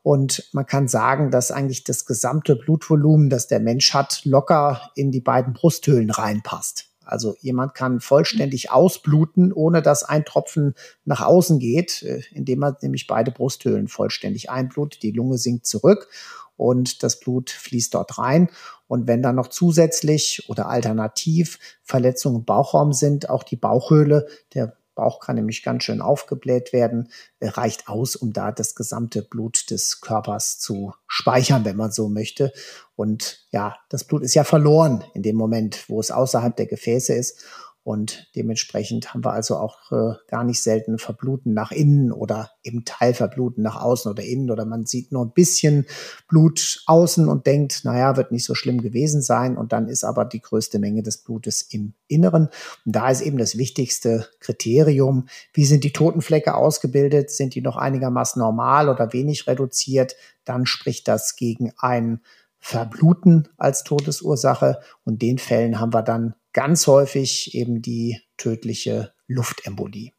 Und 0.04 0.50
man 0.52 0.66
kann 0.66 0.88
sagen, 0.88 1.32
dass 1.32 1.52
eigentlich 1.52 1.86
das 1.86 2.06
gesamte 2.06 2.58
Blutvolumen, 2.58 3.30
das 3.30 3.48
der 3.48 3.62
Mensch 3.62 3.94
hat, 3.94 4.22
locker 4.26 4.92
in 4.96 5.12
die 5.12 5.22
beiden 5.22 5.54
Brusthöhlen 5.54 6.12
reinpasst. 6.12 6.90
Also 7.06 7.36
jemand 7.42 7.74
kann 7.74 8.00
vollständig 8.00 8.72
ausbluten, 8.72 9.52
ohne 9.52 9.82
dass 9.82 10.04
ein 10.04 10.26
Tropfen 10.26 10.74
nach 11.06 11.22
außen 11.22 11.60
geht, 11.60 12.04
äh, 12.04 12.22
indem 12.32 12.60
man 12.60 12.76
nämlich 12.82 13.08
beide 13.08 13.32
Brusthöhlen 13.32 13.88
vollständig 13.88 14.50
einblutet. 14.50 15.04
Die 15.04 15.12
Lunge 15.12 15.38
sinkt 15.38 15.66
zurück 15.66 16.10
und 16.56 17.04
das 17.04 17.20
Blut 17.20 17.50
fließt 17.50 17.94
dort 17.94 18.18
rein. 18.18 18.50
Und 18.88 19.08
wenn 19.08 19.22
dann 19.22 19.36
noch 19.36 19.48
zusätzlich 19.48 20.46
oder 20.50 20.68
alternativ 20.68 21.60
Verletzungen 21.84 22.38
im 22.38 22.46
Bauchraum 22.46 22.94
sind, 22.94 23.30
auch 23.30 23.44
die 23.44 23.56
Bauchhöhle, 23.56 24.28
der 24.54 24.76
Bauch 24.96 25.20
kann 25.20 25.36
nämlich 25.36 25.64
ganz 25.64 25.84
schön 25.84 26.02
aufgebläht 26.02 26.74
werden, 26.74 27.10
äh, 27.40 27.48
reicht 27.48 27.88
aus, 27.88 28.16
um 28.16 28.34
da 28.34 28.52
das 28.52 28.76
gesamte 28.76 29.22
Blut 29.22 29.70
des 29.72 30.02
Körpers 30.02 30.60
zu 30.60 30.94
speichern, 31.08 31.66
wenn 31.66 31.78
man 31.78 31.92
so 31.92 32.10
möchte. 32.10 32.52
Und 32.96 33.46
ja, 33.52 33.76
das 33.90 34.04
Blut 34.04 34.24
ist 34.24 34.34
ja 34.34 34.44
verloren 34.44 35.04
in 35.14 35.24
dem 35.24 35.36
Moment, 35.36 35.90
wo 35.90 36.00
es 36.00 36.12
außerhalb 36.12 36.56
der 36.56 36.68
Gefäße 36.68 37.14
ist. 37.14 37.44
Und 37.86 38.30
dementsprechend 38.34 39.14
haben 39.14 39.26
wir 39.26 39.34
also 39.34 39.58
auch 39.58 39.92
äh, 39.92 40.14
gar 40.28 40.46
nicht 40.46 40.64
selten 40.64 41.00
Verbluten 41.00 41.54
nach 41.54 41.72
innen 41.72 42.14
oder 42.14 42.52
eben 42.64 42.86
Teilverbluten 42.86 43.62
nach 43.62 43.82
außen 43.82 44.10
oder 44.10 44.24
innen 44.24 44.52
oder 44.52 44.64
man 44.64 44.86
sieht 44.86 45.12
nur 45.12 45.26
ein 45.26 45.34
bisschen 45.34 45.86
Blut 46.30 46.82
außen 46.86 47.28
und 47.28 47.46
denkt, 47.46 47.82
naja, 47.84 48.16
wird 48.16 48.32
nicht 48.32 48.46
so 48.46 48.56
schlimm 48.56 48.82
gewesen 48.82 49.22
sein. 49.22 49.58
Und 49.58 49.74
dann 49.74 49.90
ist 49.90 50.06
aber 50.06 50.24
die 50.24 50.40
größte 50.40 50.80
Menge 50.80 51.04
des 51.04 51.18
Blutes 51.18 51.62
im 51.62 51.94
Inneren. 52.08 52.50
Und 52.86 52.96
da 52.96 53.10
ist 53.10 53.20
eben 53.20 53.38
das 53.38 53.58
wichtigste 53.58 54.30
Kriterium, 54.40 55.28
wie 55.54 55.66
sind 55.66 55.84
die 55.84 55.92
Totenflecke 55.92 56.56
ausgebildet? 56.56 57.32
Sind 57.32 57.54
die 57.54 57.62
noch 57.62 57.76
einigermaßen 57.76 58.40
normal 58.40 58.88
oder 58.88 59.12
wenig 59.12 59.46
reduziert? 59.46 60.16
Dann 60.46 60.66
spricht 60.66 61.10
das 61.10 61.36
gegen 61.36 61.74
ein 61.78 62.22
Verbluten 62.60 63.50
als 63.58 63.84
Todesursache. 63.84 64.80
Und 65.04 65.22
den 65.22 65.38
Fällen 65.38 65.82
haben 65.82 65.94
wir 65.94 66.02
dann 66.02 66.36
ganz 66.54 66.88
häufig 66.88 67.54
eben 67.56 67.82
die 67.82 68.20
tödliche 68.38 69.14
Luftembolie. 69.28 70.12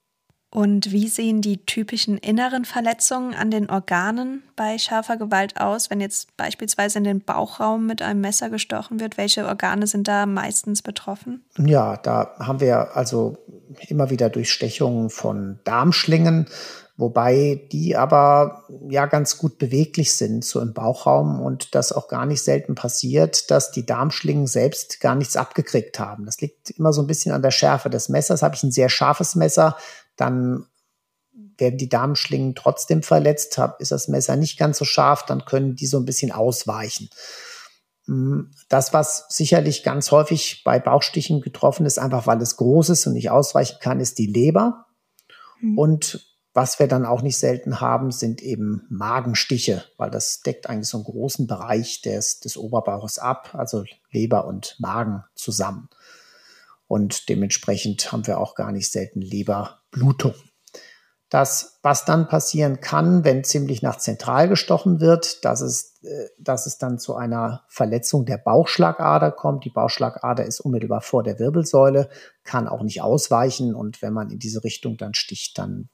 Und 0.55 0.93
wie 0.93 1.09
sehen 1.09 1.41
die 1.41 1.67
typischen 1.67 2.17
inneren 2.17 2.65
Verletzungen 2.65 3.35
an 3.35 3.51
den 3.51 3.69
Organen 3.69 4.45
bei 4.55 4.79
scharfer 4.79 5.17
Gewalt 5.17 5.61
aus, 5.61 5.91
wenn 5.91 6.01
jetzt 6.01 6.37
beispielsweise 6.37 6.99
in 6.99 7.05
den 7.05 7.21
Bauchraum 7.21 7.87
mit 7.87 8.03
einem 8.03 8.21
Messer 8.21 8.51
gestochen 8.51 9.01
wird? 9.01 9.19
Welche 9.19 9.47
Organe 9.49 9.89
sind 9.89 10.07
da 10.07 10.27
meistens 10.27 10.81
betroffen? 10.81 11.45
Ja, 11.59 11.97
da 11.97 12.37
haben 12.39 12.61
wir 12.61 12.97
also 12.97 13.37
immer 13.89 14.11
wieder 14.11 14.31
Durchstechungen 14.31 15.11
von 15.11 15.59
Darmschlingen, 15.65 16.47
wobei 16.97 17.67
die 17.73 17.97
aber 17.97 18.65
ja 18.89 19.07
ganz 19.07 19.39
gut 19.39 19.59
beweglich 19.59 20.17
sind, 20.17 20.45
so 20.45 20.61
im 20.61 20.73
Bauchraum 20.73 21.41
und 21.41 21.75
das 21.75 21.93
auch 21.93 22.09
gar 22.09 22.25
nicht 22.25 22.43
selten 22.43 22.75
passiert, 22.75 23.51
dass 23.51 23.73
die 23.73 23.85
Darmschlingen 23.85 24.47
selbst 24.47 25.01
gar 25.01 25.15
nichts 25.15 25.37
abgekriegt 25.37 25.99
haben. 25.99 26.25
Das 26.25 26.41
liegt 26.41 26.71
immer 26.71 26.93
so 26.93 27.03
ein 27.03 27.09
bisschen 27.09 27.33
an 27.33 27.43
der 27.43 27.51
Schärfe 27.51 27.91
des 27.91 28.09
Messers. 28.09 28.43
Habe 28.43 28.55
ich 28.55 28.63
ein 28.63 28.71
sehr 28.71 28.89
scharfes 28.89 29.35
Messer, 29.35 29.77
dann 30.17 30.67
werden 31.59 31.79
die 31.79 31.89
Darmschlingen 31.89 32.55
trotzdem 32.55 33.03
verletzt. 33.03 33.61
Ist 33.79 33.93
das 33.93 34.09
Messer 34.09 34.37
nicht 34.37 34.59
ganz 34.59 34.79
so 34.79 34.85
scharf, 34.85 35.25
dann 35.27 35.45
können 35.45 35.75
die 35.75 35.87
so 35.87 35.99
ein 35.99 36.05
bisschen 36.05 36.31
ausweichen. 36.31 37.09
Mm, 38.07 38.43
das, 38.69 38.93
was 38.93 39.27
sicherlich 39.31 39.83
ganz 39.83 40.11
häufig 40.13 40.63
bei 40.65 40.79
Bauchstichen 40.79 41.41
getroffen 41.41 41.87
ist, 41.87 41.99
einfach 41.99 42.27
weil 42.27 42.41
es 42.41 42.57
groß 42.57 42.91
ist 42.91 43.07
und 43.07 43.15
nicht 43.15 43.31
ausweichen 43.31 43.79
kann, 43.81 43.99
ist 43.99 44.19
die 44.19 44.27
Leber. 44.27 44.87
Mhm. 45.61 45.79
Und 45.79 46.34
was 46.55 46.79
wir 46.79 46.87
dann 46.87 47.05
auch 47.05 47.21
nicht 47.21 47.37
selten 47.37 47.81
haben, 47.81 48.13
sind 48.13 48.41
eben 48.41 48.87
Magenstiche, 48.89 49.85
weil 49.97 50.11
das 50.11 50.41
deckt 50.41 50.71
eigentlich 50.71 50.89
so 50.89 50.99
einen 50.99 51.05
großen 51.05 51.49
Bereich 51.49 52.01
des, 52.01 52.39
des 52.39 52.57
Oberbauches 52.57 53.19
ab, 53.19 53.51
also 53.55 53.85
Leber 54.13 54.47
und 54.47 54.77
Magen 54.79 55.25
zusammen. 55.35 55.89
Und 56.87 57.29
dementsprechend 57.29 58.13
haben 58.13 58.29
wir 58.29 58.39
auch 58.39 58.55
gar 58.55 58.71
nicht 58.71 58.91
selten 58.91 59.21
Leberblutung. 59.21 60.35
Das, 61.29 61.81
was 61.83 62.05
dann 62.05 62.29
passieren 62.29 62.81
kann, 62.81 63.25
wenn 63.25 63.43
ziemlich 63.43 63.83
nach 63.83 63.97
zentral 63.97 64.49
gestochen 64.49 65.01
wird, 65.01 65.45
dass 65.45 65.61
es, 65.61 66.01
äh, 66.05 66.29
dass 66.39 66.67
es 66.67 66.79
dann 66.79 67.01
zu 67.01 67.17
einer 67.17 67.65
Verletzung 67.67 68.27
der 68.27 68.39
Bauchschlagader 68.39 69.33
kommt. 69.33 69.65
Die 69.65 69.71
Bauchschlagader 69.71 70.45
ist 70.45 70.61
unmittelbar 70.61 71.01
vor 71.01 71.25
der 71.25 71.41
Wirbelsäule, 71.41 72.09
kann 72.45 72.69
auch 72.69 72.83
nicht 72.83 73.03
ausweichen 73.03 73.75
und 73.75 74.03
wenn 74.03 74.13
man 74.13 74.31
in 74.31 74.39
diese 74.39 74.63
Richtung 74.63 74.97
dann 74.97 75.15
sticht, 75.15 75.59
dann 75.59 75.89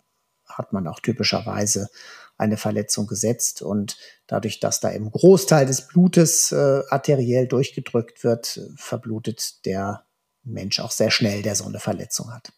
hat 0.60 0.72
man 0.72 0.86
auch 0.86 1.00
typischerweise 1.00 1.88
eine 2.36 2.56
Verletzung 2.56 3.06
gesetzt 3.06 3.60
und 3.62 3.96
dadurch, 4.26 4.60
dass 4.60 4.80
da 4.80 4.88
im 4.88 5.10
Großteil 5.10 5.66
des 5.66 5.88
Blutes 5.88 6.52
äh, 6.52 6.82
arteriell 6.88 7.46
durchgedrückt 7.46 8.24
wird, 8.24 8.60
verblutet 8.76 9.64
der 9.66 10.06
Mensch 10.42 10.80
auch 10.80 10.90
sehr 10.90 11.10
schnell, 11.10 11.42
der 11.42 11.54
so 11.54 11.64
eine 11.64 11.80
Verletzung 11.80 12.32
hat. 12.32 12.52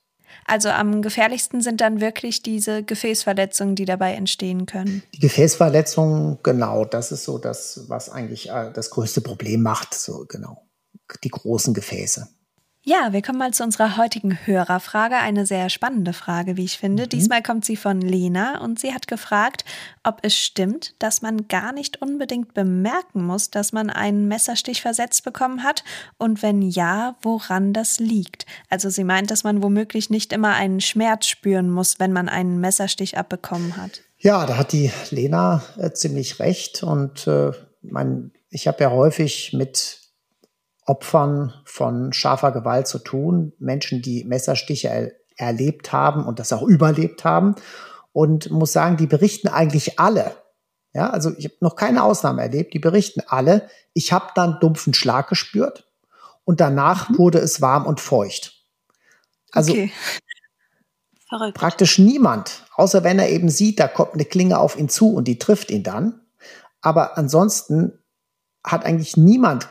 Also 0.46 0.70
am 0.70 1.02
gefährlichsten 1.02 1.60
sind 1.60 1.80
dann 1.80 2.00
wirklich 2.00 2.42
diese 2.42 2.82
Gefäßverletzungen, 2.82 3.74
die 3.74 3.84
dabei 3.84 4.14
entstehen 4.14 4.66
können. 4.66 5.02
Die 5.14 5.20
Gefäßverletzungen, 5.20 6.38
genau, 6.42 6.84
das 6.84 7.12
ist 7.12 7.24
so 7.24 7.38
das, 7.38 7.84
was 7.88 8.08
eigentlich 8.08 8.50
äh, 8.50 8.72
das 8.72 8.90
größte 8.90 9.20
Problem 9.20 9.62
macht, 9.62 9.94
so 9.94 10.24
genau. 10.28 10.68
Die 11.22 11.28
großen 11.28 11.74
Gefäße. 11.74 12.28
Ja, 12.84 13.12
wir 13.12 13.22
kommen 13.22 13.38
mal 13.38 13.54
zu 13.54 13.62
unserer 13.62 13.96
heutigen 13.96 14.36
Hörerfrage. 14.44 15.14
Eine 15.14 15.46
sehr 15.46 15.70
spannende 15.70 16.12
Frage, 16.12 16.56
wie 16.56 16.64
ich 16.64 16.78
finde. 16.78 17.04
Mhm. 17.04 17.10
Diesmal 17.10 17.40
kommt 17.40 17.64
sie 17.64 17.76
von 17.76 18.00
Lena 18.00 18.60
und 18.60 18.80
sie 18.80 18.92
hat 18.92 19.06
gefragt, 19.06 19.64
ob 20.02 20.18
es 20.22 20.36
stimmt, 20.36 20.96
dass 20.98 21.22
man 21.22 21.46
gar 21.46 21.72
nicht 21.72 22.02
unbedingt 22.02 22.54
bemerken 22.54 23.24
muss, 23.24 23.50
dass 23.50 23.72
man 23.72 23.88
einen 23.88 24.26
Messerstich 24.26 24.82
versetzt 24.82 25.22
bekommen 25.22 25.62
hat 25.62 25.84
und 26.18 26.42
wenn 26.42 26.60
ja, 26.60 27.14
woran 27.22 27.72
das 27.72 28.00
liegt. 28.00 28.46
Also 28.68 28.90
sie 28.90 29.04
meint, 29.04 29.30
dass 29.30 29.44
man 29.44 29.62
womöglich 29.62 30.10
nicht 30.10 30.32
immer 30.32 30.54
einen 30.54 30.80
Schmerz 30.80 31.26
spüren 31.26 31.70
muss, 31.70 32.00
wenn 32.00 32.12
man 32.12 32.28
einen 32.28 32.58
Messerstich 32.58 33.16
abbekommen 33.16 33.76
hat. 33.76 34.00
Ja, 34.18 34.44
da 34.44 34.56
hat 34.56 34.72
die 34.72 34.90
Lena 35.10 35.62
äh, 35.78 35.92
ziemlich 35.92 36.40
recht 36.40 36.82
und 36.82 37.28
äh, 37.28 37.52
mein, 37.80 38.32
ich 38.50 38.66
habe 38.66 38.82
ja 38.82 38.90
häufig 38.90 39.52
mit 39.52 40.01
Opfern 40.92 41.54
von 41.64 42.12
scharfer 42.12 42.52
Gewalt 42.52 42.86
zu 42.86 42.98
tun, 42.98 43.54
Menschen, 43.58 44.02
die 44.02 44.24
Messerstiche 44.24 44.88
er 44.88 45.12
erlebt 45.36 45.90
haben 45.90 46.26
und 46.26 46.38
das 46.38 46.52
auch 46.52 46.62
überlebt 46.62 47.24
haben. 47.24 47.54
Und 48.12 48.50
muss 48.50 48.74
sagen, 48.74 48.98
die 48.98 49.06
berichten 49.06 49.48
eigentlich 49.48 49.98
alle, 49.98 50.36
ja, 50.92 51.08
also 51.08 51.32
ich 51.38 51.46
habe 51.46 51.54
noch 51.60 51.76
keine 51.76 52.02
Ausnahme 52.02 52.42
erlebt, 52.42 52.74
die 52.74 52.78
berichten 52.78 53.22
alle, 53.26 53.70
ich 53.94 54.12
habe 54.12 54.26
dann 54.34 54.58
dumpfen 54.60 54.92
Schlag 54.92 55.30
gespürt 55.30 55.90
und 56.44 56.60
danach 56.60 57.08
mhm. 57.08 57.16
wurde 57.16 57.38
es 57.38 57.62
warm 57.62 57.86
und 57.86 57.98
feucht. 57.98 58.66
Also 59.50 59.72
okay. 59.72 59.92
Praktisch 61.54 61.98
niemand, 61.98 62.66
außer 62.74 63.02
wenn 63.04 63.18
er 63.18 63.30
eben 63.30 63.48
sieht, 63.48 63.80
da 63.80 63.88
kommt 63.88 64.12
eine 64.12 64.26
Klinge 64.26 64.58
auf 64.58 64.78
ihn 64.78 64.90
zu 64.90 65.14
und 65.14 65.26
die 65.26 65.38
trifft 65.38 65.70
ihn 65.70 65.82
dann. 65.82 66.20
Aber 66.82 67.16
ansonsten 67.16 67.98
hat 68.62 68.84
eigentlich 68.84 69.16
niemand 69.16 69.66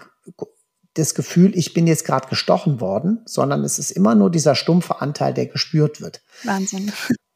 das 0.95 1.15
Gefühl, 1.15 1.57
ich 1.57 1.73
bin 1.73 1.87
jetzt 1.87 2.05
gerade 2.05 2.27
gestochen 2.27 2.81
worden, 2.81 3.21
sondern 3.25 3.63
es 3.63 3.79
ist 3.79 3.91
immer 3.91 4.15
nur 4.15 4.29
dieser 4.29 4.55
stumpfe 4.55 5.01
Anteil, 5.01 5.33
der 5.33 5.47
gespürt 5.47 6.01
wird. 6.01 6.21
Wahnsinn. 6.43 6.91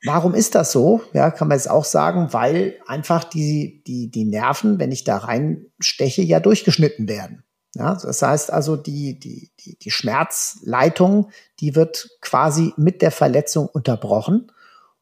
Warum 0.06 0.36
ist 0.36 0.56
das 0.56 0.72
so? 0.72 1.02
Ja, 1.14 1.32
kann 1.32 1.48
man 1.48 1.58
jetzt 1.58 1.70
auch 1.70 1.86
sagen, 1.86 2.32
weil 2.32 2.76
einfach 2.86 3.24
die, 3.24 3.84
die, 3.88 4.12
die 4.12 4.26
Nerven, 4.26 4.78
wenn 4.78 4.92
ich 4.92 5.04
da 5.04 5.18
reinsteche, 5.18 6.22
ja 6.22 6.40
durchgeschnitten 6.40 7.08
werden. 7.08 7.44
Ja, 7.76 7.96
das 7.96 8.22
heißt 8.22 8.54
also, 8.54 8.78
die, 8.78 9.20
die, 9.20 9.52
die, 9.60 9.78
die 9.78 9.92
Schmerzleitung, 9.92 11.30
die 11.60 11.76
wird 11.76 12.10
quasi 12.22 12.74
mit 12.78 13.02
der 13.02 13.12
Verletzung 13.12 13.68
unterbrochen 13.68 14.52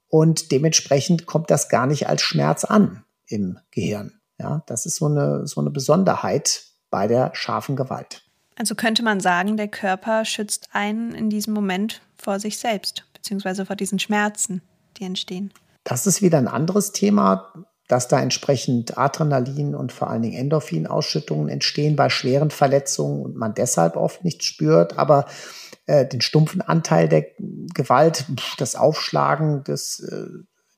und 0.07 0.51
dementsprechend 0.51 1.25
kommt 1.27 1.51
das 1.51 1.69
gar 1.69 1.85
nicht 1.85 2.07
als 2.07 2.23
Schmerz 2.23 2.63
an 2.63 3.03
im 3.27 3.59
Gehirn. 3.71 4.13
Ja, 4.39 4.63
das 4.65 4.85
ist 4.85 4.95
so 4.95 5.05
eine, 5.05 5.45
so 5.45 5.61
eine 5.61 5.69
Besonderheit 5.69 6.65
bei 6.89 7.07
der 7.07 7.31
scharfen 7.33 7.75
Gewalt. 7.75 8.22
Also 8.55 8.75
könnte 8.75 9.03
man 9.03 9.19
sagen, 9.19 9.57
der 9.57 9.67
Körper 9.67 10.25
schützt 10.25 10.69
einen 10.73 11.13
in 11.13 11.29
diesem 11.29 11.53
Moment 11.53 12.01
vor 12.15 12.39
sich 12.39 12.57
selbst, 12.57 13.05
beziehungsweise 13.13 13.65
vor 13.65 13.75
diesen 13.75 13.99
Schmerzen, 13.99 14.61
die 14.97 15.03
entstehen. 15.05 15.51
Das 15.83 16.07
ist 16.07 16.21
wieder 16.21 16.37
ein 16.37 16.47
anderes 16.47 16.91
Thema, 16.91 17.51
dass 17.87 18.07
da 18.07 18.21
entsprechend 18.21 18.97
Adrenalin 18.97 19.75
und 19.75 19.91
vor 19.91 20.09
allen 20.09 20.21
Dingen 20.21 20.37
Endorphinausschüttungen 20.37 21.49
entstehen 21.49 21.95
bei 21.95 22.09
schweren 22.09 22.49
Verletzungen 22.49 23.23
und 23.23 23.35
man 23.35 23.53
deshalb 23.53 23.97
oft 23.97 24.23
nichts 24.23 24.45
spürt. 24.45 24.97
Aber 24.97 25.25
äh, 25.85 26.05
den 26.05 26.21
stumpfen 26.21 26.61
Anteil 26.61 27.09
der 27.09 27.25
Gewalt, 27.73 28.25
das 28.57 28.75
Aufschlagen 28.75 29.63
des, 29.63 29.99
äh, 29.99 30.27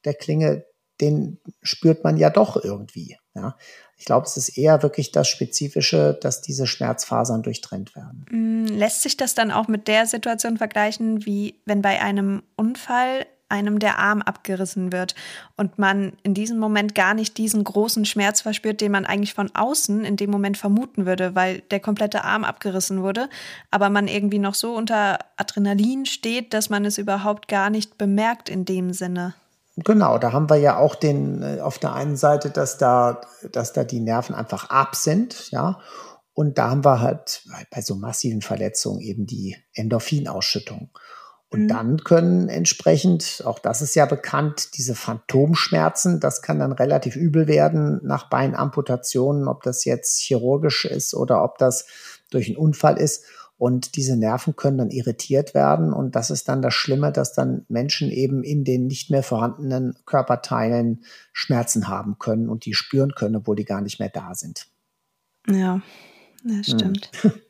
der 0.03 0.15
Klinge, 0.15 0.65
den 1.01 1.39
spürt 1.61 2.03
man 2.03 2.17
ja 2.17 2.29
doch 2.29 2.61
irgendwie. 2.61 3.17
Ja. 3.35 3.57
Ich 3.97 4.05
glaube, 4.05 4.25
es 4.27 4.35
ist 4.37 4.57
eher 4.57 4.83
wirklich 4.83 5.11
das 5.11 5.27
Spezifische, 5.27 6.17
dass 6.21 6.41
diese 6.41 6.67
Schmerzfasern 6.67 7.43
durchtrennt 7.43 7.95
werden. 7.95 8.25
Mm, 8.29 8.65
lässt 8.65 9.01
sich 9.01 9.15
das 9.15 9.35
dann 9.35 9.51
auch 9.51 9.67
mit 9.67 9.87
der 9.87 10.05
Situation 10.05 10.57
vergleichen, 10.57 11.25
wie 11.25 11.55
wenn 11.65 11.81
bei 11.81 12.01
einem 12.01 12.43
Unfall 12.55 13.25
einem 13.47 13.79
der 13.79 13.99
Arm 13.99 14.21
abgerissen 14.21 14.91
wird 14.91 15.15
und 15.55 15.77
man 15.77 16.13
in 16.23 16.33
diesem 16.33 16.57
Moment 16.57 16.95
gar 16.95 17.13
nicht 17.13 17.37
diesen 17.37 17.63
großen 17.63 18.05
Schmerz 18.05 18.41
verspürt, 18.41 18.81
den 18.81 18.91
man 18.91 19.05
eigentlich 19.05 19.33
von 19.33 19.51
außen 19.53 20.03
in 20.03 20.17
dem 20.17 20.31
Moment 20.31 20.57
vermuten 20.57 21.05
würde, 21.05 21.35
weil 21.35 21.61
der 21.71 21.79
komplette 21.79 22.23
Arm 22.23 22.43
abgerissen 22.43 23.03
wurde, 23.03 23.29
aber 23.71 23.89
man 23.89 24.07
irgendwie 24.07 24.39
noch 24.39 24.55
so 24.55 24.75
unter 24.75 25.19
Adrenalin 25.37 26.05
steht, 26.05 26.53
dass 26.53 26.69
man 26.69 26.85
es 26.85 26.97
überhaupt 26.97 27.47
gar 27.47 27.69
nicht 27.69 27.97
bemerkt 27.97 28.49
in 28.49 28.65
dem 28.65 28.93
Sinne. 28.93 29.35
Genau, 29.77 30.17
da 30.17 30.31
haben 30.31 30.49
wir 30.49 30.55
ja 30.55 30.77
auch 30.77 30.95
den 30.95 31.41
äh, 31.41 31.59
auf 31.59 31.79
der 31.79 31.93
einen 31.93 32.15
Seite, 32.15 32.49
dass 32.49 32.77
da, 32.77 33.21
dass 33.51 33.73
da 33.73 33.83
die 33.83 33.99
Nerven 33.99 34.33
einfach 34.33 34.69
ab 34.69 34.95
sind, 34.95 35.51
ja. 35.51 35.79
Und 36.33 36.57
da 36.57 36.69
haben 36.69 36.83
wir 36.83 36.99
halt 36.99 37.43
bei 37.71 37.81
so 37.81 37.95
massiven 37.95 38.41
Verletzungen 38.41 38.99
eben 38.99 39.25
die 39.25 39.55
Endorphinausschüttung. 39.73 40.89
Und 41.49 41.63
mhm. 41.63 41.67
dann 41.69 42.03
können 42.03 42.49
entsprechend, 42.49 43.43
auch 43.45 43.59
das 43.59 43.81
ist 43.81 43.95
ja 43.95 44.05
bekannt, 44.05 44.75
diese 44.77 44.95
Phantomschmerzen, 44.95 46.19
das 46.19 46.41
kann 46.41 46.59
dann 46.59 46.73
relativ 46.73 47.15
übel 47.15 47.47
werden 47.47 48.01
nach 48.03 48.29
Beinamputationen, 48.29 49.47
ob 49.47 49.63
das 49.63 49.85
jetzt 49.85 50.19
chirurgisch 50.19 50.83
ist 50.83 51.13
oder 51.13 51.43
ob 51.43 51.57
das 51.57 51.85
durch 52.31 52.47
einen 52.47 52.57
Unfall 52.57 52.97
ist. 52.97 53.23
Und 53.57 53.95
diese 53.95 54.17
Nerven 54.17 54.55
können 54.55 54.77
dann 54.77 54.91
irritiert 54.91 55.53
werden. 55.53 55.93
Und 55.93 56.15
das 56.15 56.29
ist 56.29 56.49
dann 56.49 56.61
das 56.61 56.73
Schlimme, 56.73 57.11
dass 57.11 57.33
dann 57.33 57.65
Menschen 57.69 58.11
eben 58.11 58.43
in 58.43 58.65
den 58.65 58.87
nicht 58.87 59.09
mehr 59.09 59.23
vorhandenen 59.23 59.95
Körperteilen 60.05 61.05
Schmerzen 61.31 61.87
haben 61.87 62.17
können 62.19 62.49
und 62.49 62.65
die 62.65 62.73
spüren 62.73 63.13
können, 63.15 63.37
obwohl 63.37 63.55
die 63.55 63.65
gar 63.65 63.81
nicht 63.81 63.99
mehr 63.99 64.09
da 64.09 64.35
sind. 64.35 64.67
Ja, 65.49 65.81
das 66.43 66.67
stimmt. 66.67 67.11
Hm. 67.21 67.31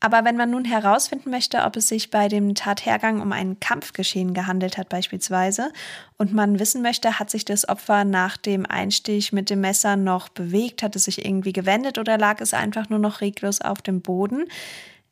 Aber 0.00 0.24
wenn 0.24 0.36
man 0.36 0.50
nun 0.50 0.64
herausfinden 0.64 1.30
möchte, 1.30 1.64
ob 1.64 1.76
es 1.76 1.88
sich 1.88 2.10
bei 2.10 2.28
dem 2.28 2.54
Tathergang 2.54 3.20
um 3.20 3.32
ein 3.32 3.58
Kampfgeschehen 3.58 4.32
gehandelt 4.32 4.78
hat 4.78 4.88
beispielsweise 4.88 5.72
und 6.18 6.32
man 6.32 6.60
wissen 6.60 6.82
möchte, 6.82 7.18
hat 7.18 7.30
sich 7.30 7.44
das 7.44 7.68
Opfer 7.68 8.04
nach 8.04 8.36
dem 8.36 8.64
Einstich 8.64 9.32
mit 9.32 9.50
dem 9.50 9.60
Messer 9.60 9.96
noch 9.96 10.28
bewegt, 10.28 10.84
hat 10.84 10.94
es 10.94 11.04
sich 11.04 11.24
irgendwie 11.24 11.52
gewendet 11.52 11.98
oder 11.98 12.16
lag 12.16 12.40
es 12.40 12.54
einfach 12.54 12.88
nur 12.88 13.00
noch 13.00 13.20
reglos 13.20 13.60
auf 13.60 13.82
dem 13.82 14.00
Boden, 14.00 14.44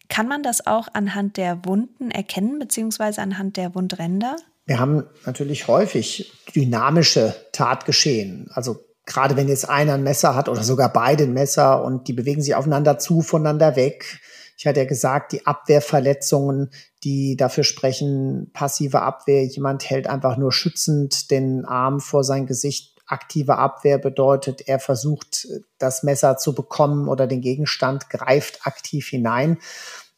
kann 0.09 0.29
man 0.29 0.45
das 0.45 0.69
auch 0.69 0.87
anhand 0.93 1.37
der 1.37 1.65
Wunden 1.65 2.13
erkennen 2.13 2.61
beziehungsweise 2.61 3.21
anhand 3.23 3.57
der 3.57 3.75
Wundränder? 3.75 4.37
Wir 4.67 4.79
haben 4.79 5.05
natürlich 5.25 5.67
häufig 5.67 6.33
dynamische 6.55 7.35
Tatgeschehen. 7.53 8.49
Also 8.53 8.85
gerade 9.05 9.37
wenn 9.37 9.49
jetzt 9.49 9.69
einer 9.69 9.95
ein 9.95 10.05
Messer 10.05 10.37
hat 10.37 10.49
oder 10.49 10.63
sogar 10.63 10.93
beide 10.93 11.25
ein 11.25 11.33
Messer 11.33 11.85
und 11.85 12.07
die 12.07 12.13
bewegen 12.13 12.43
sich 12.43 12.55
aufeinander 12.55 12.99
zu, 12.99 13.23
voneinander 13.23 13.75
weg 13.75 14.21
ich 14.57 14.67
hatte 14.67 14.81
ja 14.81 14.87
gesagt, 14.87 15.33
die 15.33 15.47
Abwehrverletzungen, 15.47 16.71
die 17.05 17.37
dafür 17.37 17.65
sprechen, 17.65 18.51
passive 18.55 19.03
Abwehr. 19.03 19.45
Jemand 19.45 19.89
hält 19.89 20.07
einfach 20.07 20.39
nur 20.39 20.51
schützend 20.51 21.31
den 21.31 21.67
Arm 21.67 22.01
vor 22.01 22.25
sein 22.25 22.47
Gesicht. 22.47 22.95
Aktive 23.07 23.59
Abwehr 23.59 23.99
bedeutet, 23.99 24.67
er 24.67 24.79
versucht, 24.81 25.47
das 25.79 26.03
Messer 26.03 26.39
zu 26.39 26.55
bekommen 26.55 27.07
oder 27.07 27.27
den 27.27 27.43
Gegenstand 27.43 28.09
greift 28.11 28.67
aktiv 28.67 29.07
hinein. 29.09 29.59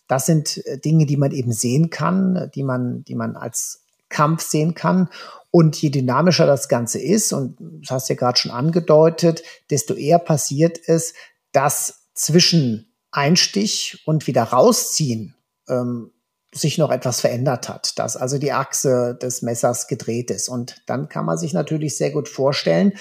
Das 0.06 0.24
sind 0.24 0.64
äh, 0.66 0.78
Dinge, 0.78 1.04
die 1.04 1.18
man 1.18 1.32
eben 1.32 1.52
sehen 1.52 1.90
kann, 1.90 2.50
die 2.54 2.62
man, 2.62 3.04
die 3.04 3.14
man 3.14 3.36
als 3.36 3.82
Kampf 4.08 4.42
sehen 4.42 4.74
kann. 4.74 5.10
Und 5.50 5.80
je 5.82 5.90
dynamischer 5.90 6.46
das 6.46 6.68
Ganze 6.68 6.98
ist, 7.00 7.32
und 7.32 7.56
das 7.82 7.90
hast 7.90 8.08
du 8.08 8.14
ja 8.14 8.18
gerade 8.18 8.38
schon 8.38 8.52
angedeutet, 8.52 9.42
desto 9.70 9.94
eher 9.94 10.18
passiert 10.18 10.78
es, 10.86 11.12
dass 11.52 12.06
zwischen 12.14 12.87
Einstich 13.18 14.02
und 14.06 14.26
wieder 14.26 14.44
rausziehen 14.44 15.34
ähm, 15.68 16.12
sich 16.54 16.78
noch 16.78 16.90
etwas 16.90 17.20
verändert 17.20 17.68
hat, 17.68 17.98
dass 17.98 18.16
also 18.16 18.38
die 18.38 18.52
Achse 18.52 19.18
des 19.20 19.42
Messers 19.42 19.86
gedreht 19.86 20.30
ist. 20.30 20.48
Und 20.48 20.82
dann 20.86 21.08
kann 21.08 21.26
man 21.26 21.36
sich 21.36 21.52
natürlich 21.52 21.96
sehr 21.96 22.10
gut 22.10 22.28
vorstellen, 22.28 22.94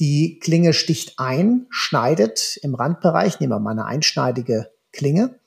die 0.00 0.40
Klinge 0.40 0.72
sticht 0.72 1.18
ein, 1.18 1.66
schneidet 1.70 2.58
im 2.62 2.74
Randbereich, 2.74 3.38
nehmen 3.38 3.52
wir 3.52 3.60
mal 3.60 3.70
eine 3.70 3.86
einschneidige 3.86 4.72
Klinge. 4.92 5.38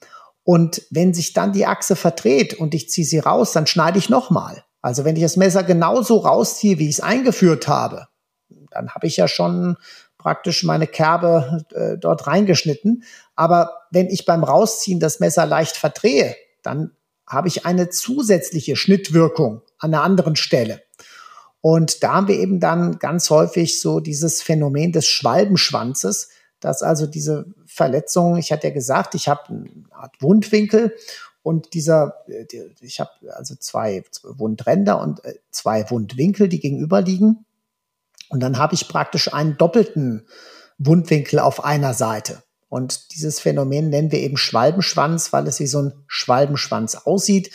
Und 0.44 0.84
wenn 0.90 1.14
sich 1.14 1.34
dann 1.34 1.52
die 1.52 1.66
Achse 1.66 1.98
verdreht 1.98 2.54
und 2.54 2.74
ich 2.74 2.90
ziehe 2.90 3.06
sie 3.06 3.20
raus, 3.20 3.52
dann 3.52 3.68
schneide 3.68 3.98
ich 3.98 4.08
nochmal. 4.08 4.64
Also 4.82 5.04
wenn 5.04 5.18
ich 5.18 5.24
das 5.24 5.36
Messer 5.36 5.64
genauso 5.64 6.20
rausziehe, 6.20 6.80
wie 6.80 6.88
ich 6.88 6.96
es 6.96 7.02
eingeführt 7.02 7.68
habe, 7.68 8.08
dann 8.72 8.92
habe 8.92 9.08
ich 9.08 9.18
ja 9.18 9.28
schon 9.28 9.76
praktisch 10.18 10.64
meine 10.64 10.88
Kerbe 10.88 11.66
äh, 11.74 11.98
dort 11.98 12.28
reingeschnitten. 12.28 13.04
Aber 13.38 13.84
wenn 13.92 14.08
ich 14.08 14.26
beim 14.26 14.44
Rausziehen 14.44 15.00
das 15.00 15.22
Messer 15.22 15.46
leicht 15.46 15.78
verdrehe, 15.78 16.36
dann 16.64 16.92
habe 17.26 17.48
ich 17.48 17.66
eine 17.66 17.90
zusätzliche 17.90 18.76
Schnittwirkung 18.76 19.62
an 19.78 19.94
einer 19.94 20.04
anderen 20.04 20.36
Stelle. 20.36 20.82
Und 21.62 22.04
da 22.04 22.16
haben 22.16 22.28
wir 22.28 22.40
eben 22.40 22.60
dann 22.60 23.00
ganz 23.00 23.30
häufig 23.30 23.80
so 23.80 24.00
dieses 24.00 24.42
Phänomen 24.42 24.92
des 24.92 25.06
Schwalbenschwanzes, 25.08 26.30
dass 26.60 26.82
also 26.82 27.06
diese 27.06 27.46
Verletzung, 27.66 28.38
ich 28.38 28.52
hatte 28.52 28.68
ja 28.68 28.74
gesagt, 28.74 29.14
ich 29.16 29.28
habe 29.28 29.42
eine 29.50 29.70
Art 29.92 30.16
Wundwinkel 30.22 30.96
und 31.44 31.74
dieser, 31.74 32.24
äh, 32.28 32.46
ich 32.82 33.00
habe 33.00 33.12
also 33.36 33.56
zwei 33.56 34.04
Wundränder 34.24 35.00
und 35.00 35.24
äh, 35.24 35.36
zwei 35.52 35.90
Wundwinkel, 35.92 36.50
die 36.50 36.60
gegenüber 36.60 37.02
liegen. 37.02 37.46
Und 38.30 38.42
dann 38.42 38.58
habe 38.58 38.74
ich 38.74 38.88
praktisch 38.88 39.32
einen 39.34 39.58
doppelten 39.58 40.28
Wundwinkel 40.80 41.40
auf 41.40 41.64
einer 41.64 41.94
Seite. 41.94 42.42
Und 42.70 43.14
dieses 43.14 43.40
Phänomen 43.40 43.90
nennen 43.90 44.12
wir 44.12 44.20
eben 44.20 44.38
Schwalbenschwanz, 44.38 45.32
weil 45.32 45.48
es 45.48 45.60
wie 45.60 45.68
so 45.68 45.82
ein 45.84 45.94
Schwalbenschwanz 46.08 46.96
aussieht. 46.96 47.52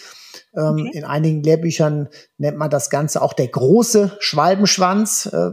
Ähm, 0.57 0.87
okay. 0.87 0.91
In 0.93 1.05
einigen 1.05 1.43
Lehrbüchern 1.43 2.09
nennt 2.39 2.57
man 2.57 2.71
das 2.71 2.91
Ganze 2.91 3.21
auch 3.21 3.33
der 3.33 3.49
große 3.49 4.17
Schwalbenschwanz, 4.21 5.27
äh, 5.27 5.51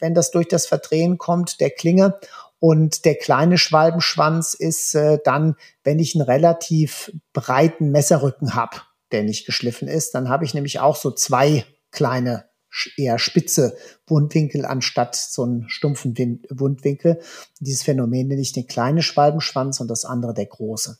wenn 0.00 0.14
das 0.14 0.30
durch 0.30 0.48
das 0.48 0.66
Verdrehen 0.66 1.18
kommt, 1.18 1.60
der 1.60 1.70
Klinge. 1.70 2.18
Und 2.58 3.04
der 3.04 3.16
kleine 3.16 3.58
Schwalbenschwanz 3.58 4.54
ist 4.54 4.94
äh, 4.94 5.18
dann, 5.22 5.56
wenn 5.82 5.98
ich 5.98 6.14
einen 6.14 6.24
relativ 6.24 7.12
breiten 7.34 7.90
Messerrücken 7.90 8.54
habe, 8.54 8.78
der 9.12 9.22
nicht 9.22 9.44
geschliffen 9.44 9.86
ist, 9.86 10.14
dann 10.14 10.30
habe 10.30 10.46
ich 10.46 10.54
nämlich 10.54 10.80
auch 10.80 10.96
so 10.96 11.10
zwei 11.10 11.66
kleine 11.90 12.46
eher 12.96 13.18
spitze 13.18 13.76
Wundwinkel 14.06 14.64
anstatt 14.64 15.16
so 15.16 15.42
einen 15.42 15.68
stumpfen 15.68 16.14
Wundwinkel. 16.50 17.20
Dieses 17.60 17.82
Phänomen 17.82 18.28
nenne 18.28 18.40
ich 18.40 18.52
den 18.52 18.66
kleinen 18.66 19.02
Schwalbenschwanz 19.02 19.80
und 19.80 19.88
das 19.88 20.04
andere 20.04 20.34
der 20.34 20.46
große. 20.46 20.98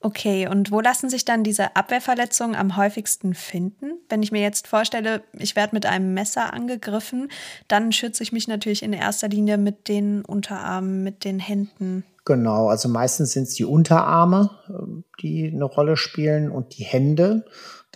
Okay, 0.00 0.46
und 0.46 0.70
wo 0.70 0.80
lassen 0.80 1.08
sich 1.08 1.24
dann 1.24 1.42
diese 1.42 1.74
Abwehrverletzungen 1.74 2.54
am 2.54 2.76
häufigsten 2.76 3.34
finden? 3.34 3.92
Wenn 4.08 4.22
ich 4.22 4.30
mir 4.30 4.42
jetzt 4.42 4.68
vorstelle, 4.68 5.22
ich 5.32 5.56
werde 5.56 5.74
mit 5.74 5.86
einem 5.86 6.12
Messer 6.14 6.52
angegriffen, 6.52 7.28
dann 7.66 7.92
schütze 7.92 8.22
ich 8.22 8.30
mich 8.30 8.46
natürlich 8.46 8.82
in 8.82 8.92
erster 8.92 9.28
Linie 9.28 9.56
mit 9.56 9.88
den 9.88 10.24
Unterarmen, 10.24 11.02
mit 11.02 11.24
den 11.24 11.38
Händen. 11.38 12.04
Genau, 12.26 12.68
also 12.68 12.88
meistens 12.88 13.32
sind 13.32 13.44
es 13.44 13.54
die 13.54 13.64
Unterarme, 13.64 14.50
ähm, 14.68 15.04
die 15.22 15.50
eine 15.52 15.64
Rolle 15.64 15.96
spielen 15.96 16.50
und 16.50 16.76
die 16.76 16.84
Hände. 16.84 17.44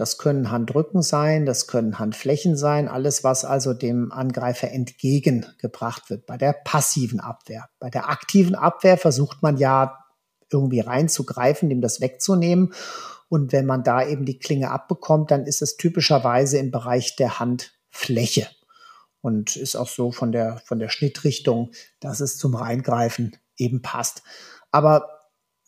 Das 0.00 0.16
können 0.16 0.50
Handrücken 0.50 1.02
sein, 1.02 1.44
das 1.44 1.66
können 1.66 1.98
Handflächen 1.98 2.56
sein, 2.56 2.88
alles, 2.88 3.22
was 3.22 3.44
also 3.44 3.74
dem 3.74 4.12
Angreifer 4.12 4.70
entgegengebracht 4.70 6.08
wird 6.08 6.24
bei 6.24 6.38
der 6.38 6.54
passiven 6.54 7.20
Abwehr. 7.20 7.68
Bei 7.80 7.90
der 7.90 8.08
aktiven 8.08 8.54
Abwehr 8.54 8.96
versucht 8.96 9.42
man 9.42 9.58
ja 9.58 10.02
irgendwie 10.50 10.80
reinzugreifen, 10.80 11.68
dem 11.68 11.82
das 11.82 12.00
wegzunehmen. 12.00 12.72
Und 13.28 13.52
wenn 13.52 13.66
man 13.66 13.84
da 13.84 14.02
eben 14.02 14.24
die 14.24 14.38
Klinge 14.38 14.70
abbekommt, 14.70 15.30
dann 15.30 15.44
ist 15.44 15.60
es 15.60 15.76
typischerweise 15.76 16.56
im 16.56 16.70
Bereich 16.70 17.16
der 17.16 17.38
Handfläche 17.38 18.48
und 19.20 19.54
ist 19.54 19.76
auch 19.76 19.88
so 19.88 20.12
von 20.12 20.32
der, 20.32 20.62
von 20.64 20.78
der 20.78 20.88
Schnittrichtung, 20.88 21.72
dass 22.00 22.20
es 22.20 22.38
zum 22.38 22.54
Reingreifen 22.54 23.36
eben 23.58 23.82
passt. 23.82 24.22
Aber 24.70 25.19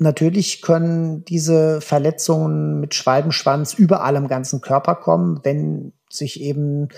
natürlich 0.02 0.62
können 0.62 1.24
diese 1.24 1.80
Verletzungen 1.80 2.80
mit 2.80 2.94
Schwalbenschwanz 2.94 3.74
überall 3.74 4.16
im 4.16 4.28
ganzen 4.28 4.60
Körper 4.60 4.96
kommen, 4.96 5.40
wenn 5.44 5.92
sich 6.10 6.40
eben 6.40 6.88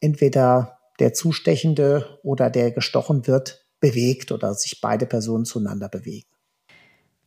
entweder 0.00 0.78
der 0.98 1.12
Zustechende 1.14 2.18
oder 2.22 2.50
der 2.50 2.70
gestochen 2.70 3.26
wird 3.26 3.66
bewegt 3.80 4.30
oder 4.32 4.54
sich 4.54 4.80
beide 4.80 5.06
Personen 5.06 5.44
zueinander 5.46 5.88
bewegen. 5.88 6.28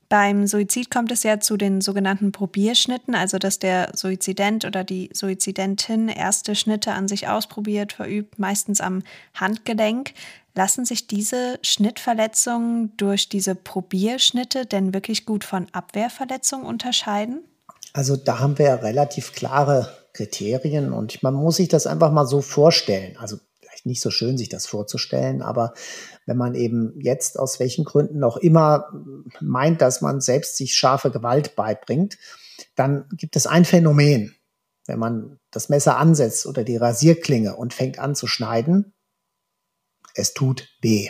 Beim 0.10 0.46
Suizid 0.46 0.92
kommt 0.92 1.12
es 1.12 1.24
ja 1.24 1.40
zu 1.40 1.58
den 1.58 1.82
sogenannten 1.82 2.32
Probierschnitten, 2.32 3.16
also 3.16 3.40
dass 3.40 3.58
der 3.58 3.90
Suizident 3.96 4.64
oder 4.64 4.84
die 4.84 5.10
Suizidentin 5.12 6.08
erste 6.08 6.54
Schnitte 6.54 6.92
an 6.92 7.08
sich 7.08 7.28
ausprobiert, 7.28 7.94
verübt, 7.94 8.38
meistens 8.38 8.80
am 8.80 9.02
Handgelenk. 9.34 10.14
Lassen 10.56 10.86
sich 10.86 11.08
diese 11.08 11.58
Schnittverletzungen 11.64 12.96
durch 12.98 13.28
diese 13.28 13.56
Probierschnitte 13.56 14.66
denn 14.66 14.94
wirklich 14.94 15.26
gut 15.26 15.44
von 15.44 15.68
Abwehrverletzungen 15.72 16.66
unterscheiden? 16.66 17.44
Also 17.94 18.16
da 18.16 18.40
haben 18.40 18.58
wir 18.58 18.66
ja 18.68 18.76
relativ 18.76 19.34
klare 19.34 19.92
Kriterien 20.14 20.94
und 20.94 21.24
man 21.24 21.34
muss 21.34 21.56
sich 21.56 21.70
das 21.70 21.88
einfach 21.88 22.12
mal 22.12 22.28
so 22.28 22.42
vorstellen. 22.42 23.18
Also 23.18 23.38
vielleicht 23.60 23.86
nicht 23.88 24.02
so 24.02 24.12
schön, 24.12 24.38
sich 24.38 24.50
das 24.50 24.68
vorzustellen, 24.68 25.42
aber 25.42 25.74
wenn 26.26 26.38
man 26.38 26.54
eben 26.54 27.00
jetzt 27.02 27.40
aus 27.40 27.60
welchen 27.60 27.84
Gründen 27.84 28.24
auch 28.24 28.38
immer 28.38 28.92
meint, 29.42 29.82
dass 29.82 30.02
man 30.02 30.22
selbst 30.22 30.58
sich 30.58 30.76
scharfe 30.76 31.10
Gewalt 31.12 31.56
beibringt, 31.56 32.18
dann 32.76 33.06
gibt 33.12 33.36
es 33.36 33.48
ein 33.48 33.66
Phänomen. 33.66 34.36
Wenn 34.86 35.00
man 35.00 35.40
das 35.50 35.70
Messer 35.70 35.98
ansetzt 35.98 36.46
oder 36.46 36.64
die 36.64 36.78
Rasierklinge 36.78 37.56
und 37.56 37.74
fängt 37.74 38.00
an 38.00 38.16
zu 38.16 38.28
schneiden, 38.28 38.94
es 40.14 40.34
tut 40.34 40.68
weh. 40.82 41.10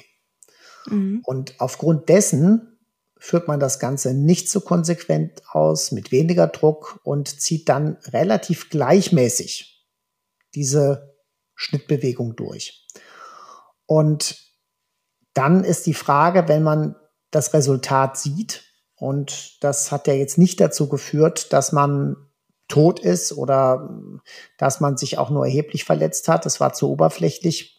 Mhm. 0.88 1.22
Und 1.24 1.60
aufgrund 1.60 2.10
dessen 2.10 2.80
führt 3.18 3.48
man 3.48 3.60
das 3.60 3.80
Ganze 3.80 4.14
nicht 4.14 4.50
so 4.50 4.60
konsequent 4.60 5.42
aus, 5.48 5.92
mit 5.92 6.12
weniger 6.12 6.48
Druck 6.48 7.00
und 7.04 7.40
zieht 7.40 7.70
dann 7.70 7.98
relativ 8.08 8.70
gleichmäßig 8.70 9.88
diese 10.56 11.16
Schnittbewegung 11.56 12.36
durch. 12.36 12.86
Und 13.86 14.38
dann 15.34 15.64
ist 15.64 15.86
die 15.86 15.94
Frage, 15.94 16.48
wenn 16.48 16.64
man 16.64 16.96
das 17.32 17.54
Resultat 17.54 18.18
sieht, 18.18 18.64
und 18.96 19.64
das 19.64 19.92
hat 19.92 20.08
ja 20.08 20.14
jetzt 20.14 20.38
nicht 20.38 20.62
dazu 20.62 20.88
geführt, 20.88 21.52
dass 21.52 21.72
man 21.72 22.16
tot 22.68 23.00
ist 23.00 23.34
oder 23.34 23.90
dass 24.58 24.80
man 24.80 24.98
sich 24.98 25.18
auch 25.18 25.30
nur 25.30 25.46
erheblich 25.46 25.84
verletzt 25.84 26.28
hat. 26.28 26.46
Das 26.46 26.60
war 26.60 26.74
zu 26.74 26.90
oberflächlich. 26.90 27.73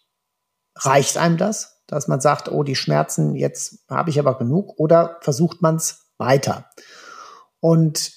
Reicht 0.77 1.17
einem 1.17 1.37
das, 1.37 1.83
dass 1.87 2.09
man 2.09 2.21
sagt, 2.21 2.51
oh, 2.51 2.63
die 2.63 2.77
Schmerzen, 2.77 3.35
jetzt 3.35 3.85
habe 3.89 4.11
ich 4.11 4.19
aber 4.19 4.39
genug? 4.39 4.79
Oder 4.79 5.19
versucht 5.21 5.63
man 5.63 5.77
es 5.77 6.11
weiter? 6.19 6.71
Und 7.61 8.13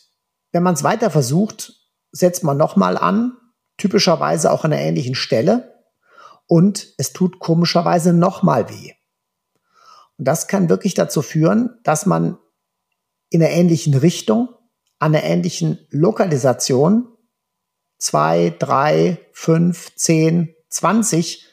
wenn 0.51 0.63
man 0.63 0.73
es 0.73 0.83
weiter 0.83 1.09
versucht, 1.11 1.73
setzt 2.11 2.43
man 2.43 2.57
nochmal 2.57 2.97
an, 2.97 3.37
typischerweise 3.77 4.51
auch 4.51 4.65
an 4.65 4.73
einer 4.73 4.81
ähnlichen 4.81 5.15
Stelle. 5.15 5.75
Und 6.47 6.93
es 6.97 7.13
tut 7.13 7.39
komischerweise 7.39 8.13
nochmal 8.13 8.69
weh. 8.69 8.93
Und 10.17 10.27
das 10.27 10.47
kann 10.47 10.69
wirklich 10.69 10.93
dazu 10.93 11.21
führen, 11.21 11.79
dass 11.83 12.05
man 12.05 12.37
in 13.29 13.43
einer 13.43 13.51
ähnlichen 13.51 13.93
Richtung, 13.93 14.49
an 14.99 15.13
einer 15.13 15.23
ähnlichen 15.23 15.85
Lokalisation 15.89 17.09
zwei, 17.99 18.55
drei, 18.57 19.19
fünf, 19.33 19.93
zehn, 19.95 20.55
zwanzig 20.69 21.46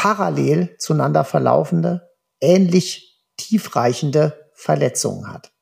parallel 0.00 0.76
zueinander 0.78 1.24
verlaufende, 1.24 2.10
ähnlich 2.40 3.22
tiefreichende 3.36 4.50
Verletzungen 4.54 5.30
hat. 5.30 5.52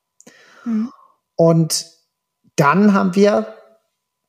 Mhm. 0.65 0.93
Und 1.35 1.87
dann 2.55 2.95
haben 2.95 3.17
wir, 3.17 3.53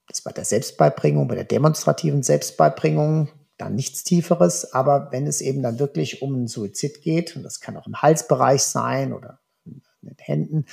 das 0.07 0.21
bei 0.21 0.31
der 0.31 0.45
Selbstbeibringung, 0.45 1.27
bei 1.27 1.35
der 1.35 1.43
demonstrativen 1.43 2.23
Selbstbeibringung, 2.23 3.29
dann 3.59 3.75
nichts 3.75 4.03
Tieferes. 4.03 4.73
Aber 4.73 5.11
wenn 5.11 5.27
es 5.27 5.41
eben 5.41 5.61
dann 5.61 5.77
wirklich 5.77 6.23
um 6.23 6.33
einen 6.33 6.47
Suizid 6.47 7.03
geht, 7.03 7.35
und 7.35 7.43
das 7.43 7.59
kann 7.59 7.77
auch 7.77 7.85
im 7.85 8.01
Halsbereich 8.01 8.63
sein 8.63 9.13
oder 9.13 9.41
in 9.65 9.83
den 10.01 10.17
Händen, 10.17 10.65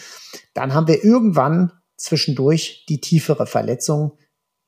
dann 0.54 0.72
haben 0.72 0.88
wir 0.88 1.04
irgendwann 1.04 1.72
zwischendurch 1.98 2.86
die 2.88 3.02
tiefere 3.02 3.46
Verletzung, 3.46 4.16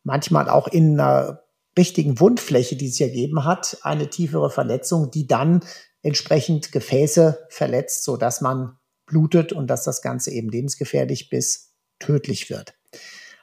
manchmal 0.03 0.51
auch 0.51 0.69
in 0.69 1.01
einer 1.01 1.48
richtigen 1.79 2.20
Wundfläche, 2.20 2.76
die 2.76 2.89
es 2.89 3.01
ergeben 3.01 3.45
hat, 3.45 3.79
eine 3.83 4.11
tiefere 4.11 4.51
Verletzung, 4.51 5.11
die 5.11 5.26
dann 5.26 5.61
entsprechend 6.03 6.72
Gefäße 6.72 7.47
verletzt, 7.49 8.05
so 8.05 8.18
dass 8.18 8.43
man 8.43 8.76
blutet 9.07 9.55
und 9.55 9.68
dass 9.68 9.85
das 9.85 10.03
Ganze 10.03 10.31
eben 10.31 10.51
lebensgefährlich 10.51 11.31
bis 11.31 11.72
tödlich 11.99 12.51
wird. 12.51 12.74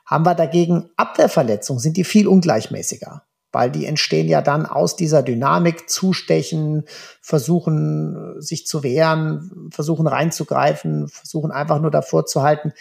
Haben 0.06 0.26
wir 0.26 0.36
dagegen 0.36 0.92
Abwehrverletzungen, 0.96 1.80
sind 1.80 1.98
die 1.98 2.04
viel 2.04 2.28
ungleichmäßiger 2.28 3.26
weil 3.56 3.72
die 3.72 3.86
entstehen 3.86 4.28
ja 4.28 4.42
dann 4.42 4.66
aus 4.66 4.98
dieser 4.98 5.24
Dynamik, 5.24 5.90
zustechen, 5.90 6.84
versuchen 7.22 8.42
sich 8.42 8.68
zu 8.68 8.84
wehren, 8.84 9.70
versuchen 9.72 10.08
reinzugreifen, 10.08 11.08
versuchen 11.08 11.52
einfach 11.52 11.80
nur 11.80 11.90
davor 11.90 12.26
zu 12.26 12.44
halten. 12.44 12.74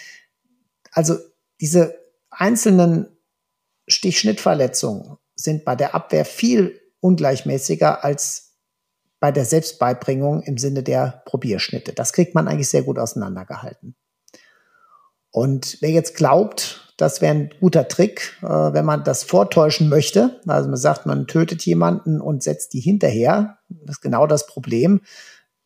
Also 0.91 1.17
diese 1.61 1.95
einzelnen 2.29 3.07
Stichschnittverletzungen 3.87 5.17
sind 5.37 5.65
bei 5.65 5.77
der 5.77 5.95
Abwehr 5.95 6.25
viel 6.25 6.81
ungleichmäßiger 7.01 8.05
als 8.05 8.55
bei 9.21 9.33
der 9.33 9.45
Selbstbeibringung 9.45 10.43
im 10.43 10.59
Sinne 10.59 10.83
der 10.83 11.23
Probierschnitte. 11.27 11.93
Das 11.93 12.13
kriegt 12.13 12.35
man 12.35 12.49
eigentlich 12.49 12.69
sehr 12.69 12.83
gut 12.83 12.99
auseinandergehalten. 12.99 13.97
Und 15.31 15.79
wer 15.81 15.91
jetzt 15.91 16.15
glaubt, 16.15 16.93
das 16.97 17.21
wäre 17.21 17.35
ein 17.35 17.51
guter 17.59 17.89
Trick, 17.89 18.39
äh, 18.43 18.47
wenn 18.47 18.85
man 18.85 19.03
das 19.03 19.25
vortäuschen 19.25 19.89
möchte. 19.89 20.41
Also 20.47 20.69
man 20.69 20.77
sagt, 20.77 21.07
man 21.07 21.27
tötet 21.27 21.65
jemanden 21.67 22.21
und 22.21 22.43
setzt 22.43 22.73
die 22.73 22.81
hinterher. 22.81 23.59
Das 23.69 23.97
ist 23.97 24.01
genau 24.01 24.27
das 24.27 24.47
Problem. 24.47 25.01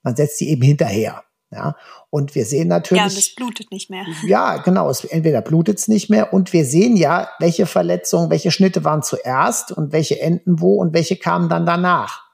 Man 0.02 0.16
setzt 0.16 0.40
die 0.40 0.48
eben 0.48 0.62
hinterher. 0.62 1.22
Ja, 1.50 1.76
und 2.10 2.34
wir 2.34 2.44
sehen 2.44 2.68
natürlich. 2.68 3.02
Ja, 3.02 3.08
das 3.08 3.34
blutet 3.34 3.70
nicht 3.72 3.88
mehr. 3.88 4.04
Ja, 4.26 4.58
genau. 4.58 4.90
Es, 4.90 5.04
entweder 5.04 5.40
blutet 5.40 5.78
es 5.78 5.88
nicht 5.88 6.10
mehr 6.10 6.32
und 6.32 6.52
wir 6.52 6.64
sehen 6.64 6.96
ja, 6.96 7.30
welche 7.38 7.64
Verletzungen, 7.66 8.30
welche 8.30 8.50
Schnitte 8.50 8.84
waren 8.84 9.02
zuerst 9.02 9.72
und 9.72 9.92
welche 9.92 10.20
enden 10.20 10.60
wo 10.60 10.74
und 10.74 10.92
welche 10.92 11.16
kamen 11.16 11.48
dann 11.48 11.64
danach. 11.64 12.24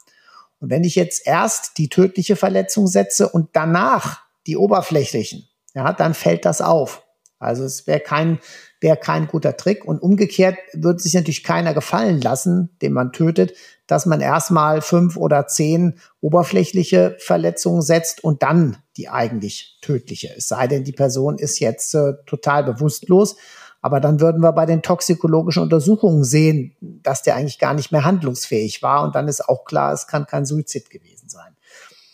Und 0.59 0.71
wenn 0.71 0.83
ich 0.83 0.97
jetzt 0.97 1.27
erst 1.27 1.79
die 1.79 1.89
tödliche 1.89 2.37
Verletzung 2.37 2.87
setze 2.87 3.29
und 3.29 3.51
danach 3.53 4.23
die 4.47 4.57
oberflächlichen, 4.57 5.49
ja, 5.75 5.93
dann 5.93 6.15
fällt 6.15 6.45
das 6.45 6.61
auf. 6.61 7.03
Also 7.39 7.65
es 7.65 7.87
wäre 7.87 8.01
kein 8.01 8.39
wäre 8.85 8.97
kein 8.99 9.27
guter 9.27 9.57
Trick. 9.57 9.85
Und 9.85 10.01
umgekehrt 10.01 10.57
würde 10.75 11.03
sich 11.03 11.15
natürlich 11.15 11.43
keiner 11.43 11.75
gefallen 11.75 12.21
lassen, 12.21 12.77
den 12.83 12.93
man 12.93 13.13
tötet, 13.13 13.55
dass 13.89 14.07
man 14.07 14.21
erstmal 14.21 14.83
fünf 14.83 15.17
oder 15.17 15.47
zehn 15.47 15.99
oberflächliche 16.21 17.17
Verletzungen 17.19 17.83
setzt 17.83 18.23
und 18.23 18.43
dann 18.43 18.77
die 18.97 19.09
eigentlich 19.09 19.79
tödliche. 19.81 20.33
Es 20.37 20.49
sei 20.49 20.69
denn, 20.69 20.85
die 20.85 20.93
Person 20.93 21.39
ist 21.39 21.59
jetzt 21.59 21.95
äh, 21.95 22.13
total 22.27 22.63
bewusstlos. 22.63 23.37
Aber 23.81 24.01
dann 24.01 24.21
würden 24.21 24.41
wir 24.41 24.53
bei 24.53 24.65
den 24.65 24.81
toxikologischen 24.81 25.63
Untersuchungen 25.63 26.25
sehen, 26.25 26.75
dass 26.81 27.23
der 27.23 27.37
eigentlich 27.37 27.59
gar 27.59 27.75
nicht 27.75 27.93
mehr 27.93 28.05
handlungsfähig 28.05 28.83
war. 28.83 29.03
Und 29.03 29.15
dann 29.15 29.29
ist 29.29 29.47
auch 29.47 29.65
klar, 29.65 29.93
es 29.93 30.07
kann 30.07 30.27
kein 30.27 30.47
Suizid 30.47 30.89
gewesen. 30.89 31.14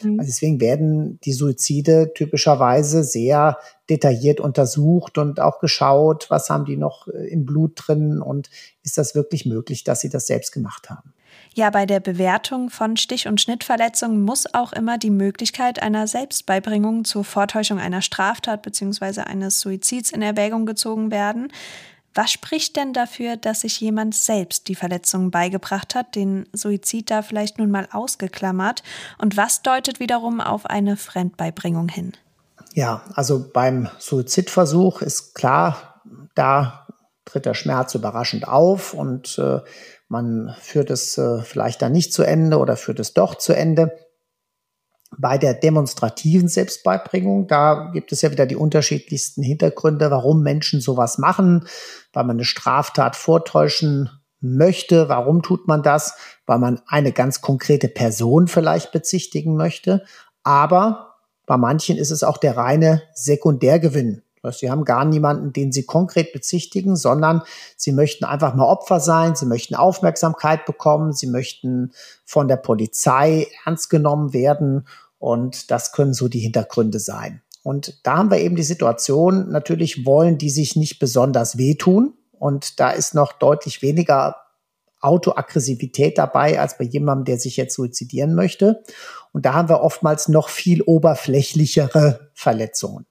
Mhm. 0.02 0.20
Also 0.20 0.30
deswegen 0.30 0.60
werden 0.60 1.18
die 1.24 1.32
Suizide 1.32 2.12
typischerweise 2.14 3.04
sehr 3.04 3.58
detailliert 3.88 4.40
untersucht 4.40 5.18
und 5.18 5.40
auch 5.40 5.60
geschaut, 5.60 6.26
was 6.30 6.50
haben 6.50 6.64
die 6.64 6.76
noch 6.76 7.08
äh, 7.08 7.28
im 7.28 7.44
Blut 7.44 7.72
drin 7.76 8.20
und 8.20 8.50
ist 8.82 8.98
das 8.98 9.14
wirklich 9.14 9.46
möglich, 9.46 9.84
dass 9.84 10.00
sie 10.00 10.08
das 10.08 10.26
selbst 10.26 10.52
gemacht 10.52 10.90
haben. 10.90 11.12
Ja, 11.54 11.70
bei 11.70 11.84
der 11.84 11.98
Bewertung 11.98 12.70
von 12.70 12.96
Stich- 12.96 13.26
und 13.26 13.40
Schnittverletzungen 13.40 14.22
muss 14.22 14.54
auch 14.54 14.72
immer 14.72 14.98
die 14.98 15.10
Möglichkeit 15.10 15.82
einer 15.82 16.06
Selbstbeibringung 16.06 17.04
zur 17.04 17.24
Vortäuschung 17.24 17.80
einer 17.80 18.02
Straftat 18.02 18.62
bzw. 18.62 19.22
eines 19.22 19.60
Suizids 19.60 20.12
in 20.12 20.22
Erwägung 20.22 20.64
gezogen 20.64 21.10
werden. 21.10 21.52
Was 22.14 22.32
spricht 22.32 22.76
denn 22.76 22.92
dafür, 22.92 23.36
dass 23.36 23.60
sich 23.60 23.80
jemand 23.80 24.14
selbst 24.14 24.68
die 24.68 24.74
Verletzungen 24.74 25.30
beigebracht 25.30 25.94
hat, 25.94 26.16
den 26.16 26.48
Suizid 26.52 27.10
da 27.10 27.22
vielleicht 27.22 27.58
nun 27.58 27.70
mal 27.70 27.88
ausgeklammert? 27.92 28.82
Und 29.18 29.36
was 29.36 29.62
deutet 29.62 30.00
wiederum 30.00 30.40
auf 30.40 30.66
eine 30.66 30.96
Fremdbeibringung 30.96 31.88
hin? 31.88 32.12
Ja, 32.74 33.02
also 33.14 33.50
beim 33.52 33.88
Suizidversuch 33.98 35.02
ist 35.02 35.34
klar, 35.34 36.00
da 36.34 36.86
tritt 37.24 37.46
der 37.46 37.54
Schmerz 37.54 37.94
überraschend 37.94 38.46
auf 38.46 38.94
und 38.94 39.38
äh, 39.38 39.60
man 40.08 40.54
führt 40.60 40.90
es 40.90 41.16
äh, 41.16 41.42
vielleicht 41.42 41.82
dann 41.82 41.92
nicht 41.92 42.12
zu 42.12 42.24
Ende 42.24 42.58
oder 42.58 42.76
führt 42.76 42.98
es 42.98 43.14
doch 43.14 43.36
zu 43.36 43.52
Ende. 43.52 43.96
Bei 45.18 45.38
der 45.38 45.54
demonstrativen 45.54 46.48
Selbstbeibringung, 46.48 47.46
da 47.48 47.90
gibt 47.92 48.12
es 48.12 48.22
ja 48.22 48.30
wieder 48.30 48.46
die 48.46 48.56
unterschiedlichsten 48.56 49.42
Hintergründe, 49.42 50.10
warum 50.10 50.42
Menschen 50.42 50.80
sowas 50.80 51.18
machen, 51.18 51.66
weil 52.12 52.24
man 52.24 52.36
eine 52.36 52.44
Straftat 52.44 53.16
vortäuschen 53.16 54.08
möchte. 54.40 55.08
Warum 55.08 55.42
tut 55.42 55.68
man 55.68 55.82
das? 55.82 56.16
Weil 56.46 56.58
man 56.58 56.80
eine 56.86 57.12
ganz 57.12 57.40
konkrete 57.40 57.88
Person 57.88 58.48
vielleicht 58.48 58.92
bezichtigen 58.92 59.56
möchte. 59.56 60.04
Aber 60.42 61.16
bei 61.46 61.56
manchen 61.56 61.96
ist 61.96 62.10
es 62.10 62.22
auch 62.22 62.38
der 62.38 62.56
reine 62.56 63.02
Sekundärgewinn. 63.12 64.22
Sie 64.52 64.70
haben 64.70 64.84
gar 64.84 65.04
niemanden, 65.04 65.52
den 65.52 65.70
sie 65.70 65.84
konkret 65.84 66.32
bezichtigen, 66.32 66.96
sondern 66.96 67.42
sie 67.76 67.92
möchten 67.92 68.24
einfach 68.24 68.54
mal 68.54 68.64
Opfer 68.64 69.00
sein, 69.00 69.36
sie 69.36 69.46
möchten 69.46 69.74
Aufmerksamkeit 69.74 70.64
bekommen, 70.64 71.12
sie 71.12 71.26
möchten 71.26 71.92
von 72.24 72.48
der 72.48 72.56
Polizei 72.56 73.48
ernst 73.66 73.90
genommen 73.90 74.32
werden 74.32 74.86
und 75.18 75.70
das 75.70 75.92
können 75.92 76.14
so 76.14 76.28
die 76.28 76.38
Hintergründe 76.38 76.98
sein. 76.98 77.42
Und 77.62 78.00
da 78.06 78.16
haben 78.16 78.30
wir 78.30 78.38
eben 78.38 78.56
die 78.56 78.62
Situation, 78.62 79.50
natürlich 79.50 80.06
wollen 80.06 80.38
die 80.38 80.50
sich 80.50 80.76
nicht 80.76 80.98
besonders 80.98 81.58
wehtun 81.58 82.14
und 82.32 82.80
da 82.80 82.90
ist 82.90 83.14
noch 83.14 83.34
deutlich 83.34 83.82
weniger 83.82 84.36
Autoaggressivität 85.00 86.16
dabei 86.18 86.60
als 86.60 86.78
bei 86.78 86.84
jemandem, 86.84 87.24
der 87.24 87.38
sich 87.38 87.56
jetzt 87.56 87.74
suizidieren 87.74 88.34
möchte. 88.34 88.82
Und 89.32 89.46
da 89.46 89.54
haben 89.54 89.68
wir 89.68 89.80
oftmals 89.80 90.28
noch 90.28 90.48
viel 90.48 90.82
oberflächlichere 90.82 92.30
Verletzungen. 92.34 93.06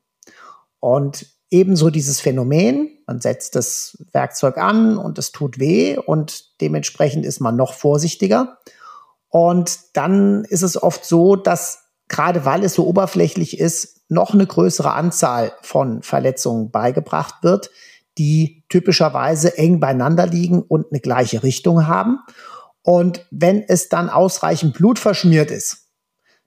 Und 0.80 1.26
ebenso 1.50 1.90
dieses 1.90 2.20
Phänomen, 2.22 2.98
man 3.08 3.20
setzt 3.22 3.56
das 3.56 3.98
Werkzeug 4.12 4.58
an 4.58 4.98
und 4.98 5.18
es 5.18 5.32
tut 5.32 5.60
weh 5.60 5.98
und 5.98 6.60
dementsprechend 6.62 7.26
ist 7.26 7.40
man 7.40 7.56
noch 7.56 7.74
vorsichtiger. 7.74 8.58
Und 9.30 9.80
dann 9.94 10.44
ist 10.46 10.64
es 10.64 10.82
oft 10.82 11.06
so, 11.06 11.36
dass 11.36 11.90
gerade 12.08 12.46
weil 12.46 12.64
es 12.64 12.74
so 12.74 12.88
oberflächlich 12.88 13.60
ist, 13.60 14.02
noch 14.10 14.34
eine 14.34 14.48
größere 14.48 14.92
Anzahl 14.92 15.54
von 15.62 16.02
Verletzungen 16.02 16.72
beigebracht 16.72 17.36
wird, 17.44 17.70
die 18.18 18.66
typischerweise 18.70 19.58
eng 19.58 19.80
beieinander 19.80 20.26
liegen 20.26 20.62
und 20.64 20.88
eine 20.92 21.00
gleiche 21.00 21.44
Richtung 21.44 21.88
haben. 21.88 22.20
Und 22.82 23.26
wenn 23.30 23.62
es 23.62 23.88
dann 23.88 24.10
ausreichend 24.10 24.74
Blut 24.74 24.98
verschmiert 24.98 25.52
ist, 25.52 25.90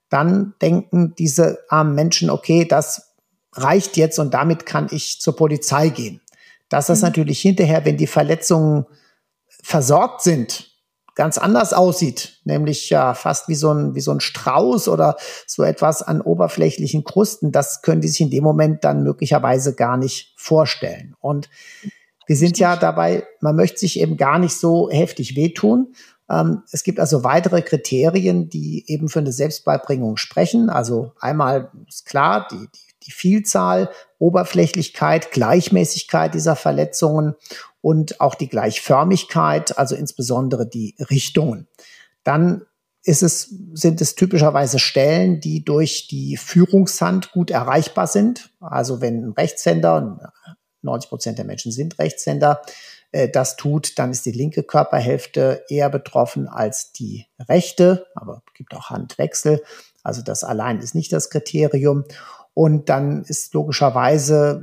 dann 0.08 0.54
denken 0.60 1.14
diese 1.16 1.60
armen 1.68 1.94
Menschen, 1.94 2.28
okay, 2.28 2.66
das 2.66 3.11
reicht 3.52 3.96
jetzt 3.96 4.18
und 4.18 4.34
damit 4.34 4.66
kann 4.66 4.88
ich 4.90 5.20
zur 5.20 5.36
Polizei 5.36 5.88
gehen. 5.88 6.20
Dass 6.68 6.86
das 6.86 6.98
mhm. 6.98 7.08
natürlich 7.08 7.40
hinterher, 7.40 7.84
wenn 7.84 7.96
die 7.96 8.06
Verletzungen 8.06 8.86
versorgt 9.62 10.22
sind, 10.22 10.72
ganz 11.14 11.36
anders 11.36 11.72
aussieht, 11.72 12.40
nämlich 12.44 12.88
ja 12.88 13.14
fast 13.14 13.48
wie 13.48 13.54
so 13.54 13.72
ein, 13.72 13.94
wie 13.94 14.00
so 14.00 14.12
ein 14.12 14.20
Strauß 14.20 14.88
oder 14.88 15.16
so 15.46 15.62
etwas 15.62 16.02
an 16.02 16.22
oberflächlichen 16.22 17.04
Krusten, 17.04 17.52
das 17.52 17.82
können 17.82 18.00
die 18.00 18.08
sich 18.08 18.22
in 18.22 18.30
dem 18.30 18.44
Moment 18.44 18.82
dann 18.84 19.02
möglicherweise 19.02 19.74
gar 19.74 19.96
nicht 19.98 20.32
vorstellen. 20.36 21.14
Und 21.20 21.50
wir 22.26 22.36
sind 22.36 22.58
ja 22.58 22.76
dabei, 22.76 23.24
man 23.40 23.56
möchte 23.56 23.78
sich 23.78 24.00
eben 24.00 24.16
gar 24.16 24.38
nicht 24.38 24.54
so 24.54 24.88
heftig 24.90 25.36
wehtun. 25.36 25.94
Ähm, 26.30 26.62
es 26.70 26.82
gibt 26.82 26.98
also 26.98 27.24
weitere 27.24 27.60
Kriterien, 27.60 28.48
die 28.48 28.84
eben 28.86 29.08
für 29.08 29.18
eine 29.18 29.32
Selbstbeibringung 29.32 30.16
sprechen. 30.16 30.70
Also 30.70 31.12
einmal 31.20 31.70
ist 31.88 32.06
klar, 32.06 32.48
die, 32.50 32.56
die 32.74 32.91
die 33.06 33.10
Vielzahl, 33.10 33.90
Oberflächlichkeit, 34.18 35.32
Gleichmäßigkeit 35.32 36.34
dieser 36.34 36.56
Verletzungen 36.56 37.34
und 37.80 38.20
auch 38.20 38.34
die 38.34 38.48
Gleichförmigkeit, 38.48 39.78
also 39.78 39.94
insbesondere 39.94 40.66
die 40.66 40.94
Richtungen. 41.10 41.68
Dann 42.24 42.62
ist 43.04 43.22
es, 43.22 43.52
sind 43.72 44.00
es 44.00 44.14
typischerweise 44.14 44.78
Stellen, 44.78 45.40
die 45.40 45.64
durch 45.64 46.06
die 46.06 46.36
Führungshand 46.36 47.32
gut 47.32 47.50
erreichbar 47.50 48.06
sind. 48.06 48.50
Also 48.60 49.00
wenn 49.00 49.24
ein 49.24 49.32
Rechtshänder, 49.32 50.32
90 50.82 51.08
Prozent 51.08 51.38
der 51.38 51.44
Menschen 51.44 51.72
sind 51.72 51.98
Rechtshänder, 51.98 52.62
äh, 53.10 53.28
das 53.28 53.56
tut, 53.56 53.98
dann 53.98 54.10
ist 54.10 54.26
die 54.26 54.32
linke 54.32 54.62
Körperhälfte 54.62 55.64
eher 55.68 55.90
betroffen 55.90 56.48
als 56.48 56.92
die 56.92 57.26
rechte, 57.48 58.06
aber 58.14 58.42
es 58.46 58.54
gibt 58.54 58.74
auch 58.74 58.90
Handwechsel. 58.90 59.62
Also 60.02 60.22
das 60.22 60.42
allein 60.42 60.80
ist 60.80 60.94
nicht 60.94 61.12
das 61.12 61.30
Kriterium. 61.30 62.04
Und 62.54 62.90
dann 62.90 63.22
ist 63.22 63.54
logischerweise 63.54 64.62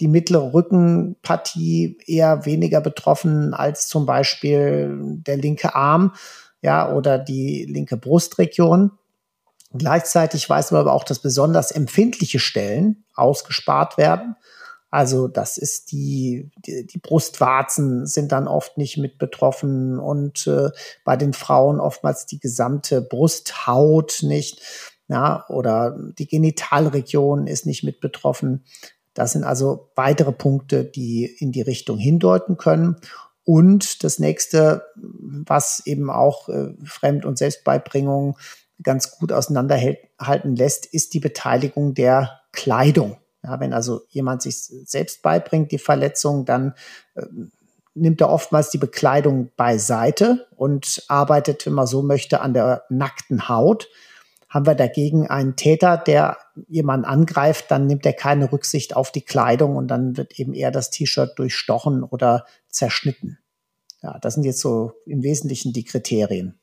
die 0.00 0.08
mittlere 0.08 0.54
Rückenpartie 0.54 1.98
eher 2.06 2.46
weniger 2.46 2.80
betroffen 2.80 3.52
als 3.52 3.88
zum 3.88 4.06
Beispiel 4.06 4.98
der 5.26 5.36
linke 5.36 5.74
Arm, 5.74 6.14
ja, 6.62 6.92
oder 6.92 7.18
die 7.18 7.64
linke 7.64 7.98
Brustregion. 7.98 8.92
Gleichzeitig 9.72 10.48
weiß 10.48 10.70
man 10.70 10.80
aber 10.80 10.94
auch, 10.94 11.04
dass 11.04 11.18
besonders 11.18 11.70
empfindliche 11.70 12.38
Stellen 12.38 13.04
ausgespart 13.14 13.98
werden. 13.98 14.36
Also 14.90 15.28
das 15.28 15.58
ist 15.58 15.92
die, 15.92 16.50
die, 16.64 16.86
die 16.86 16.98
Brustwarzen 16.98 18.06
sind 18.06 18.32
dann 18.32 18.48
oft 18.48 18.78
nicht 18.78 18.96
mit 18.96 19.18
betroffen 19.18 19.98
und 19.98 20.46
äh, 20.46 20.70
bei 21.04 21.16
den 21.16 21.34
Frauen 21.34 21.80
oftmals 21.80 22.24
die 22.24 22.38
gesamte 22.38 23.02
Brusthaut 23.02 24.20
nicht 24.22 24.62
ja, 25.08 25.44
oder 25.48 25.96
die 26.18 26.26
Genitalregion 26.26 27.46
ist 27.46 27.66
nicht 27.66 27.84
mit 27.84 28.00
betroffen. 28.00 28.64
Das 29.14 29.32
sind 29.32 29.44
also 29.44 29.90
weitere 29.94 30.32
Punkte, 30.32 30.84
die 30.84 31.24
in 31.24 31.52
die 31.52 31.62
Richtung 31.62 31.98
hindeuten 31.98 32.56
können. 32.56 32.96
Und 33.44 34.02
das 34.02 34.18
nächste, 34.18 34.84
was 34.96 35.86
eben 35.86 36.10
auch 36.10 36.48
äh, 36.48 36.74
Fremd- 36.84 37.24
und 37.24 37.38
Selbstbeibringung 37.38 38.36
ganz 38.82 39.12
gut 39.12 39.32
auseinanderhalten 39.32 40.56
lässt, 40.56 40.86
ist 40.86 41.14
die 41.14 41.20
Beteiligung 41.20 41.94
der 41.94 42.40
Kleidung. 42.52 43.16
Ja, 43.42 43.60
wenn 43.60 43.72
also 43.72 44.02
jemand 44.08 44.42
sich 44.42 44.58
selbst 44.58 45.22
beibringt, 45.22 45.70
die 45.70 45.78
Verletzung, 45.78 46.44
dann 46.44 46.74
äh, 47.14 47.24
nimmt 47.94 48.20
er 48.20 48.30
oftmals 48.30 48.70
die 48.70 48.78
Bekleidung 48.78 49.50
beiseite 49.56 50.46
und 50.56 51.04
arbeitet, 51.08 51.64
wenn 51.64 51.72
man 51.72 51.86
so 51.86 52.02
möchte, 52.02 52.40
an 52.40 52.52
der 52.52 52.82
nackten 52.90 53.48
Haut. 53.48 53.88
Haben 54.56 54.64
wir 54.64 54.74
dagegen 54.74 55.26
einen 55.26 55.54
Täter, 55.54 55.98
der 55.98 56.38
jemanden 56.66 57.04
angreift, 57.04 57.66
dann 57.68 57.86
nimmt 57.86 58.06
er 58.06 58.14
keine 58.14 58.50
Rücksicht 58.50 58.96
auf 58.96 59.12
die 59.12 59.20
Kleidung 59.20 59.76
und 59.76 59.88
dann 59.88 60.16
wird 60.16 60.40
eben 60.40 60.54
eher 60.54 60.70
das 60.70 60.88
T-Shirt 60.88 61.38
durchstochen 61.38 62.02
oder 62.02 62.46
zerschnitten. 62.70 63.38
Ja, 64.00 64.18
das 64.18 64.32
sind 64.32 64.44
jetzt 64.44 64.60
so 64.60 64.92
im 65.04 65.22
Wesentlichen 65.22 65.74
die 65.74 65.84
Kriterien. 65.84 66.58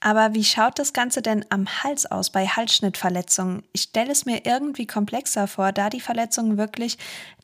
Aber 0.00 0.34
wie 0.34 0.44
schaut 0.44 0.78
das 0.78 0.92
Ganze 0.92 1.22
denn 1.22 1.46
am 1.48 1.66
Hals 1.82 2.04
aus 2.04 2.28
bei 2.28 2.46
Halsschnittverletzungen? 2.46 3.62
Ich 3.72 3.84
stelle 3.84 4.12
es 4.12 4.26
mir 4.26 4.44
irgendwie 4.44 4.86
komplexer 4.86 5.46
vor, 5.46 5.72
da 5.72 5.88
die 5.88 6.00
Verletzungen 6.00 6.58
wirklich 6.58 6.98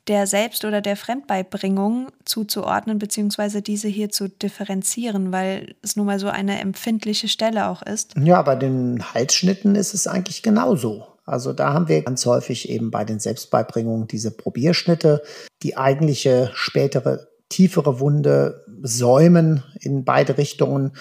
der 0.09 0.26
Selbst- 0.26 0.64
oder 0.64 0.80
der 0.80 0.96
Fremdbeibringung 0.96 2.09
zuzuordnen, 2.24 2.98
beziehungsweise 2.98 3.62
diese 3.62 3.88
hier 3.88 4.11
zu 4.11 4.28
differenzieren, 4.28 5.32
weil 5.32 5.74
es 5.82 5.96
nun 5.96 6.07
mal 6.07 6.18
so 6.18 6.28
eine 6.28 6.61
empfindliche 6.61 7.28
Stelle 7.28 7.68
auch 7.68 7.82
ist. 7.82 8.14
Ja, 8.16 8.42
bei 8.42 8.57
den 8.57 9.14
Halsschnitten 9.14 9.74
ist 9.74 9.94
es 9.94 10.07
eigentlich 10.07 10.42
genauso. 10.42 11.07
Also 11.24 11.52
da 11.52 11.72
haben 11.72 11.88
wir 11.88 12.02
ganz 12.02 12.24
häufig 12.24 12.68
eben 12.68 12.92
bei 12.92 13.04
den 13.04 13.18
Selbstbeibringungen 13.18 14.07
diese 14.07 14.30
Probierschnitte, 14.30 15.22
die 15.62 15.76
eigentliche 15.76 16.50
spätere 16.54 17.26
tiefere 17.48 17.98
Wunde 18.00 18.64
säumen 18.82 19.64
in 19.80 20.04
beide 20.04 20.38
Richtungen 20.38 20.96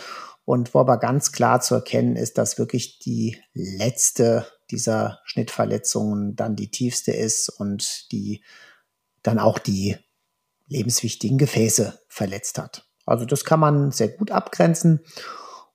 und 0.46 0.74
wo 0.74 0.80
aber 0.80 0.98
ganz 0.98 1.32
klar 1.32 1.62
zu 1.62 1.76
erkennen 1.76 2.16
ist, 2.16 2.38
dass 2.38 2.58
wirklich 2.58 3.00
die 3.00 3.38
letzte 3.54 4.46
dieser 4.72 5.20
Schnittverletzungen 5.26 6.36
dann 6.36 6.56
die 6.56 6.70
tiefste 6.70 7.12
ist 7.12 7.50
und 7.50 8.12
die 8.12 8.44
dann 9.28 9.40
auch 9.40 9.60
die 9.60 9.98
lebenswichtigen 10.68 11.38
Gefäße 11.38 12.00
verletzt 12.08 12.58
hat. 12.58 12.88
Also 13.06 13.26
das 13.26 13.46
kann 13.46 13.60
man 13.60 13.92
sehr 13.92 14.10
gut 14.10 14.32
abgrenzen. 14.32 15.02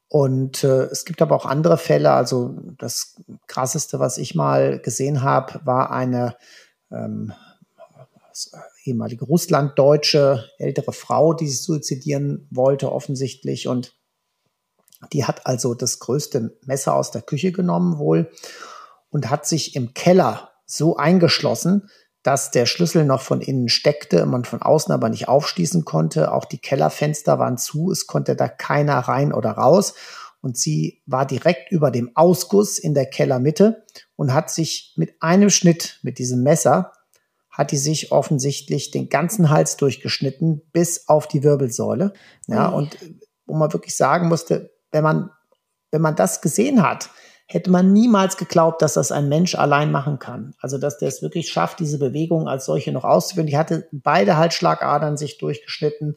Und 0.08 0.64
äh, 0.64 0.84
es 0.86 1.04
gibt 1.04 1.22
aber 1.22 1.36
auch 1.36 1.46
andere 1.46 1.78
Fälle. 1.78 2.10
Also 2.12 2.58
das 2.78 3.20
krasseste, 3.46 4.00
was 4.00 4.18
ich 4.18 4.34
mal 4.34 4.80
gesehen 4.80 5.22
habe, 5.22 5.60
war 5.64 5.92
eine 5.92 6.36
ähm, 6.90 7.32
ehemalige 8.84 9.24
Russlanddeutsche 9.24 10.48
ältere 10.58 10.92
Frau, 10.92 11.34
die 11.34 11.48
sich 11.48 11.62
suizidieren 11.62 12.48
wollte 12.50 12.90
offensichtlich 12.90 13.68
und 13.68 13.96
Die 15.12 15.24
hat 15.24 15.46
also 15.46 15.74
das 15.74 15.98
größte 15.98 16.58
Messer 16.66 16.94
aus 16.94 17.10
der 17.10 17.22
Küche 17.22 17.52
genommen 17.52 17.98
wohl 17.98 18.30
und 19.08 19.30
hat 19.30 19.46
sich 19.46 19.74
im 19.74 19.94
Keller 19.94 20.50
so 20.66 20.96
eingeschlossen, 20.96 21.88
dass 22.22 22.50
der 22.50 22.66
Schlüssel 22.66 23.04
noch 23.04 23.22
von 23.22 23.40
innen 23.40 23.68
steckte, 23.68 24.26
man 24.26 24.44
von 24.44 24.60
außen 24.60 24.92
aber 24.92 25.08
nicht 25.08 25.28
aufschließen 25.28 25.84
konnte. 25.84 26.32
Auch 26.32 26.44
die 26.44 26.58
Kellerfenster 26.58 27.38
waren 27.38 27.56
zu, 27.56 27.90
es 27.90 28.06
konnte 28.06 28.36
da 28.36 28.48
keiner 28.48 28.98
rein 28.98 29.32
oder 29.32 29.52
raus. 29.52 29.94
Und 30.42 30.56
sie 30.56 31.02
war 31.06 31.26
direkt 31.26 31.70
über 31.70 31.90
dem 31.90 32.10
Ausguss 32.14 32.78
in 32.78 32.94
der 32.94 33.06
Kellermitte 33.06 33.84
und 34.16 34.32
hat 34.34 34.50
sich 34.50 34.94
mit 34.96 35.22
einem 35.22 35.50
Schnitt 35.50 35.98
mit 36.02 36.18
diesem 36.18 36.42
Messer 36.42 36.92
hat 37.50 37.72
die 37.72 37.76
sich 37.76 38.12
offensichtlich 38.12 38.90
den 38.90 39.08
ganzen 39.08 39.50
Hals 39.50 39.76
durchgeschnitten 39.76 40.62
bis 40.72 41.08
auf 41.08 41.28
die 41.28 41.42
Wirbelsäule. 41.42 42.12
Ja, 42.46 42.68
und 42.68 42.96
wo 43.44 43.54
man 43.54 43.72
wirklich 43.72 43.96
sagen 43.96 44.28
musste, 44.28 44.70
wenn 44.92 45.02
man, 45.02 45.30
wenn 45.90 46.00
man 46.00 46.16
das 46.16 46.40
gesehen 46.40 46.82
hat, 46.82 47.10
hätte 47.52 47.70
man 47.70 47.92
niemals 47.92 48.36
geglaubt, 48.36 48.80
dass 48.80 48.94
das 48.94 49.10
ein 49.10 49.28
Mensch 49.28 49.54
allein 49.54 49.90
machen 49.90 50.18
kann. 50.18 50.54
Also, 50.60 50.78
dass 50.78 50.98
der 50.98 51.08
es 51.08 51.20
wirklich 51.20 51.50
schafft, 51.50 51.80
diese 51.80 51.98
Bewegung 51.98 52.48
als 52.48 52.64
solche 52.64 52.92
noch 52.92 53.04
auszuführen. 53.04 53.48
Die 53.48 53.58
hatte 53.58 53.88
beide 53.92 54.36
Halsschlagadern 54.36 55.16
sich 55.16 55.38
durchgeschnitten, 55.38 56.16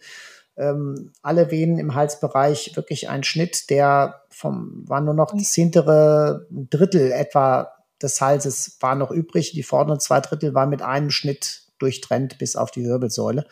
ähm, 0.55 1.11
alle 1.23 1.49
Venen 1.49 1.79
im 1.79 1.95
Halsbereich, 1.95 2.75
wirklich 2.75 3.09
ein 3.09 3.23
Schnitt, 3.23 3.69
der 3.71 4.21
vom, 4.29 4.83
war 4.87 5.01
nur 5.01 5.15
noch 5.15 5.31
das 5.35 5.53
hintere 5.53 6.45
Drittel 6.51 7.11
etwa 7.11 7.73
des 8.01 8.21
Halses 8.21 8.77
war 8.79 8.95
noch 8.95 9.09
übrig. 9.09 9.51
Die 9.53 9.63
vorderen 9.63 9.99
zwei 9.99 10.19
Drittel 10.19 10.53
waren 10.53 10.69
mit 10.69 10.81
einem 10.81 11.09
Schnitt 11.09 11.63
durchtrennt 11.79 12.37
bis 12.37 12.55
auf 12.55 12.69
die 12.69 12.83
Wirbelsäule. 12.83 13.45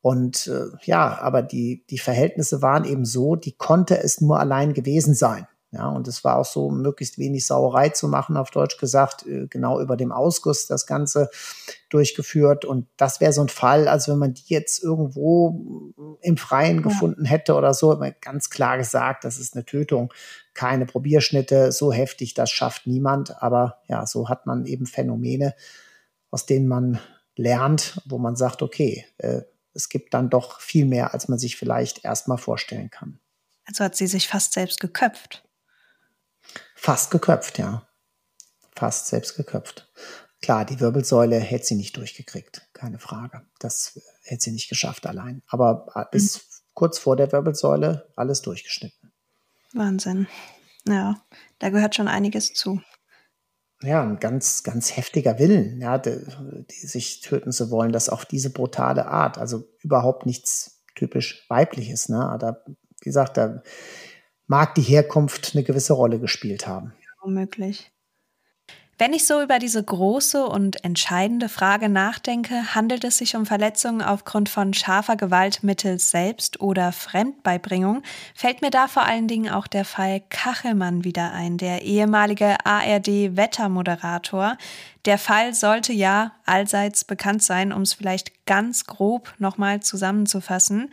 Und 0.00 0.46
äh, 0.48 0.66
ja, 0.84 1.18
aber 1.20 1.42
die, 1.42 1.84
die 1.88 1.98
Verhältnisse 1.98 2.60
waren 2.60 2.84
eben 2.84 3.04
so, 3.04 3.36
die 3.36 3.52
konnte 3.52 4.02
es 4.02 4.20
nur 4.20 4.38
allein 4.38 4.74
gewesen 4.74 5.14
sein. 5.14 5.46
Ja, 5.70 5.88
und 5.88 6.08
es 6.08 6.24
war 6.24 6.36
auch 6.36 6.46
so, 6.46 6.70
möglichst 6.70 7.18
wenig 7.18 7.46
Sauerei 7.46 7.90
zu 7.90 8.08
machen, 8.08 8.38
auf 8.38 8.50
Deutsch 8.50 8.78
gesagt, 8.78 9.26
äh, 9.26 9.46
genau 9.48 9.80
über 9.80 9.98
dem 9.98 10.12
Ausguss 10.12 10.66
das 10.66 10.86
Ganze 10.86 11.28
durchgeführt. 11.90 12.64
Und 12.64 12.86
das 12.96 13.20
wäre 13.20 13.34
so 13.34 13.42
ein 13.42 13.50
Fall, 13.50 13.86
also 13.86 14.12
wenn 14.12 14.18
man 14.18 14.32
die 14.32 14.44
jetzt 14.46 14.82
irgendwo 14.82 15.92
im 16.22 16.38
Freien 16.38 16.82
gefunden 16.82 17.26
hätte 17.26 17.54
oder 17.54 17.74
so, 17.74 18.00
ganz 18.22 18.48
klar 18.48 18.78
gesagt, 18.78 19.24
das 19.24 19.38
ist 19.38 19.54
eine 19.54 19.66
Tötung, 19.66 20.12
keine 20.54 20.86
Probierschnitte, 20.86 21.70
so 21.70 21.92
heftig, 21.92 22.32
das 22.32 22.50
schafft 22.50 22.86
niemand. 22.86 23.42
Aber 23.42 23.82
ja, 23.88 24.06
so 24.06 24.30
hat 24.30 24.46
man 24.46 24.64
eben 24.64 24.86
Phänomene, 24.86 25.54
aus 26.30 26.46
denen 26.46 26.66
man 26.66 26.98
lernt, 27.36 28.00
wo 28.06 28.16
man 28.16 28.36
sagt, 28.36 28.62
okay, 28.62 29.04
äh, 29.18 29.42
es 29.74 29.90
gibt 29.90 30.14
dann 30.14 30.30
doch 30.30 30.60
viel 30.60 30.86
mehr, 30.86 31.12
als 31.12 31.28
man 31.28 31.38
sich 31.38 31.56
vielleicht 31.56 32.04
erstmal 32.04 32.38
vorstellen 32.38 32.90
kann. 32.90 33.20
Also 33.66 33.84
hat 33.84 33.96
sie 33.96 34.06
sich 34.06 34.28
fast 34.28 34.54
selbst 34.54 34.80
geköpft. 34.80 35.44
Fast 36.88 37.10
geköpft, 37.10 37.58
ja. 37.58 37.86
Fast 38.74 39.08
selbst 39.08 39.36
geköpft. 39.36 39.92
Klar, 40.40 40.64
die 40.64 40.80
Wirbelsäule 40.80 41.38
hätte 41.38 41.66
sie 41.66 41.74
nicht 41.74 41.98
durchgekriegt, 41.98 42.66
keine 42.72 42.98
Frage. 42.98 43.42
Das 43.58 44.00
hätte 44.22 44.44
sie 44.44 44.52
nicht 44.52 44.70
geschafft 44.70 45.06
allein. 45.06 45.42
Aber 45.48 45.88
äh, 45.94 46.06
bis 46.10 46.38
mhm. 46.38 46.40
kurz 46.72 46.98
vor 46.98 47.14
der 47.16 47.30
Wirbelsäule 47.30 48.10
alles 48.16 48.40
durchgeschnitten. 48.40 49.12
Wahnsinn. 49.74 50.28
Ja, 50.86 51.22
da 51.58 51.68
gehört 51.68 51.94
schon 51.94 52.08
einiges 52.08 52.54
zu. 52.54 52.80
Ja, 53.82 54.02
ein 54.02 54.18
ganz, 54.18 54.62
ganz 54.62 54.96
heftiger 54.96 55.38
Willen, 55.38 55.82
ja, 55.82 55.98
die, 55.98 56.24
die 56.70 56.86
sich 56.86 57.20
töten 57.20 57.52
zu 57.52 57.70
wollen, 57.70 57.92
das 57.92 58.08
auf 58.08 58.24
diese 58.24 58.48
brutale 58.48 59.08
Art. 59.08 59.36
Also 59.36 59.68
überhaupt 59.80 60.24
nichts 60.24 60.80
typisch 60.94 61.44
weibliches. 61.50 62.08
Ne? 62.08 62.34
Da, 62.40 62.64
wie 62.66 63.04
gesagt, 63.04 63.36
da 63.36 63.62
mag 64.48 64.74
die 64.74 64.82
Herkunft 64.82 65.52
eine 65.54 65.62
gewisse 65.62 65.92
Rolle 65.92 66.18
gespielt 66.18 66.66
haben. 66.66 66.92
Womöglich. 67.22 67.92
Wenn 69.00 69.12
ich 69.12 69.26
so 69.28 69.40
über 69.40 69.60
diese 69.60 69.80
große 69.80 70.44
und 70.44 70.84
entscheidende 70.84 71.48
Frage 71.48 71.88
nachdenke, 71.88 72.74
handelt 72.74 73.04
es 73.04 73.18
sich 73.18 73.36
um 73.36 73.46
Verletzungen 73.46 74.02
aufgrund 74.02 74.48
von 74.48 74.74
scharfer 74.74 75.14
Gewalt 75.14 75.62
mittels 75.62 76.10
Selbst- 76.10 76.60
oder 76.60 76.90
Fremdbeibringung, 76.90 78.02
fällt 78.34 78.60
mir 78.60 78.70
da 78.70 78.88
vor 78.88 79.04
allen 79.04 79.28
Dingen 79.28 79.52
auch 79.52 79.68
der 79.68 79.84
Fall 79.84 80.20
Kachelmann 80.30 81.04
wieder 81.04 81.30
ein, 81.30 81.58
der 81.58 81.82
ehemalige 81.82 82.56
ARD-Wettermoderator. 82.64 84.58
Der 85.04 85.18
Fall 85.18 85.54
sollte 85.54 85.92
ja 85.92 86.32
allseits 86.44 87.04
bekannt 87.04 87.44
sein, 87.44 87.72
um 87.72 87.82
es 87.82 87.94
vielleicht 87.94 88.46
ganz 88.46 88.84
grob 88.86 89.32
nochmal 89.38 89.78
zusammenzufassen. 89.78 90.90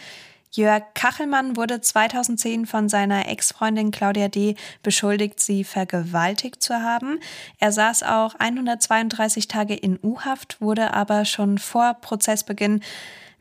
Jörg 0.55 0.83
Kachelmann 0.93 1.57
wurde 1.57 1.81
2010 1.81 2.65
von 2.65 2.87
seiner 2.87 3.27
Ex-Freundin 3.27 3.91
Claudia 3.91 4.29
D. 4.29 4.55
beschuldigt, 4.83 5.41
sie 5.41 5.65
vergewaltigt 5.65 6.63
zu 6.63 6.75
haben. 6.81 7.19
Er 7.59 7.73
saß 7.73 8.03
auch 8.03 8.35
132 8.35 9.49
Tage 9.49 9.75
in 9.75 9.99
U-Haft, 10.01 10.61
wurde 10.61 10.93
aber 10.93 11.25
schon 11.25 11.57
vor 11.57 11.95
Prozessbeginn 11.95 12.79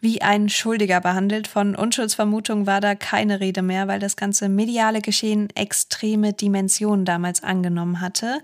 wie 0.00 0.22
ein 0.22 0.48
Schuldiger 0.48 1.00
behandelt. 1.00 1.46
Von 1.46 1.76
Unschuldsvermutung 1.76 2.66
war 2.66 2.80
da 2.80 2.96
keine 2.96 3.38
Rede 3.38 3.62
mehr, 3.62 3.86
weil 3.86 4.00
das 4.00 4.16
ganze 4.16 4.48
mediale 4.48 5.00
Geschehen 5.00 5.48
extreme 5.54 6.32
Dimensionen 6.32 7.04
damals 7.04 7.44
angenommen 7.44 8.00
hatte. 8.00 8.42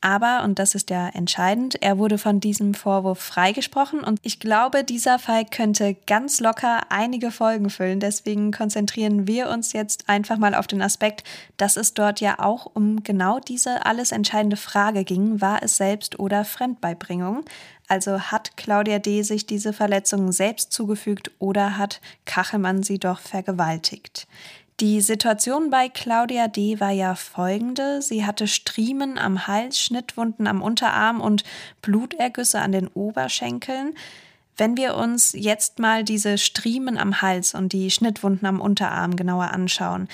Aber, 0.00 0.42
und 0.44 0.58
das 0.58 0.74
ist 0.74 0.90
ja 0.90 1.08
entscheidend, 1.08 1.82
er 1.82 1.98
wurde 1.98 2.18
von 2.18 2.38
diesem 2.38 2.74
Vorwurf 2.74 3.18
freigesprochen 3.18 4.00
und 4.00 4.20
ich 4.22 4.40
glaube, 4.40 4.84
dieser 4.84 5.18
Fall 5.18 5.44
könnte 5.44 5.96
ganz 6.06 6.40
locker 6.40 6.82
einige 6.90 7.30
Folgen 7.30 7.70
füllen. 7.70 7.98
Deswegen 8.00 8.52
konzentrieren 8.52 9.26
wir 9.26 9.48
uns 9.48 9.72
jetzt 9.72 10.08
einfach 10.08 10.38
mal 10.38 10.54
auf 10.54 10.66
den 10.66 10.82
Aspekt, 10.82 11.24
dass 11.56 11.76
es 11.76 11.94
dort 11.94 12.20
ja 12.20 12.38
auch 12.38 12.66
um 12.74 13.02
genau 13.02 13.40
diese 13.40 13.86
alles 13.86 14.12
entscheidende 14.12 14.56
Frage 14.56 15.04
ging, 15.04 15.40
war 15.40 15.62
es 15.62 15.76
Selbst- 15.76 16.18
oder 16.18 16.44
Fremdbeibringung? 16.44 17.44
Also 17.88 18.20
hat 18.20 18.56
Claudia 18.56 18.98
D. 18.98 19.22
sich 19.22 19.46
diese 19.46 19.72
Verletzungen 19.72 20.32
selbst 20.32 20.72
zugefügt 20.72 21.30
oder 21.38 21.78
hat 21.78 22.00
Kachelmann 22.24 22.82
sie 22.82 22.98
doch 22.98 23.20
vergewaltigt? 23.20 24.26
Die 24.80 25.00
Situation 25.00 25.70
bei 25.70 25.88
Claudia 25.88 26.48
D. 26.48 26.80
war 26.80 26.90
ja 26.90 27.14
folgende. 27.14 28.02
Sie 28.02 28.26
hatte 28.26 28.46
Striemen 28.46 29.16
am 29.16 29.46
Hals, 29.46 29.80
Schnittwunden 29.80 30.46
am 30.46 30.60
Unterarm 30.60 31.22
und 31.22 31.44
Blutergüsse 31.80 32.60
an 32.60 32.72
den 32.72 32.88
Oberschenkeln. 32.88 33.94
Wenn 34.58 34.76
wir 34.76 34.96
uns 34.96 35.32
jetzt 35.32 35.78
mal 35.78 36.04
diese 36.04 36.36
Striemen 36.36 36.98
am 36.98 37.22
Hals 37.22 37.54
und 37.54 37.72
die 37.72 37.90
Schnittwunden 37.90 38.46
am 38.46 38.60
Unterarm 38.60 39.16
genauer 39.16 39.50
anschauen, 39.50 40.08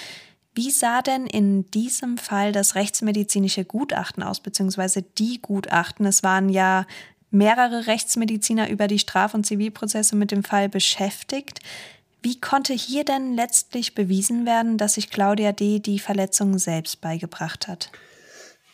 wie 0.54 0.70
sah 0.70 1.02
denn 1.02 1.26
in 1.26 1.68
diesem 1.72 2.16
Fall 2.16 2.52
das 2.52 2.76
rechtsmedizinische 2.76 3.64
Gutachten 3.64 4.22
aus, 4.22 4.38
beziehungsweise 4.38 5.02
die 5.02 5.42
Gutachten? 5.42 6.06
Es 6.06 6.22
waren 6.22 6.48
ja 6.48 6.86
mehrere 7.30 7.88
Rechtsmediziner 7.88 8.68
über 8.68 8.86
die 8.86 9.00
Straf- 9.00 9.34
und 9.34 9.44
Zivilprozesse 9.44 10.14
mit 10.14 10.30
dem 10.30 10.44
Fall 10.44 10.68
beschäftigt. 10.68 11.58
Wie 12.22 12.40
konnte 12.40 12.72
hier 12.72 13.04
denn 13.04 13.34
letztlich 13.34 13.94
bewiesen 13.94 14.46
werden, 14.46 14.78
dass 14.78 14.94
sich 14.94 15.10
Claudia 15.10 15.52
D. 15.52 15.80
die 15.80 15.98
Verletzung 15.98 16.58
selbst 16.58 17.00
beigebracht 17.00 17.66
hat? 17.66 17.90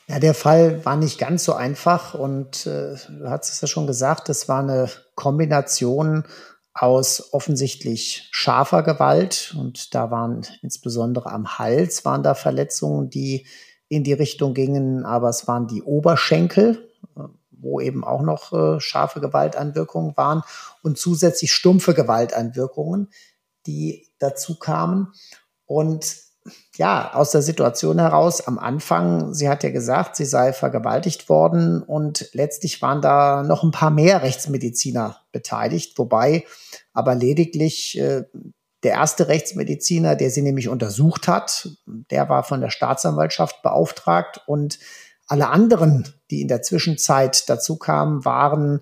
Ja, 0.07 0.19
der 0.19 0.35
Fall 0.35 0.85
war 0.85 0.97
nicht 0.97 1.19
ganz 1.19 1.45
so 1.45 1.55
einfach 1.55 2.15
und 2.15 2.67
äh, 2.67 2.95
du 2.95 3.29
hast 3.29 3.53
es 3.53 3.61
ja 3.61 3.69
schon 3.69 3.87
gesagt, 3.87 4.29
es 4.29 4.49
war 4.49 4.61
eine 4.61 4.91
Kombination 5.15 6.25
aus 6.73 7.33
offensichtlich 7.33 8.29
scharfer 8.31 8.83
Gewalt 8.83 9.55
und 9.59 9.95
da 9.95 10.11
waren 10.11 10.47
insbesondere 10.63 11.31
am 11.31 11.59
Hals 11.59 12.05
waren 12.05 12.23
da 12.23 12.35
Verletzungen, 12.35 13.11
die 13.11 13.47
in 13.89 14.05
die 14.05 14.13
Richtung 14.13 14.55
gingen, 14.55 15.05
aber 15.05 15.29
es 15.29 15.49
waren 15.49 15.67
die 15.67 15.83
Oberschenkel, 15.83 16.89
äh, 17.17 17.23
wo 17.51 17.81
eben 17.81 18.05
auch 18.05 18.23
noch 18.23 18.53
äh, 18.53 18.81
scharfe 18.81 19.21
Gewaltanwirkungen 19.21 20.17
waren 20.17 20.43
und 20.83 20.97
zusätzlich 20.97 21.53
stumpfe 21.53 21.95
Gewaltanwirkungen, 21.95 23.09
die 23.69 24.09
dazu 24.19 24.59
kamen. 24.59 25.13
Und 25.67 26.17
ja, 26.77 27.13
aus 27.13 27.31
der 27.31 27.43
Situation 27.43 27.99
heraus 27.99 28.47
am 28.47 28.59
Anfang, 28.59 29.35
sie 29.35 29.49
hat 29.49 29.63
ja 29.63 29.71
gesagt, 29.71 30.17
sie 30.17 30.25
sei 30.25 30.55
vergewaltigt 30.55 31.29
worden 31.29 31.83
und 31.83 32.31
letztlich 32.33 32.81
waren 32.81 33.03
da 33.03 33.43
noch 33.43 33.63
ein 33.63 33.71
paar 33.71 33.91
mehr 33.91 34.23
Rechtsmediziner 34.23 35.19
beteiligt, 35.31 35.99
wobei 35.99 36.47
aber 36.95 37.15
lediglich 37.15 37.99
äh, 37.99 38.25
der 38.83 38.93
erste 38.93 39.29
Rechtsmediziner, 39.29 40.17
der 40.17 40.31
sie 40.31 40.43
nämlich 40.43 40.69
untersucht 40.69 41.29
hat, 41.29 41.69
der 41.87 42.29
war 42.29 42.45
von 42.45 42.61
der 42.61 42.71
Staatsanwaltschaft 42.71 43.63
beauftragt 43.63 44.41
und 44.47 44.79
alle 45.27 45.49
anderen, 45.49 46.09
die 46.31 46.41
in 46.41 46.49
der 46.49 46.63
Zwischenzeit 46.63 47.49
dazu 47.51 47.77
kamen, 47.77 48.25
waren 48.25 48.81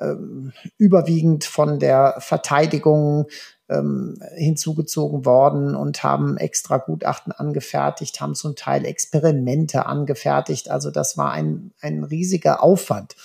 ähm, 0.00 0.52
überwiegend 0.76 1.44
von 1.44 1.78
der 1.78 2.16
Verteidigung 2.18 3.26
ähm, 3.68 4.18
hinzugezogen 4.36 5.24
worden 5.24 5.74
und 5.74 6.02
haben 6.02 6.36
extra 6.36 6.78
Gutachten 6.78 7.32
angefertigt, 7.32 8.20
haben 8.20 8.34
zum 8.34 8.56
Teil 8.56 8.84
Experimente 8.84 9.86
angefertigt. 9.86 10.70
Also 10.70 10.90
das 10.90 11.16
war 11.16 11.32
ein, 11.32 11.72
ein 11.80 12.04
riesiger 12.04 12.62
Aufwand. 12.62 13.16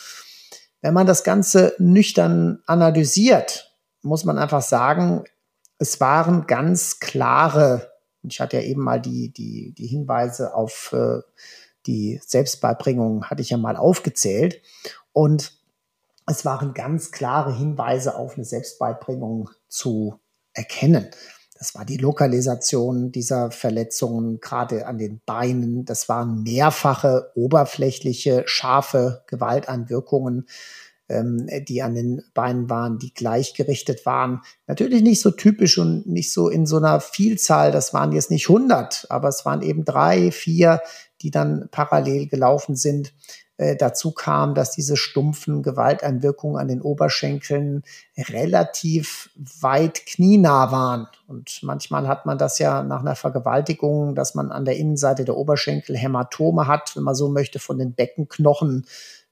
Wenn 0.82 0.94
man 0.94 1.08
das 1.08 1.24
Ganze 1.24 1.74
nüchtern 1.78 2.60
analysiert, 2.66 3.76
muss 4.02 4.24
man 4.24 4.38
einfach 4.38 4.62
sagen, 4.62 5.26
es 5.78 6.00
waren 6.00 6.48
ganz 6.48 7.00
klare 7.00 7.90
ich 8.24 8.40
hatte 8.40 8.58
ja 8.58 8.64
eben 8.64 8.82
mal 8.82 9.00
die, 9.00 9.32
die, 9.32 9.74
die 9.74 9.88
Hinweise 9.88 10.54
auf 10.54 10.94
äh, 10.94 11.22
die 11.86 12.20
Selbstbeibringung, 12.26 13.26
hatte 13.26 13.42
ich 13.42 13.50
ja 13.50 13.58
mal 13.58 13.78
aufgezählt. 13.78 14.62
Und 15.14 15.54
es 16.26 16.46
waren 16.46 16.74
ganz 16.74 17.12
klare 17.12 17.56
Hinweise 17.56 18.16
auf 18.16 18.36
eine 18.36 18.46
Selbstbeibringung 18.46 19.50
zu 19.68 20.20
erkennen. 20.60 21.08
Das 21.58 21.76
war 21.76 21.84
die 21.84 21.98
Lokalisation 21.98 23.12
dieser 23.12 23.52
Verletzungen, 23.52 24.40
gerade 24.40 24.88
an 24.88 24.98
den 24.98 25.20
Beinen. 25.26 25.84
Das 25.84 26.08
waren 26.08 26.44
mehrfache 26.44 27.32
oberflächliche, 27.36 28.44
scharfe 28.46 29.24
Gewalteinwirkungen, 29.28 30.48
ähm, 31.10 31.48
die 31.68 31.82
an 31.82 31.96
den 31.96 32.22
Beinen 32.34 32.70
waren, 32.70 32.98
die 32.98 33.14
gleichgerichtet 33.14 34.06
waren. 34.06 34.42
Natürlich 34.68 35.02
nicht 35.02 35.22
so 35.22 35.32
typisch 35.32 35.78
und 35.78 36.08
nicht 36.08 36.32
so 36.32 36.48
in 36.48 36.66
so 36.66 36.78
einer 36.78 37.02
Vielzahl. 37.02 37.74
Das 37.74 37.94
waren 37.94 38.14
jetzt 38.14 38.32
nicht 38.32 38.48
100, 38.48 39.08
aber 39.10 39.28
es 39.28 39.46
waren 39.46 39.62
eben 39.62 39.84
drei, 39.84 40.32
vier, 40.32 40.82
die 41.22 41.32
dann 41.32 41.68
parallel 41.72 42.28
gelaufen 42.28 42.78
sind. 42.78 43.14
Äh, 43.60 43.76
dazu 43.76 44.14
kam, 44.14 44.56
dass 44.56 44.72
diese 44.72 44.96
stumpfen 44.96 45.64
Gewalteinwirkungen 45.64 46.56
an 46.56 46.70
den 46.70 46.82
Oberschenkeln 46.82 47.84
relativ 48.18 49.32
weit 49.36 50.06
knienah 50.06 50.72
waren. 50.72 51.08
Und 51.28 51.60
manchmal 51.64 52.08
hat 52.08 52.26
man 52.26 52.38
das 52.38 52.58
ja 52.60 52.84
nach 52.84 53.02
einer 53.02 53.18
Vergewaltigung, 53.18 54.16
dass 54.16 54.34
man 54.34 54.54
an 54.54 54.64
der 54.64 54.78
Innenseite 54.78 55.26
der 55.26 55.36
Oberschenkel 55.36 55.98
Hämatome 55.98 56.68
hat, 56.68 56.96
wenn 56.96 57.04
man 57.04 57.16
so 57.16 57.28
möchte, 57.28 57.60
von 57.60 57.78
den 57.78 57.96
Beckenknochen 57.96 58.88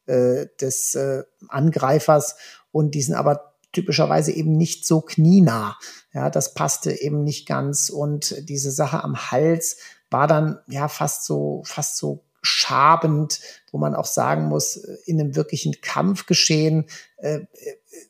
äh, 0.08 0.48
des 0.60 0.96
äh, 0.96 1.24
Angreifers. 1.48 2.36
Und 2.74 2.96
die 2.96 3.04
sind 3.04 3.16
aber 3.16 3.54
typischerweise 3.72 4.34
eben 4.34 4.58
nicht 4.58 4.86
so 4.86 5.00
knienah. 5.00 5.78
Ja, 6.14 6.30
das 6.30 6.54
passte 6.54 6.92
eben 6.92 7.24
nicht 7.24 7.48
ganz. 7.48 7.90
Und 7.90 8.50
diese 8.50 8.72
Sache 8.72 9.06
am 9.06 9.32
Hals 9.32 9.78
war 10.12 10.28
dann 10.28 10.60
ja 10.68 10.90
fast 10.90 11.24
so, 11.24 11.64
fast 11.66 11.96
so 11.96 12.26
schabend, 12.42 13.40
wo 13.72 13.78
man 13.78 13.96
auch 13.96 14.06
sagen 14.06 14.46
muss, 14.46 14.78
äh, 14.78 14.98
in 15.06 15.20
einem 15.20 15.36
wirklichen 15.36 15.82
Kampfgeschehen 15.82 16.86
äh, 17.18 17.42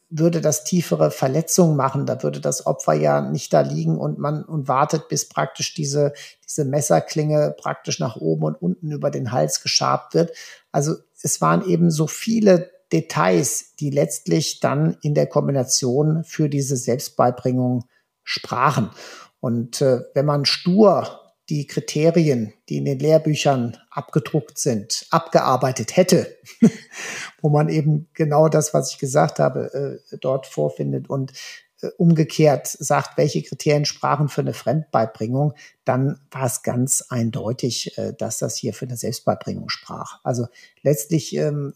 würde 0.10 0.42
das 0.42 0.64
tiefere 0.64 1.12
Verletzungen 1.12 1.76
machen. 1.76 2.06
Da 2.06 2.24
würde 2.24 2.40
das 2.40 2.66
Opfer 2.66 2.94
ja 2.94 3.22
nicht 3.22 3.54
da 3.54 3.62
liegen 3.62 3.98
und 3.98 4.20
man 4.20 4.44
und 4.44 4.68
wartet, 4.68 5.10
bis 5.10 5.28
praktisch 5.28 5.74
diese, 5.74 6.14
diese 6.46 6.66
Messerklinge 6.66 7.56
praktisch 7.58 8.00
nach 8.00 8.16
oben 8.16 8.44
und 8.44 8.56
unten 8.56 8.92
über 8.92 9.12
den 9.12 9.32
Hals 9.32 9.62
geschabt 9.62 10.14
wird. 10.14 10.32
Also 10.72 10.96
es 11.22 11.42
waren 11.42 11.68
eben 11.68 11.92
so 11.92 12.08
viele 12.08 12.72
Details, 12.92 13.76
die 13.76 13.90
letztlich 13.90 14.62
dann 14.62 14.98
in 15.02 15.14
der 15.14 15.28
Kombination 15.28 16.24
für 16.24 16.48
diese 16.48 16.78
Selbstbeibringung 16.78 17.84
sprachen. 18.24 18.92
Und 19.40 19.82
äh, 19.82 20.02
wenn 20.14 20.26
man 20.26 20.46
stur 20.46 21.27
die 21.50 21.66
Kriterien, 21.66 22.54
die 22.68 22.78
in 22.78 22.86
den 22.86 23.00
Lehrbüchern 23.00 23.78
abgedruckt 23.90 24.58
sind, 24.58 25.06
abgearbeitet 25.12 25.96
hätte, 25.96 26.36
wo 27.42 27.50
man 27.50 27.70
eben 27.70 28.10
genau 28.14 28.50
das, 28.50 28.74
was 28.74 28.92
ich 28.92 29.00
gesagt 29.00 29.40
habe, 29.40 30.02
äh, 30.12 30.18
dort 30.18 30.46
vorfindet 30.46 31.10
und 31.10 31.32
äh, 31.82 31.90
umgekehrt 31.98 32.68
sagt, 32.68 33.18
welche 33.18 33.44
Kriterien 33.44 33.86
sprachen 33.86 34.30
für 34.30 34.42
eine 34.42 34.54
Fremdbeibringung, 34.54 35.54
dann 35.86 36.20
war 36.32 36.46
es 36.46 36.64
ganz 36.64 37.06
eindeutig, 37.10 37.98
äh, 37.98 38.14
dass 38.18 38.40
das 38.40 38.58
hier 38.58 38.74
für 38.74 38.86
eine 38.86 38.98
Selbstbeibringung 38.98 39.70
sprach. 39.70 40.20
Also 40.24 40.48
letztlich 40.82 41.36
ähm, 41.36 41.74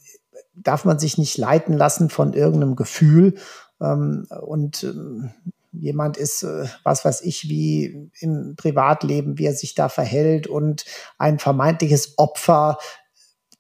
darf 0.54 0.86
man 0.86 1.00
sich 1.00 1.18
nicht 1.18 1.38
leiten 1.38 1.78
lassen 1.78 2.10
von 2.10 2.34
irgendeinem 2.34 2.76
Gefühl 2.76 3.36
ähm, 3.80 4.28
und 4.42 4.84
ähm, 4.84 5.32
jemand 5.72 6.18
ist, 6.18 6.44
äh, 6.44 6.66
was 6.84 7.06
weiß 7.06 7.22
ich, 7.22 7.50
wie 7.50 8.12
im 8.20 8.56
Privatleben, 8.56 9.38
wie 9.38 9.46
er 9.46 9.54
sich 9.54 9.74
da 9.74 9.90
verhält 9.90 10.48
und 10.48 10.86
ein 11.18 11.40
vermeintliches 11.40 12.18
Opfer, 12.18 12.78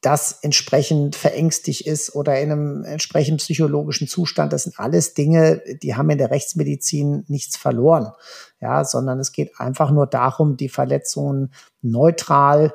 das 0.01 0.39
entsprechend 0.41 1.15
verängstigt 1.15 1.85
ist 1.85 2.15
oder 2.15 2.39
in 2.39 2.51
einem 2.51 2.83
entsprechend 2.83 3.37
psychologischen 3.37 4.07
Zustand. 4.07 4.51
Das 4.51 4.63
sind 4.63 4.79
alles 4.79 5.13
Dinge, 5.13 5.61
die 5.83 5.95
haben 5.95 6.09
in 6.09 6.17
der 6.17 6.31
Rechtsmedizin 6.31 7.23
nichts 7.27 7.55
verloren. 7.55 8.11
Ja, 8.59 8.83
sondern 8.83 9.19
es 9.19 9.31
geht 9.31 9.59
einfach 9.59 9.91
nur 9.91 10.07
darum, 10.07 10.57
die 10.57 10.69
Verletzungen 10.69 11.53
neutral, 11.83 12.73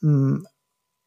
hm, 0.00 0.46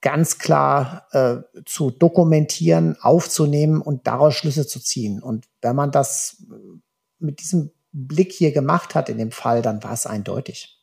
ganz 0.02 0.40
klar 0.40 1.08
äh, 1.12 1.38
zu 1.66 1.92
dokumentieren, 1.92 2.98
aufzunehmen 3.02 3.82
und 3.82 4.08
daraus 4.08 4.36
Schlüsse 4.36 4.66
zu 4.66 4.80
ziehen. 4.80 5.22
Und 5.22 5.46
wenn 5.62 5.76
man 5.76 5.92
das 5.92 6.44
mit 7.20 7.42
diesem 7.42 7.72
Blick 7.92 8.32
hier 8.32 8.52
gemacht 8.52 8.96
hat 8.96 9.10
in 9.10 9.18
dem 9.18 9.32
Fall, 9.32 9.62
dann 9.62 9.84
war 9.84 9.94
es 9.94 10.06
eindeutig. 10.06 10.80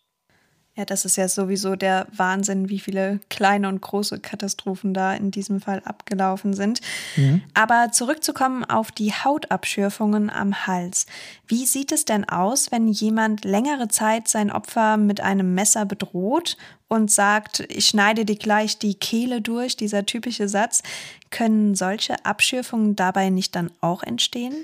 Ja, 0.77 0.85
das 0.85 1.07
ist 1.07 1.17
ja 1.17 1.27
sowieso 1.27 1.75
der 1.75 2.07
Wahnsinn, 2.15 2.69
wie 2.69 2.79
viele 2.79 3.19
kleine 3.31 3.67
und 3.67 3.81
große 3.81 4.21
Katastrophen 4.21 4.93
da 4.93 5.15
in 5.15 5.31
diesem 5.31 5.63
Fall 5.63 5.81
abgelaufen 5.83 6.53
sind. 6.53 6.83
Mhm. 7.17 7.43
Aber 7.55 7.93
zurückzukommen 7.93 8.63
auf 8.63 8.93
die 8.93 9.15
Hautabschürfungen 9.15 10.29
am 10.29 10.67
Hals. 10.67 11.07
Wie 11.47 11.65
sieht 11.65 11.93
es 11.93 12.05
denn 12.05 12.29
aus, 12.29 12.73
wenn 12.73 12.89
jemand 12.89 13.47
längere 13.47 13.89
Zeit 13.89 14.29
sein 14.29 14.53
Opfer 14.53 14.99
mit 14.99 15.23
einem 15.23 15.55
Messer 15.55 15.87
bedroht 15.87 16.59
und 16.89 17.11
sagt, 17.11 17.61
ich 17.71 17.87
schneide 17.87 18.27
dir 18.27 18.37
gleich 18.37 18.79
die 18.79 18.97
Kehle 18.97 19.41
durch, 19.41 19.79
dieser 19.79 20.05
typische 20.05 20.47
Satz? 20.47 20.83
Können 21.31 21.75
solche 21.75 22.23
Abschürfungen 22.27 22.97
dabei 22.97 23.31
nicht 23.31 23.57
dann 23.57 23.71
auch 23.81 24.03
entstehen? 24.03 24.55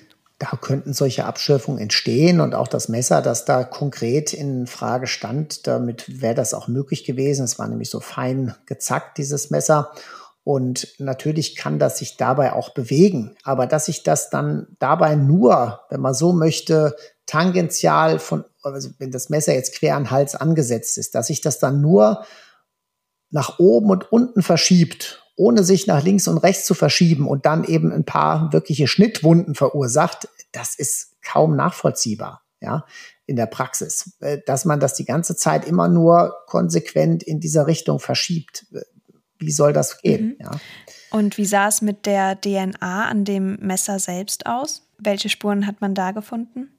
Da 0.42 0.56
könnten 0.60 0.92
solche 0.92 1.24
Abschürfungen 1.24 1.80
entstehen 1.80 2.40
und 2.40 2.56
auch 2.56 2.66
das 2.66 2.88
Messer, 2.88 3.22
das 3.22 3.44
da 3.44 3.62
konkret 3.62 4.32
in 4.32 4.66
Frage 4.66 5.06
stand, 5.06 5.68
damit 5.68 6.20
wäre 6.20 6.34
das 6.34 6.52
auch 6.52 6.66
möglich 6.66 7.04
gewesen. 7.04 7.44
Es 7.44 7.60
war 7.60 7.68
nämlich 7.68 7.90
so 7.90 8.00
fein 8.00 8.52
gezackt, 8.66 9.18
dieses 9.18 9.50
Messer. 9.50 9.92
Und 10.42 10.96
natürlich 10.98 11.54
kann 11.54 11.78
das 11.78 11.98
sich 11.98 12.16
dabei 12.16 12.54
auch 12.54 12.70
bewegen, 12.70 13.36
aber 13.44 13.68
dass 13.68 13.84
sich 13.84 14.02
das 14.02 14.30
dann 14.30 14.66
dabei 14.80 15.14
nur, 15.14 15.82
wenn 15.90 16.00
man 16.00 16.12
so 16.12 16.32
möchte, 16.32 16.96
tangential 17.26 18.18
von, 18.18 18.44
also 18.64 18.90
wenn 18.98 19.12
das 19.12 19.30
Messer 19.30 19.54
jetzt 19.54 19.76
quer 19.76 19.94
an 19.94 20.04
den 20.04 20.10
Hals 20.10 20.34
angesetzt 20.34 20.98
ist, 20.98 21.14
dass 21.14 21.28
sich 21.28 21.40
das 21.40 21.60
dann 21.60 21.80
nur 21.80 22.24
nach 23.30 23.60
oben 23.60 23.90
und 23.90 24.10
unten 24.10 24.42
verschiebt 24.42 25.21
ohne 25.36 25.64
sich 25.64 25.86
nach 25.86 26.02
links 26.02 26.28
und 26.28 26.38
rechts 26.38 26.66
zu 26.66 26.74
verschieben 26.74 27.26
und 27.26 27.46
dann 27.46 27.64
eben 27.64 27.92
ein 27.92 28.04
paar 28.04 28.52
wirkliche 28.52 28.86
Schnittwunden 28.86 29.54
verursacht, 29.54 30.28
das 30.52 30.74
ist 30.74 31.16
kaum 31.22 31.56
nachvollziehbar, 31.56 32.42
ja, 32.60 32.84
in 33.26 33.36
der 33.36 33.46
Praxis. 33.46 34.16
Äh, 34.20 34.38
dass 34.46 34.64
man 34.64 34.80
das 34.80 34.94
die 34.94 35.04
ganze 35.04 35.36
Zeit 35.36 35.66
immer 35.66 35.88
nur 35.88 36.34
konsequent 36.46 37.22
in 37.22 37.40
dieser 37.40 37.66
Richtung 37.66 37.98
verschiebt. 37.98 38.66
Äh, 38.72 38.80
wie 39.38 39.52
soll 39.52 39.72
das 39.72 40.00
gehen? 40.00 40.28
Mhm. 40.28 40.36
Ja. 40.40 40.50
Und 41.10 41.38
wie 41.38 41.46
sah 41.46 41.68
es 41.68 41.82
mit 41.82 42.06
der 42.06 42.40
DNA 42.40 43.08
an 43.08 43.24
dem 43.24 43.56
Messer 43.56 43.98
selbst 43.98 44.46
aus? 44.46 44.88
Welche 44.98 45.28
Spuren 45.28 45.66
hat 45.66 45.80
man 45.80 45.94
da 45.94 46.12
gefunden? 46.12 46.70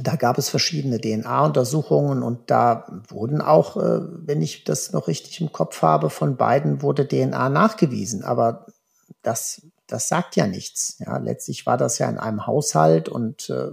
Da 0.00 0.16
gab 0.16 0.38
es 0.38 0.48
verschiedene 0.48 1.00
DNA-Untersuchungen 1.00 2.22
und 2.22 2.50
da 2.50 2.86
wurden 3.08 3.40
auch, 3.40 3.76
äh, 3.76 4.00
wenn 4.26 4.40
ich 4.40 4.64
das 4.64 4.92
noch 4.92 5.06
richtig 5.08 5.40
im 5.40 5.52
Kopf 5.52 5.82
habe, 5.82 6.08
von 6.08 6.36
beiden 6.36 6.82
wurde 6.82 7.06
DNA 7.06 7.50
nachgewiesen. 7.50 8.24
Aber 8.24 8.66
das, 9.22 9.62
das 9.86 10.08
sagt 10.08 10.36
ja 10.36 10.46
nichts. 10.46 10.96
Ja, 11.00 11.18
letztlich 11.18 11.66
war 11.66 11.76
das 11.76 11.98
ja 11.98 12.08
in 12.08 12.18
einem 12.18 12.46
Haushalt 12.46 13.08
und 13.08 13.50
äh, 13.50 13.72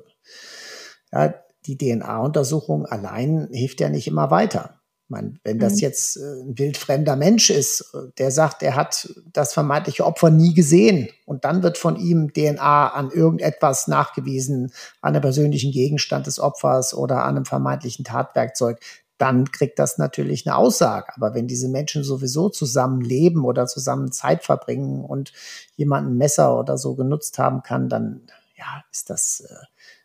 ja, 1.12 1.34
die 1.66 1.78
DNA-Untersuchung 1.78 2.86
allein 2.86 3.48
hilft 3.52 3.80
ja 3.80 3.90
nicht 3.90 4.08
immer 4.08 4.32
weiter 4.32 4.79
meine, 5.10 5.36
wenn 5.44 5.60
das 5.60 5.74
mhm. 5.74 5.80
jetzt 5.80 6.18
äh, 6.18 6.42
ein 6.44 6.58
wildfremder 6.58 7.16
Mensch 7.16 7.50
ist, 7.50 7.94
äh, 7.94 8.12
der 8.18 8.32
sagt, 8.32 8.64
er 8.64 8.76
hat 8.76 9.10
das 9.32 9.54
vermeintliche 9.54 10.06
Opfer 10.06 10.30
nie 10.30 10.54
gesehen 10.54 11.10
und 11.26 11.46
dann 11.46 11.64
wird 11.64 11.78
von 11.78 11.96
ihm 11.96 12.34
DNA 12.34 12.90
an 12.90 13.12
irgendetwas 13.12 13.88
nachgewiesen, 13.88 14.72
an 15.02 15.14
einem 15.14 15.22
persönlichen 15.22 15.72
Gegenstand 15.72 16.28
des 16.28 16.40
Opfers 16.40 16.94
oder 16.94 17.24
an 17.24 17.38
einem 17.38 17.46
vermeintlichen 17.46 18.06
Tatwerkzeug, 18.06 18.80
dann 19.18 19.52
kriegt 19.52 19.80
das 19.80 19.98
natürlich 19.98 20.48
eine 20.48 20.56
Aussage. 20.56 21.12
Aber 21.16 21.34
wenn 21.34 21.48
diese 21.48 21.68
Menschen 21.68 22.04
sowieso 22.04 22.50
zusammen 22.50 23.02
leben 23.02 23.44
oder 23.44 23.68
zusammen 23.68 24.12
Zeit 24.12 24.44
verbringen 24.44 25.04
und 25.04 25.34
jemand 25.76 26.08
ein 26.08 26.18
Messer 26.18 26.58
oder 26.58 26.78
so 26.78 26.96
genutzt 26.96 27.38
haben 27.38 27.62
kann, 27.62 27.90
dann 27.90 28.22
ja, 28.58 28.84
ist 28.92 29.10
das 29.10 29.42
äh, 29.42 29.54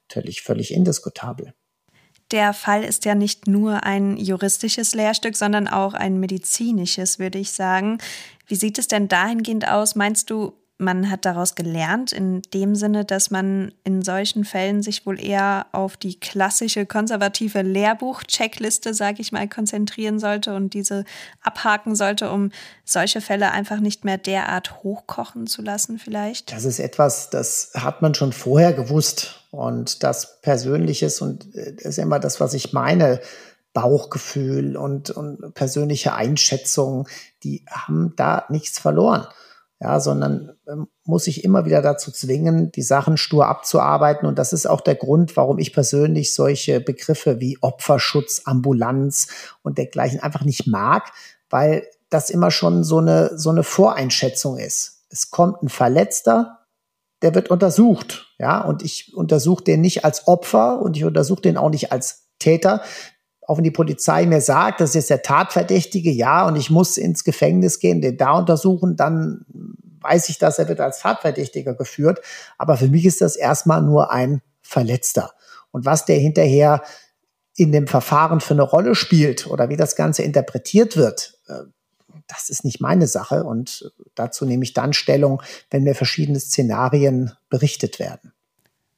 natürlich 0.08 0.42
völlig 0.42 0.74
indiskutabel 0.74 1.54
der 2.30 2.52
Fall 2.52 2.84
ist 2.84 3.04
ja 3.04 3.14
nicht 3.14 3.46
nur 3.46 3.84
ein 3.84 4.16
juristisches 4.16 4.94
Lehrstück, 4.94 5.36
sondern 5.36 5.68
auch 5.68 5.94
ein 5.94 6.18
medizinisches, 6.18 7.18
würde 7.18 7.38
ich 7.38 7.52
sagen. 7.52 7.98
Wie 8.46 8.56
sieht 8.56 8.78
es 8.78 8.88
denn 8.88 9.08
dahingehend 9.08 9.68
aus? 9.68 9.94
Meinst 9.94 10.30
du, 10.30 10.52
man 10.76 11.08
hat 11.08 11.24
daraus 11.24 11.54
gelernt, 11.54 12.12
in 12.12 12.42
dem 12.52 12.74
Sinne, 12.74 13.04
dass 13.04 13.30
man 13.30 13.72
in 13.84 14.02
solchen 14.02 14.44
Fällen 14.44 14.82
sich 14.82 15.06
wohl 15.06 15.22
eher 15.22 15.66
auf 15.72 15.96
die 15.96 16.18
klassische 16.18 16.84
konservative 16.84 17.62
Lehrbuch-Checkliste, 17.62 18.92
sage 18.92 19.20
ich 19.20 19.30
mal, 19.30 19.48
konzentrieren 19.48 20.18
sollte 20.18 20.54
und 20.54 20.74
diese 20.74 21.04
abhaken 21.40 21.94
sollte, 21.94 22.30
um 22.30 22.50
solche 22.84 23.20
Fälle 23.20 23.52
einfach 23.52 23.78
nicht 23.78 24.04
mehr 24.04 24.18
derart 24.18 24.82
hochkochen 24.82 25.46
zu 25.46 25.62
lassen, 25.62 25.98
vielleicht? 25.98 26.50
Das 26.50 26.64
ist 26.64 26.80
etwas, 26.80 27.30
das 27.30 27.70
hat 27.74 28.02
man 28.02 28.14
schon 28.14 28.32
vorher 28.32 28.72
gewusst. 28.72 29.40
Und 29.52 30.02
das 30.02 30.40
Persönliches, 30.40 31.20
und 31.20 31.46
das 31.54 31.84
ist 31.84 31.98
immer 31.98 32.18
das, 32.18 32.40
was 32.40 32.54
ich 32.54 32.72
meine, 32.72 33.20
Bauchgefühl 33.72 34.76
und, 34.76 35.10
und 35.10 35.54
persönliche 35.54 36.14
Einschätzung, 36.14 37.08
die 37.44 37.64
haben 37.68 38.14
da 38.16 38.46
nichts 38.48 38.78
verloren. 38.78 39.26
Ja, 39.80 40.00
sondern 40.00 40.56
ähm, 40.68 40.86
muss 41.04 41.24
sich 41.24 41.44
immer 41.44 41.64
wieder 41.64 41.82
dazu 41.82 42.10
zwingen, 42.10 42.70
die 42.72 42.82
Sachen 42.82 43.16
stur 43.16 43.48
abzuarbeiten. 43.48 44.26
Und 44.26 44.38
das 44.38 44.52
ist 44.52 44.66
auch 44.66 44.80
der 44.80 44.94
Grund, 44.94 45.36
warum 45.36 45.58
ich 45.58 45.72
persönlich 45.72 46.34
solche 46.34 46.80
Begriffe 46.80 47.40
wie 47.40 47.58
Opferschutz, 47.60 48.42
Ambulanz 48.44 49.28
und 49.62 49.76
dergleichen 49.76 50.20
einfach 50.20 50.44
nicht 50.44 50.66
mag, 50.66 51.12
weil 51.50 51.86
das 52.08 52.30
immer 52.30 52.50
schon 52.50 52.84
so 52.84 52.98
eine, 52.98 53.36
so 53.36 53.50
eine 53.50 53.64
Voreinschätzung 53.64 54.58
ist. 54.58 55.04
Es 55.10 55.30
kommt 55.30 55.62
ein 55.62 55.68
Verletzter, 55.68 56.60
der 57.22 57.34
wird 57.34 57.50
untersucht. 57.50 58.34
Ja, 58.38 58.60
und 58.60 58.82
ich 58.82 59.14
untersuche 59.14 59.64
den 59.64 59.80
nicht 59.80 60.04
als 60.04 60.28
Opfer 60.28 60.80
und 60.80 60.96
ich 60.96 61.04
untersuche 61.04 61.42
den 61.42 61.56
auch 61.56 61.70
nicht 61.70 61.92
als 61.92 62.28
Täter. 62.38 62.82
Auch 63.46 63.58
wenn 63.58 63.64
die 63.64 63.70
Polizei 63.70 64.26
mir 64.26 64.40
sagt, 64.40 64.80
das 64.80 64.94
ist 64.94 65.10
der 65.10 65.22
Tatverdächtige, 65.22 66.10
ja, 66.10 66.46
und 66.46 66.56
ich 66.56 66.70
muss 66.70 66.96
ins 66.96 67.24
Gefängnis 67.24 67.78
gehen, 67.78 68.00
den 68.00 68.16
da 68.16 68.32
untersuchen, 68.32 68.96
dann 68.96 69.44
weiß 70.00 70.28
ich, 70.28 70.38
dass 70.38 70.58
er 70.58 70.68
wird 70.68 70.80
als 70.80 71.00
Tatverdächtiger 71.00 71.74
geführt. 71.74 72.20
Aber 72.58 72.76
für 72.76 72.88
mich 72.88 73.04
ist 73.06 73.20
das 73.20 73.36
erstmal 73.36 73.82
nur 73.82 74.10
ein 74.10 74.42
Verletzter. 74.62 75.32
Und 75.72 75.84
was 75.84 76.04
der 76.04 76.16
hinterher 76.16 76.82
in 77.56 77.72
dem 77.72 77.86
Verfahren 77.86 78.40
für 78.40 78.54
eine 78.54 78.62
Rolle 78.62 78.94
spielt 78.94 79.46
oder 79.46 79.68
wie 79.68 79.76
das 79.76 79.96
Ganze 79.96 80.22
interpretiert 80.22 80.96
wird, 80.96 81.38
äh, 81.48 81.64
das 82.26 82.48
ist 82.48 82.64
nicht 82.64 82.80
meine 82.80 83.06
Sache 83.06 83.44
und 83.44 83.92
dazu 84.14 84.46
nehme 84.46 84.64
ich 84.64 84.72
dann 84.72 84.92
Stellung, 84.92 85.42
wenn 85.70 85.82
mir 85.82 85.94
verschiedene 85.94 86.40
Szenarien 86.40 87.32
berichtet 87.50 87.98
werden. 87.98 88.32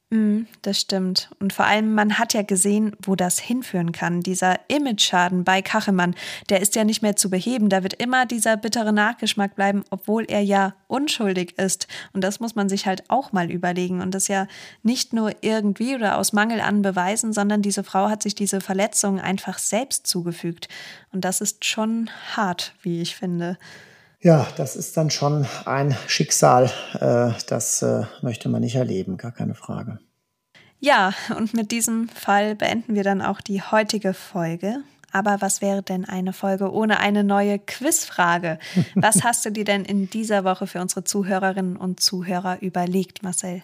Mm, 0.09 0.43
das 0.61 0.79
stimmt. 0.79 1.29
Und 1.41 1.51
vor 1.51 1.65
allem, 1.65 1.93
man 1.93 2.17
hat 2.17 2.33
ja 2.33 2.41
gesehen, 2.41 2.95
wo 3.03 3.17
das 3.17 3.39
hinführen 3.39 3.91
kann. 3.91 4.21
Dieser 4.21 4.57
Image-Schaden 4.69 5.43
bei 5.43 5.61
Kachelmann, 5.61 6.15
der 6.49 6.61
ist 6.61 6.75
ja 6.75 6.85
nicht 6.85 7.01
mehr 7.01 7.17
zu 7.17 7.29
beheben. 7.29 7.67
Da 7.67 7.83
wird 7.83 7.93
immer 7.95 8.25
dieser 8.25 8.55
bittere 8.55 8.93
Nachgeschmack 8.93 9.55
bleiben, 9.55 9.83
obwohl 9.89 10.23
er 10.23 10.39
ja 10.39 10.75
unschuldig 10.87 11.57
ist. 11.57 11.89
Und 12.13 12.23
das 12.23 12.39
muss 12.39 12.55
man 12.55 12.69
sich 12.69 12.85
halt 12.87 13.03
auch 13.09 13.33
mal 13.33 13.51
überlegen. 13.51 14.01
Und 14.01 14.11
das 14.15 14.29
ja 14.29 14.47
nicht 14.81 15.11
nur 15.11 15.31
irgendwie 15.41 15.95
oder 15.95 16.17
aus 16.17 16.31
Mangel 16.31 16.61
an 16.61 16.81
Beweisen, 16.81 17.33
sondern 17.33 17.61
diese 17.61 17.83
Frau 17.83 18.07
hat 18.07 18.23
sich 18.23 18.33
diese 18.33 18.61
Verletzung 18.61 19.19
einfach 19.19 19.59
selbst 19.59 20.07
zugefügt. 20.07 20.69
Und 21.11 21.25
das 21.25 21.41
ist 21.41 21.65
schon 21.65 22.09
hart, 22.33 22.73
wie 22.81 23.01
ich 23.01 23.17
finde. 23.17 23.57
Ja, 24.19 24.47
das 24.57 24.75
ist 24.75 24.97
dann 24.97 25.11
schon 25.11 25.45
ein 25.65 25.95
Schicksal, 26.07 26.71
äh, 26.99 27.31
das 27.47 27.81
äh, 27.83 28.03
möchte 28.21 28.49
man 28.49 28.61
nicht 28.61 28.75
erleben, 28.75 29.17
gar 29.17 29.31
keine 29.31 29.53
Frage. 29.53 29.99
Ja, 30.79 31.13
und 31.35 31.53
mit 31.53 31.71
diesem 31.71 32.09
Fall 32.09 32.55
beenden 32.55 32.95
wir 32.95 33.03
dann 33.03 33.21
auch 33.21 33.41
die 33.41 33.61
heutige 33.61 34.13
Folge. 34.13 34.77
Aber 35.11 35.37
was 35.39 35.61
wäre 35.61 35.83
denn 35.83 36.05
eine 36.05 36.33
Folge 36.33 36.71
ohne 36.71 36.99
eine 36.99 37.23
neue 37.23 37.59
Quizfrage? 37.59 38.59
Was 38.95 39.23
hast 39.23 39.45
du 39.45 39.51
dir 39.51 39.63
denn 39.63 39.85
in 39.85 40.09
dieser 40.09 40.43
Woche 40.43 40.67
für 40.67 40.81
unsere 40.81 41.05
Zuhörerinnen 41.05 41.77
und 41.77 42.01
Zuhörer 42.01 42.61
überlegt, 42.61 43.23
Marcel? 43.23 43.63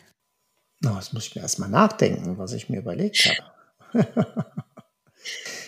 No, 0.79 0.95
das 0.95 1.11
muss 1.11 1.27
ich 1.27 1.35
mir 1.35 1.41
erstmal 1.41 1.69
nachdenken, 1.69 2.37
was 2.37 2.53
ich 2.53 2.69
mir 2.69 2.79
überlegt 2.79 3.37
habe. 3.93 4.07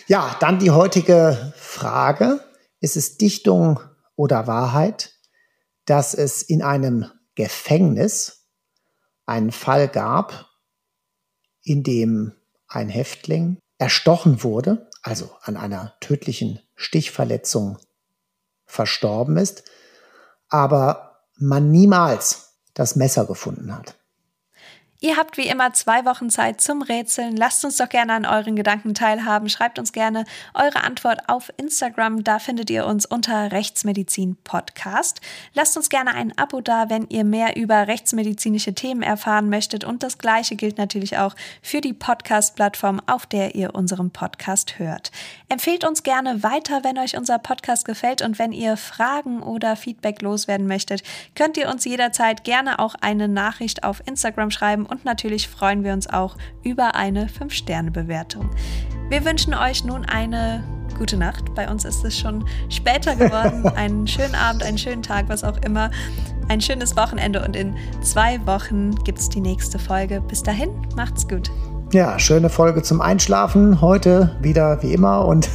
ja, 0.06 0.34
dann 0.40 0.58
die 0.58 0.70
heutige 0.70 1.52
Frage. 1.56 2.40
Ist 2.80 2.96
es 2.96 3.16
Dichtung 3.16 3.80
oder 4.16 4.46
Wahrheit, 4.46 5.12
dass 5.84 6.14
es 6.14 6.42
in 6.42 6.62
einem 6.62 7.10
Gefängnis 7.34 8.48
einen 9.26 9.52
Fall 9.52 9.88
gab, 9.88 10.50
in 11.62 11.82
dem 11.82 12.32
ein 12.68 12.88
Häftling 12.88 13.58
erstochen 13.78 14.42
wurde, 14.42 14.90
also 15.02 15.30
an 15.42 15.56
einer 15.56 15.94
tödlichen 16.00 16.60
Stichverletzung 16.74 17.78
verstorben 18.64 19.36
ist, 19.36 19.64
aber 20.48 21.24
man 21.36 21.70
niemals 21.70 22.58
das 22.74 22.96
Messer 22.96 23.26
gefunden 23.26 23.74
hat. 23.74 23.96
Ihr 25.00 25.18
habt 25.18 25.36
wie 25.36 25.46
immer 25.46 25.74
zwei 25.74 26.06
Wochen 26.06 26.30
Zeit 26.30 26.62
zum 26.62 26.80
Rätseln. 26.80 27.36
Lasst 27.36 27.62
uns 27.66 27.76
doch 27.76 27.88
gerne 27.90 28.14
an 28.14 28.24
euren 28.24 28.56
Gedanken 28.56 28.94
teilhaben. 28.94 29.50
Schreibt 29.50 29.78
uns 29.78 29.92
gerne 29.92 30.24
eure 30.54 30.84
Antwort 30.84 31.28
auf 31.28 31.52
Instagram. 31.58 32.24
Da 32.24 32.38
findet 32.38 32.70
ihr 32.70 32.86
uns 32.86 33.04
unter 33.04 33.52
Rechtsmedizin 33.52 34.36
Podcast. 34.42 35.20
Lasst 35.52 35.76
uns 35.76 35.90
gerne 35.90 36.14
ein 36.14 36.36
Abo 36.38 36.62
da, 36.62 36.88
wenn 36.88 37.06
ihr 37.10 37.24
mehr 37.24 37.56
über 37.56 37.88
rechtsmedizinische 37.88 38.72
Themen 38.72 39.02
erfahren 39.02 39.50
möchtet. 39.50 39.84
Und 39.84 40.02
das 40.02 40.16
Gleiche 40.16 40.56
gilt 40.56 40.78
natürlich 40.78 41.18
auch 41.18 41.34
für 41.60 41.82
die 41.82 41.92
Podcast-Plattform, 41.92 43.02
auf 43.06 43.26
der 43.26 43.54
ihr 43.54 43.74
unseren 43.74 44.10
Podcast 44.10 44.78
hört. 44.78 45.10
Empfehlt 45.50 45.84
uns 45.84 46.04
gerne 46.04 46.42
weiter, 46.42 46.84
wenn 46.84 46.98
euch 46.98 47.18
unser 47.18 47.38
Podcast 47.38 47.84
gefällt. 47.84 48.22
Und 48.22 48.38
wenn 48.38 48.52
ihr 48.52 48.78
Fragen 48.78 49.42
oder 49.42 49.76
Feedback 49.76 50.22
loswerden 50.22 50.66
möchtet, 50.66 51.02
könnt 51.34 51.58
ihr 51.58 51.68
uns 51.68 51.84
jederzeit 51.84 52.44
gerne 52.44 52.78
auch 52.78 52.94
eine 52.98 53.28
Nachricht 53.28 53.84
auf 53.84 54.02
Instagram 54.06 54.50
schreiben 54.50 54.85
und 54.86 55.04
natürlich 55.04 55.48
freuen 55.48 55.84
wir 55.84 55.92
uns 55.92 56.08
auch 56.08 56.36
über 56.62 56.94
eine 56.94 57.26
5-Sterne-Bewertung. 57.26 58.50
Wir 59.08 59.24
wünschen 59.24 59.54
euch 59.54 59.84
nun 59.84 60.04
eine 60.04 60.64
gute 60.98 61.16
Nacht. 61.16 61.54
Bei 61.54 61.70
uns 61.70 61.84
ist 61.84 62.04
es 62.04 62.18
schon 62.18 62.44
später 62.68 63.14
geworden. 63.14 63.66
einen 63.76 64.06
schönen 64.06 64.34
Abend, 64.34 64.62
einen 64.62 64.78
schönen 64.78 65.02
Tag, 65.02 65.28
was 65.28 65.44
auch 65.44 65.58
immer. 65.58 65.90
Ein 66.48 66.60
schönes 66.60 66.96
Wochenende 66.96 67.44
und 67.44 67.56
in 67.56 67.74
zwei 68.02 68.44
Wochen 68.46 68.94
gibt 69.04 69.18
es 69.18 69.28
die 69.28 69.40
nächste 69.40 69.78
Folge. 69.78 70.20
Bis 70.20 70.42
dahin, 70.42 70.70
macht's 70.96 71.26
gut. 71.26 71.50
Ja, 71.92 72.18
schöne 72.18 72.48
Folge 72.48 72.82
zum 72.82 73.00
Einschlafen. 73.00 73.80
Heute 73.80 74.36
wieder 74.40 74.82
wie 74.82 74.92
immer 74.92 75.24
und 75.24 75.48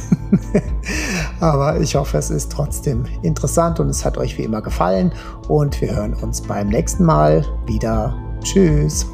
aber 1.40 1.78
ich 1.78 1.94
hoffe, 1.94 2.16
es 2.16 2.30
ist 2.30 2.50
trotzdem 2.50 3.04
interessant 3.22 3.80
und 3.80 3.88
es 3.88 4.04
hat 4.04 4.16
euch 4.16 4.38
wie 4.38 4.42
immer 4.42 4.62
gefallen 4.62 5.12
und 5.48 5.80
wir 5.80 5.94
hören 5.94 6.14
uns 6.14 6.40
beim 6.40 6.68
nächsten 6.68 7.04
Mal 7.04 7.44
wieder. 7.66 8.16
Tschüss. 8.42 9.06